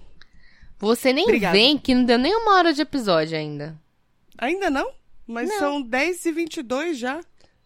Você 0.79 1.11
nem 1.11 1.25
Obrigada. 1.25 1.55
vem 1.57 1.77
que 1.77 1.93
não 1.93 2.05
deu 2.05 2.17
nem 2.17 2.33
uma 2.33 2.55
hora 2.55 2.73
de 2.73 2.81
episódio 2.81 3.37
ainda. 3.37 3.77
Ainda 4.37 4.69
não? 4.69 4.89
Mas 5.27 5.47
Não. 5.49 5.59
são 5.59 5.81
10 5.81 6.25
e 6.25 6.31
22 6.31 6.97
já. 6.97 7.19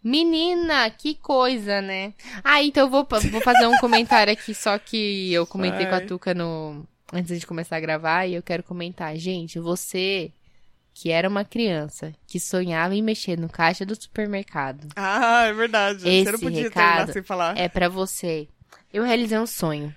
Menina, 0.03 0.89
que 0.89 1.15
coisa, 1.15 1.81
né? 1.81 2.13
Ah, 2.43 2.61
então 2.61 2.83
eu 2.87 2.89
vou, 2.89 3.07
vou 3.31 3.41
fazer 3.41 3.67
um 3.67 3.77
comentário 3.77 4.33
aqui, 4.33 4.53
só 4.53 4.77
que 4.77 5.31
eu 5.31 5.47
comentei 5.47 5.85
com 5.85 5.95
a. 5.95 6.01
Tuca 6.01 6.33
no. 6.33 6.85
Antes 7.13 7.39
de 7.39 7.47
começar 7.47 7.77
a 7.77 7.79
gravar, 7.79 8.25
e 8.25 8.33
eu 8.33 8.43
quero 8.43 8.63
comentar. 8.63 9.15
Gente, 9.15 9.59
você 9.59 10.31
que 10.93 11.09
era 11.11 11.27
uma 11.27 11.43
criança 11.43 12.13
que 12.27 12.39
sonhava 12.39 12.95
em 12.95 13.01
mexer 13.01 13.37
no 13.37 13.49
caixa 13.49 13.85
do 13.85 13.95
supermercado, 13.99 14.87
Ah, 14.95 15.45
é 15.45 15.53
verdade. 15.53 16.01
Você 16.01 16.23
não 16.25 16.33
Esse 16.33 16.43
podia 16.43 16.63
recado 16.63 17.11
sem 17.13 17.23
falar. 17.23 17.57
é 17.57 17.67
pra 17.67 17.89
você. 17.89 18.47
Eu 18.93 19.03
realizei 19.03 19.37
um 19.39 19.47
sonho. 19.47 19.93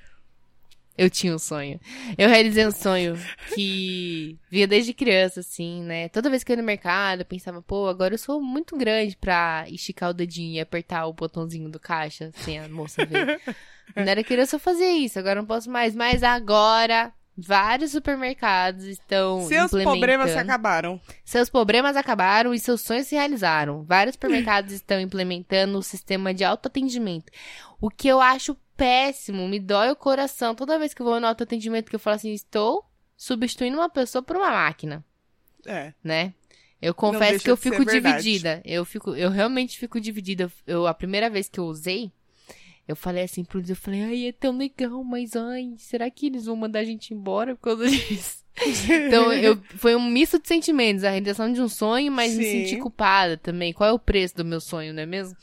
Eu 0.99 1.11
tinha 1.11 1.35
um 1.35 1.39
sonho. 1.39 1.79
Eu 2.17 2.27
realizei 2.27 2.67
um 2.67 2.71
sonho 2.71 3.19
que 3.55 4.39
via 4.51 4.67
desde 4.67 4.95
criança, 4.95 5.41
assim, 5.41 5.83
né? 5.83 6.09
Toda 6.09 6.31
vez 6.31 6.43
que 6.43 6.51
eu 6.51 6.57
ia 6.57 6.63
no 6.63 6.67
mercado, 6.67 7.21
eu 7.21 7.27
pensava, 7.27 7.61
pô, 7.61 7.87
agora 7.87 8.15
eu 8.15 8.19
sou 8.19 8.41
muito 8.41 8.75
grande 8.79 9.15
pra 9.15 9.67
esticar 9.69 10.09
o 10.09 10.15
dedinho 10.15 10.55
e 10.55 10.61
apertar 10.61 11.05
o 11.07 11.13
botãozinho 11.13 11.69
do 11.69 11.79
caixa 11.79 12.31
sem 12.37 12.59
a 12.59 12.67
moça 12.71 13.05
ver. 13.05 13.39
Quando 13.93 14.09
era 14.09 14.25
criança 14.25 14.57
eu 14.57 14.61
fazia 14.61 14.91
isso, 14.97 15.19
agora 15.19 15.39
eu 15.39 15.43
não 15.43 15.47
posso 15.47 15.71
mais. 15.71 15.95
Mas 15.95 16.23
agora, 16.23 17.13
vários 17.37 17.91
supermercados 17.91 18.85
estão 18.85 19.47
Seus 19.47 19.71
problemas 19.71 20.31
se 20.31 20.39
acabaram. 20.39 21.01
Seus 21.25 21.51
problemas 21.51 21.97
acabaram 21.97 22.55
e 22.55 22.59
seus 22.59 22.81
sonhos 22.81 23.07
se 23.07 23.15
realizaram. 23.15 23.83
Vários 23.85 24.15
supermercados 24.15 24.73
estão 24.75 25.01
implementando 25.01 25.79
o 25.79 25.83
sistema 25.83 26.33
de 26.33 26.45
autoatendimento. 26.45 27.31
O 27.81 27.91
que 27.91 28.09
eu 28.09 28.21
acho 28.21 28.57
péssimo, 28.77 29.49
me 29.49 29.59
dói 29.59 29.91
o 29.91 29.97
coração 29.97 30.55
toda 30.55 30.79
vez 30.79 30.93
que 30.93 31.03
eu 31.03 31.07
vou 31.07 31.21
no 31.21 31.27
autoatendimento 31.27 31.89
que 31.91 31.97
eu 31.97 32.01
falo 32.01 32.17
assim, 32.17 32.33
estou 32.33 32.85
substituindo 33.17 33.79
uma 33.79 33.89
pessoa 33.89 34.23
por 34.23 34.37
uma 34.37 34.51
máquina, 34.51 35.05
É. 35.67 35.93
né? 36.05 36.35
Eu 36.81 36.95
confesso 36.95 37.43
que 37.43 37.51
eu 37.51 37.57
fico 37.57 37.85
dividida. 37.85 38.61
Eu 38.65 38.85
fico, 38.85 39.15
eu 39.17 39.31
realmente 39.31 39.79
fico 39.79 39.99
dividida. 39.99 40.53
Eu 40.67 40.87
a 40.87 40.93
primeira 40.93 41.31
vez 41.31 41.49
que 41.49 41.59
eu 41.59 41.65
usei, 41.65 42.13
eu 42.87 42.95
falei 42.95 43.25
assim 43.25 43.45
pro 43.45 43.59
Luiz, 43.59 43.71
eu 43.71 43.77
falei, 43.77 44.03
ai, 44.03 44.27
é 44.29 44.33
tão 44.33 44.57
legal, 44.57 45.03
mas 45.03 45.35
ai, 45.35 45.75
será 45.77 46.11
que 46.11 46.27
eles 46.27 46.47
vão 46.47 46.57
mandar 46.57 46.81
a 46.81 46.85
gente 46.85 47.13
embora 47.13 47.55
por 47.55 47.63
causa 47.63 47.89
disso? 47.91 48.45
Então, 49.07 49.33
eu, 49.33 49.61
foi 49.77 49.95
um 49.95 50.09
misto 50.09 50.39
de 50.41 50.49
sentimentos, 50.49 51.05
a 51.05 51.11
realização 51.11 51.53
de 51.53 51.61
um 51.61 51.69
sonho, 51.69 52.11
mas 52.11 52.35
me 52.35 52.45
Sim. 52.45 52.51
senti 52.51 52.77
culpada 52.77 53.37
também. 53.37 53.73
Qual 53.73 53.91
é 53.91 53.93
o 53.93 53.99
preço 53.99 54.37
do 54.37 54.45
meu 54.45 54.61
sonho, 54.61 54.95
não 54.95 55.03
é 55.03 55.07
mesmo? 55.07 55.37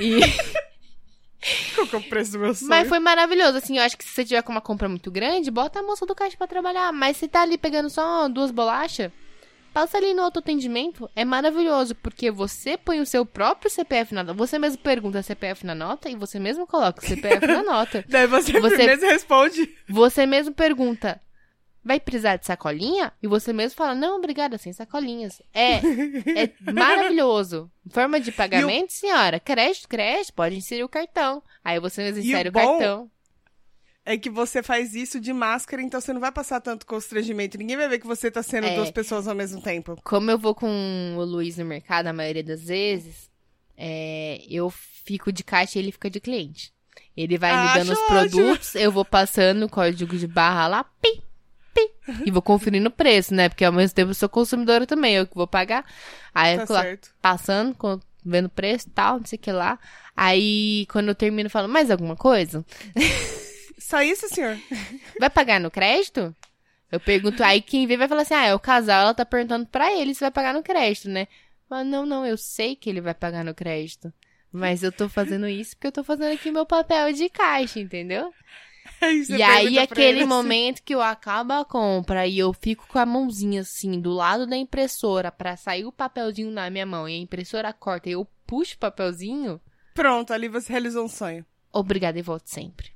E, 0.00 0.20
Qual 1.74 1.86
que 1.86 1.94
é 1.94 1.98
o 1.98 2.02
preço 2.02 2.32
do 2.32 2.38
meu 2.38 2.54
sonho? 2.54 2.70
mas 2.70 2.88
foi 2.88 2.98
maravilhoso, 2.98 3.58
assim, 3.58 3.76
eu 3.76 3.82
acho 3.82 3.98
que 3.98 4.04
se 4.04 4.10
você 4.10 4.24
tiver 4.24 4.42
com 4.42 4.52
uma 4.52 4.62
compra 4.62 4.88
muito 4.88 5.10
grande, 5.10 5.50
bota 5.50 5.80
a 5.80 5.82
moça 5.82 6.06
do 6.06 6.14
caixa 6.14 6.36
pra 6.38 6.46
trabalhar. 6.46 6.92
Mas 6.92 7.18
se 7.18 7.28
tá 7.28 7.42
ali 7.42 7.58
pegando 7.58 7.90
só 7.90 8.28
duas 8.28 8.50
bolachas, 8.50 9.12
passa 9.74 9.98
ali 9.98 10.14
no 10.14 10.22
autoatendimento, 10.22 11.10
é 11.16 11.24
maravilhoso, 11.24 11.94
porque 11.96 12.30
você 12.30 12.78
põe 12.78 13.00
o 13.00 13.06
seu 13.06 13.26
próprio 13.26 13.68
CPF 13.70 14.14
na 14.14 14.22
nota, 14.22 14.32
você 14.38 14.58
mesmo 14.58 14.78
pergunta 14.78 15.20
CPF 15.22 15.66
na 15.66 15.74
nota 15.74 16.08
e 16.08 16.14
você 16.14 16.38
mesmo 16.38 16.66
coloca 16.66 17.04
o 17.04 17.06
CPF 17.06 17.46
na 17.46 17.62
nota. 17.66 18.04
Daí 18.08 18.26
você, 18.26 18.58
Você- 18.60 18.86
mesmo 18.86 19.06
responde. 19.06 19.74
Você 19.88 20.24
mesmo 20.26 20.54
pergunta, 20.54 21.20
vai 21.84 21.98
precisar 22.00 22.36
de 22.36 22.46
sacolinha? 22.46 23.12
E 23.22 23.26
você 23.26 23.52
mesmo 23.52 23.76
fala, 23.76 23.94
não, 23.94 24.16
obrigada, 24.16 24.56
sem 24.56 24.72
sacolinhas. 24.72 25.42
É, 25.52 25.74
é 25.78 26.50
maravilhoso. 26.72 27.70
Forma 27.90 28.18
de 28.20 28.32
pagamento, 28.32 28.92
senhora. 28.92 29.38
Crédito, 29.40 29.88
crédito, 29.88 30.32
pode 30.32 30.56
inserir 30.56 30.84
o 30.84 30.88
cartão. 30.88 31.42
Aí 31.64 31.78
você 31.80 32.02
mesmo 32.02 32.20
E 32.20 32.22
o 32.22 32.26
insere 32.26 32.48
o, 32.48 32.52
bom- 32.52 32.60
cartão. 32.78 33.10
É 34.06 34.18
que 34.18 34.28
você 34.28 34.62
faz 34.62 34.94
isso 34.94 35.18
de 35.18 35.32
máscara, 35.32 35.80
então 35.80 35.98
você 36.00 36.12
não 36.12 36.20
vai 36.20 36.30
passar 36.30 36.60
tanto 36.60 36.84
constrangimento. 36.84 37.56
Ninguém 37.56 37.76
vai 37.76 37.88
ver 37.88 37.98
que 37.98 38.06
você 38.06 38.30
tá 38.30 38.42
sendo 38.42 38.66
É. 38.66 38.74
duas 38.76 38.90
pessoas 38.90 39.26
ao 39.26 39.34
mesmo 39.34 39.62
tempo. 39.62 39.96
Como 40.04 40.30
eu 40.30 40.38
vou 40.38 40.54
com 40.54 41.14
o 41.16 41.24
Luiz 41.24 41.56
no 41.56 41.64
mercado, 41.64 42.08
a 42.08 42.12
maioria 42.12 42.44
das 42.44 42.64
vezes, 42.64 43.30
é, 43.76 44.42
eu 44.48 44.68
fico 44.70 45.32
de 45.32 45.42
caixa 45.42 45.78
e 45.78 45.82
ele 45.82 45.90
fica 45.92 46.10
de 46.10 46.20
cliente. 46.20 46.70
Ele 47.16 47.38
vai 47.38 47.52
me 47.52 47.68
Acho 47.68 47.78
dando 47.78 47.92
os 47.92 47.98
ótimo. 47.98 48.08
produtos, 48.42 48.74
eu 48.74 48.92
vou 48.92 49.04
passando 49.06 49.64
o 49.64 49.68
código 49.70 50.16
de 50.18 50.26
barra 50.26 50.66
lá, 50.66 50.84
pi, 50.84 51.22
pi, 51.72 51.90
e 52.26 52.30
vou 52.30 52.42
conferindo 52.42 52.88
o 52.88 52.92
preço, 52.92 53.32
né? 53.32 53.48
Porque 53.48 53.64
ao 53.64 53.72
mesmo 53.72 53.94
tempo 53.94 54.10
eu 54.10 54.14
sou 54.14 54.28
consumidora 54.28 54.86
também, 54.86 55.14
eu 55.14 55.26
que 55.26 55.34
vou 55.34 55.46
pagar. 55.46 55.84
Aí 56.34 56.54
eu 56.54 56.58
Tá 56.58 56.62
fico 56.66 56.72
lá 56.74 56.84
passando, 57.22 58.02
vendo 58.24 58.48
preço 58.50 58.88
e 58.88 58.90
tal, 58.90 59.18
não 59.20 59.26
sei 59.26 59.38
o 59.38 59.40
que 59.40 59.52
lá. 59.52 59.78
Aí, 60.16 60.86
quando 60.90 61.08
eu 61.08 61.14
termino, 61.14 61.46
eu 61.46 61.50
falo, 61.50 61.68
mais 61.68 61.90
alguma 61.90 62.16
coisa? 62.16 62.64
Só 63.84 64.02
isso, 64.02 64.26
senhor? 64.28 64.58
Vai 65.20 65.28
pagar 65.28 65.60
no 65.60 65.70
crédito? 65.70 66.34
Eu 66.90 66.98
pergunto, 66.98 67.42
aí 67.42 67.60
quem 67.60 67.86
vê 67.86 67.96
vai 67.96 68.08
falar 68.08 68.22
assim, 68.22 68.34
ah, 68.34 68.46
é 68.46 68.54
o 68.54 68.58
casal, 68.58 69.02
ela 69.02 69.14
tá 69.14 69.26
perguntando 69.26 69.66
pra 69.66 69.92
ele 69.92 70.14
se 70.14 70.20
vai 70.20 70.30
pagar 70.30 70.54
no 70.54 70.62
crédito, 70.62 71.08
né? 71.08 71.26
Mas 71.68 71.84
não, 71.86 72.06
não, 72.06 72.24
eu 72.24 72.36
sei 72.36 72.76
que 72.76 72.88
ele 72.88 73.00
vai 73.00 73.12
pagar 73.12 73.44
no 73.44 73.54
crédito. 73.54 74.12
Mas 74.52 74.82
eu 74.82 74.92
tô 74.92 75.08
fazendo 75.08 75.48
isso 75.48 75.76
porque 75.76 75.88
eu 75.88 75.92
tô 75.92 76.04
fazendo 76.04 76.32
aqui 76.32 76.50
meu 76.50 76.64
papel 76.64 77.12
de 77.12 77.28
caixa, 77.28 77.80
entendeu? 77.80 78.32
Aí 79.00 79.24
e 79.28 79.42
aí, 79.42 79.78
aquele 79.78 80.08
ele 80.08 80.18
assim, 80.20 80.28
momento 80.28 80.82
que 80.82 80.94
eu 80.94 81.00
acabo 81.02 81.52
a 81.52 81.64
compra 81.64 82.26
e 82.26 82.38
eu 82.38 82.52
fico 82.52 82.86
com 82.86 82.98
a 82.98 83.06
mãozinha 83.06 83.62
assim, 83.62 84.00
do 84.00 84.12
lado 84.12 84.46
da 84.46 84.56
impressora, 84.56 85.32
pra 85.32 85.56
sair 85.56 85.84
o 85.84 85.92
papelzinho 85.92 86.50
na 86.50 86.70
minha 86.70 86.86
mão 86.86 87.08
e 87.08 87.14
a 87.14 87.18
impressora 87.18 87.72
corta 87.72 88.08
e 88.08 88.12
eu 88.12 88.26
puxo 88.46 88.76
o 88.76 88.78
papelzinho, 88.78 89.60
Pronto, 89.94 90.32
ali 90.32 90.48
você 90.48 90.70
realizou 90.72 91.04
um 91.04 91.08
sonho. 91.08 91.44
obrigada 91.72 92.18
e 92.18 92.22
volte 92.22 92.50
sempre. 92.50 92.93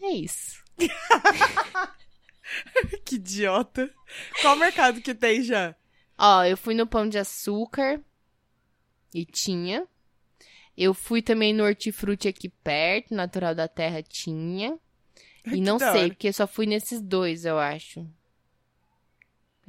É 0.00 0.10
isso. 0.10 0.62
Que 3.04 3.16
idiota. 3.16 3.90
Qual 4.40 4.56
mercado 4.56 5.02
que 5.02 5.14
tem 5.14 5.42
já? 5.42 5.74
Ó, 6.16 6.44
eu 6.44 6.56
fui 6.56 6.74
no 6.74 6.86
Pão 6.86 7.08
de 7.08 7.18
Açúcar 7.18 8.00
e 9.14 9.24
tinha. 9.24 9.86
Eu 10.76 10.94
fui 10.94 11.20
também 11.20 11.52
no 11.52 11.64
Hortifruti 11.64 12.28
aqui 12.28 12.48
perto, 12.48 13.14
Natural 13.14 13.54
da 13.54 13.68
Terra 13.68 14.02
tinha. 14.02 14.78
E 15.46 15.52
que 15.52 15.60
não 15.60 15.78
sei, 15.78 15.88
hora. 15.88 16.08
porque 16.08 16.30
só 16.30 16.46
fui 16.46 16.66
nesses 16.66 17.00
dois, 17.00 17.46
eu 17.46 17.58
acho. 17.58 18.06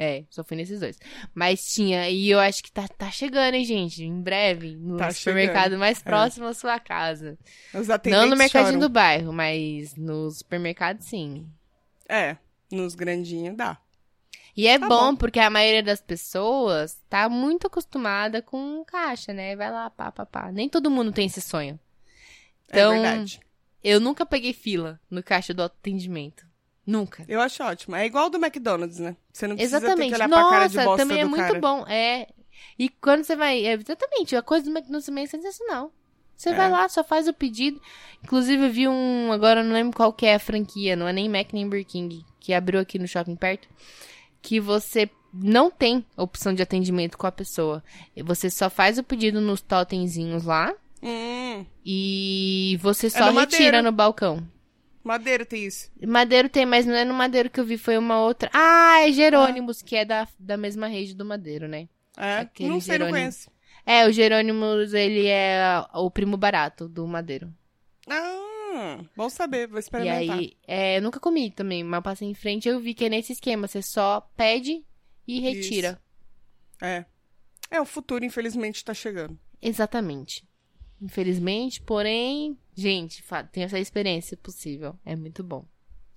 É, 0.01 0.23
só 0.29 0.45
fui 0.45 0.55
nesses 0.55 0.79
dois. 0.79 0.97
Mas 1.35 1.61
tinha, 1.73 2.09
e 2.09 2.29
eu 2.29 2.39
acho 2.39 2.63
que 2.63 2.71
tá, 2.71 2.87
tá 2.87 3.11
chegando, 3.11 3.55
hein, 3.55 3.65
gente? 3.65 4.01
Em 4.01 4.21
breve, 4.21 4.77
no 4.77 4.95
Tá 4.95 5.11
supermercado 5.11 5.63
chegando. 5.65 5.79
mais 5.79 5.99
É. 5.99 6.03
próximo 6.03 6.45
à 6.47 6.53
sua 6.53 6.79
casa. 6.79 7.37
Não 8.05 8.25
no 8.27 8.37
mercadinho 8.37 8.75
choram. 8.75 8.79
do 8.79 8.87
bairro, 8.89 9.33
mas 9.33 9.95
no 9.97 10.31
supermercado, 10.31 11.01
sim. 11.01 11.45
É, 12.07 12.37
nos 12.71 12.95
grandinhos 12.95 13.57
dá. 13.57 13.77
E 14.55 14.67
é 14.67 14.79
Tá 14.79 14.87
bom, 14.87 15.11
bom. 15.11 15.15
porque 15.17 15.39
a 15.39 15.49
maioria 15.49 15.83
das 15.83 16.01
pessoas 16.01 16.97
tá 17.09 17.27
muito 17.27 17.67
acostumada 17.67 18.41
com 18.41 18.83
caixa, 18.85 19.33
né? 19.33 19.53
Vai 19.55 19.69
lá, 19.69 19.89
pá, 19.89 20.11
pá, 20.13 20.25
pá. 20.25 20.49
Nem 20.51 20.69
todo 20.69 20.89
mundo 20.89 21.11
tem 21.11 21.25
esse 21.27 21.41
sonho. 21.41 21.77
Então, 22.67 22.93
é 22.93 23.01
verdade. 23.01 23.39
eu 23.83 23.99
nunca 23.99 24.25
peguei 24.25 24.53
fila 24.53 24.97
no 25.09 25.21
caixa 25.21 25.53
do 25.53 25.61
atendimento. 25.63 26.47
Nunca. 26.85 27.23
Eu 27.27 27.39
acho 27.41 27.61
ótimo. 27.63 27.95
É 27.95 28.05
igual 28.05 28.29
do 28.29 28.37
McDonald's, 28.37 28.99
né? 28.99 29.15
Você 29.31 29.47
não 29.47 29.55
precisa 29.55 29.79
ter 29.79 29.85
Exatamente. 29.85 30.09
que 30.09 30.15
olhar 30.15 30.29
pra 30.29 30.49
cara 30.49 30.67
de 30.67 30.75
Nossa, 30.77 30.87
bosta 30.89 31.03
também 31.05 31.21
é 31.21 31.25
muito 31.25 31.43
cara. 31.45 31.59
bom. 31.59 31.85
É. 31.87 32.27
E 32.77 32.89
quando 32.89 33.23
você 33.23 33.35
vai. 33.35 33.63
é, 33.65 33.73
exatamente, 33.73 34.35
a 34.35 34.41
coisa 34.41 34.65
do 34.65 34.71
McDonald's 34.71 35.05
também 35.05 35.23
é 35.23 35.27
sensacional. 35.27 35.93
Você 36.35 36.49
É. 36.49 36.53
vai 36.53 36.69
lá, 36.71 36.87
só 36.89 37.03
faz 37.03 37.27
o 37.27 37.33
pedido. 37.33 37.79
Inclusive, 38.23 38.65
eu 38.65 38.71
vi 38.71 38.87
um. 38.87 39.31
Agora 39.31 39.59
eu 39.59 39.63
não 39.65 39.73
lembro 39.73 39.95
qual 39.95 40.11
que 40.13 40.25
é 40.25 40.35
a 40.35 40.39
franquia, 40.39 40.95
não 40.95 41.07
é 41.07 41.13
nem 41.13 41.27
Mac 41.29 41.51
nem 41.53 41.67
Burger 41.67 41.85
King, 41.85 42.25
que 42.39 42.53
abriu 42.53 42.79
aqui 42.79 42.97
no 42.97 43.07
shopping 43.07 43.35
perto. 43.35 43.67
Que 44.41 44.59
você 44.59 45.09
não 45.33 45.69
tem 45.69 46.03
opção 46.17 46.53
de 46.53 46.63
atendimento 46.63 47.17
com 47.17 47.27
a 47.27 47.31
pessoa. 47.31 47.83
Você 48.23 48.49
só 48.49 48.69
faz 48.69 48.97
o 48.97 49.03
pedido 49.03 49.39
nos 49.41 49.61
totemzinhos 49.61 50.45
lá 50.45 50.73
Hum, 51.03 51.65
e 51.85 52.77
você 52.81 53.07
É 53.07 53.09
só 53.09 53.31
no 53.31 53.39
retira 53.39 53.65
Madeiro. 53.65 53.83
no 53.83 53.91
balcão. 53.91 54.47
Madeira 55.03 55.45
tem 55.45 55.65
isso. 55.65 55.91
Madeiro 56.05 56.49
tem, 56.49 56.65
mas 56.65 56.85
não 56.85 56.93
é 56.93 57.05
no 57.05 57.13
Madeiro 57.13 57.49
que 57.49 57.59
eu 57.59 57.65
vi, 57.65 57.77
foi 57.77 57.97
uma 57.97 58.19
outra. 58.21 58.49
Ah, 58.53 59.01
é 59.07 59.11
Jerônimos, 59.11 59.81
que 59.81 59.95
é 59.95 60.05
da, 60.05 60.27
da 60.37 60.57
mesma 60.57 60.87
rede 60.87 61.15
do 61.15 61.23
Madeiro, 61.25 61.67
né? 61.67 61.87
É, 62.17 62.39
Aquele 62.39 62.69
não 62.69 62.79
sei, 62.81 62.97
não 62.97 63.05
Jerônimo. 63.05 63.17
conheço. 63.17 63.51
É, 63.85 64.05
o 64.07 64.11
Jerônimos, 64.11 64.93
ele 64.93 65.25
é 65.27 65.83
o 65.93 66.11
primo 66.11 66.35
barato 66.37 66.87
do 66.89 67.07
Madeiro. 67.07 67.51
Ah, 68.07 68.99
bom 69.15 69.29
saber, 69.29 69.67
vou 69.67 69.77
E 69.77 69.79
experimentar. 69.79 70.37
aí, 70.37 70.53
é, 70.67 70.97
eu 70.97 71.01
nunca 71.01 71.19
comi 71.19 71.49
também, 71.49 71.83
mas 71.83 72.03
passei 72.03 72.27
em 72.27 72.33
frente 72.33 72.67
eu 72.67 72.79
vi 72.79 72.93
que 72.93 73.05
é 73.05 73.09
nesse 73.09 73.33
esquema, 73.33 73.67
você 73.67 73.81
só 73.81 74.21
pede 74.35 74.83
e 75.27 75.39
retira. 75.39 75.99
É. 76.81 77.05
É, 77.71 77.79
o 77.79 77.85
futuro, 77.85 78.25
infelizmente, 78.25 78.83
tá 78.83 78.93
chegando. 78.93 79.37
Exatamente. 79.61 80.47
Infelizmente, 81.01 81.81
porém, 81.81 82.57
gente, 82.75 83.23
tem 83.51 83.63
essa 83.63 83.79
experiência 83.79 84.35
possível. 84.37 84.95
É 85.05 85.15
muito 85.15 85.43
bom. 85.43 85.65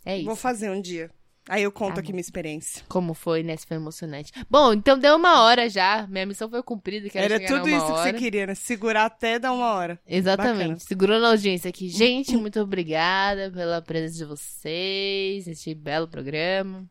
É 0.05 0.17
isso. 0.17 0.27
Vou 0.27 0.37
fazer 0.37 0.71
um 0.71 0.81
dia. 0.81 1.11
Aí 1.49 1.65
eu 1.65 1.73
conto 1.73 1.95
Tá 1.95 2.01
aqui 2.01 2.13
minha 2.13 2.21
experiência. 2.21 2.85
Como 2.89 3.15
foi, 3.15 3.43
né? 3.43 3.57
Se 3.57 3.67
foi 3.67 3.77
emocionante. 3.77 4.33
Bom, 4.49 4.73
então 4.73 4.97
deu 4.97 5.17
uma 5.17 5.43
hora 5.43 5.69
já. 5.69 6.07
Minha 6.07 6.25
missão 6.25 6.49
foi 6.49 6.63
cumprida. 6.63 7.09
Era 7.15 7.41
tudo 7.41 7.69
isso 7.69 7.85
que 7.85 7.93
hora. 7.93 8.03
você 8.03 8.13
queria, 8.13 8.47
né? 8.47 8.55
Segurar 8.55 9.07
até 9.07 9.41
dar 9.41 9.53
uma 9.53 9.73
hora. 9.73 9.99
Exatamente. 10.07 10.59
Bacana. 10.59 10.79
Segurando 10.79 11.27
a 11.27 11.31
audiência 11.31 11.69
aqui. 11.69 11.89
Gente, 11.89 12.37
muito 12.37 12.61
obrigada 12.61 13.51
pela 13.51 13.83
presença 13.83 14.19
de 14.19 14.25
vocês 14.25 15.47
neste 15.47 15.75
belo 15.75 16.07
programa. 16.07 16.89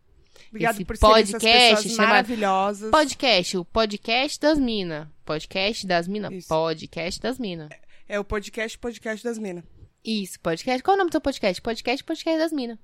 Obrigado 0.49 0.75
Esse 0.75 0.85
por 0.85 0.97
serem 0.97 1.15
essas 1.15 1.31
podcast 1.31 1.83
pessoas 1.89 1.97
maravilhosas. 2.09 2.91
Podcast, 2.91 3.57
o 3.57 3.63
podcast 3.63 4.37
das 4.37 4.59
minas. 4.59 5.07
Podcast 5.23 5.87
das 5.87 6.07
minas? 6.09 6.45
Podcast 6.45 7.21
das 7.21 7.39
minas. 7.39 7.69
É 8.11 8.19
o 8.19 8.25
podcast 8.25 8.77
Podcast 8.77 9.23
das 9.23 9.37
Minas. 9.37 9.63
Isso, 10.03 10.37
podcast. 10.41 10.83
Qual 10.83 10.95
é 10.95 10.95
o 10.95 10.97
nome 10.97 11.09
do 11.09 11.13
seu 11.13 11.21
podcast? 11.21 11.61
Podcast, 11.61 12.03
podcast 12.03 12.37
das 12.39 12.51
minas. 12.51 12.77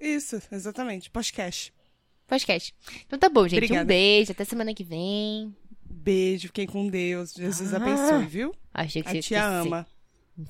Isso, 0.00 0.40
exatamente. 0.50 1.10
Podcast. 1.10 1.74
Podcast. 2.26 2.74
Então 3.04 3.18
tá 3.18 3.28
bom, 3.28 3.46
gente. 3.46 3.58
Obrigada. 3.58 3.82
Um 3.84 3.86
beijo. 3.86 4.32
Até 4.32 4.46
semana 4.46 4.72
que 4.72 4.82
vem. 4.82 5.54
Beijo, 5.84 6.46
fiquem 6.46 6.66
com 6.66 6.88
Deus. 6.88 7.34
Jesus 7.34 7.74
Ah. 7.74 7.76
abençoe, 7.76 8.24
viu? 8.24 8.54
Achei 8.72 9.02
que 9.02 9.10
A 9.10 9.12
você 9.12 9.20
tia 9.20 9.46
ama. 9.46 9.86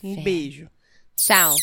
Um 0.05 0.23
beijo. 0.23 0.71
Tchau. 1.17 1.57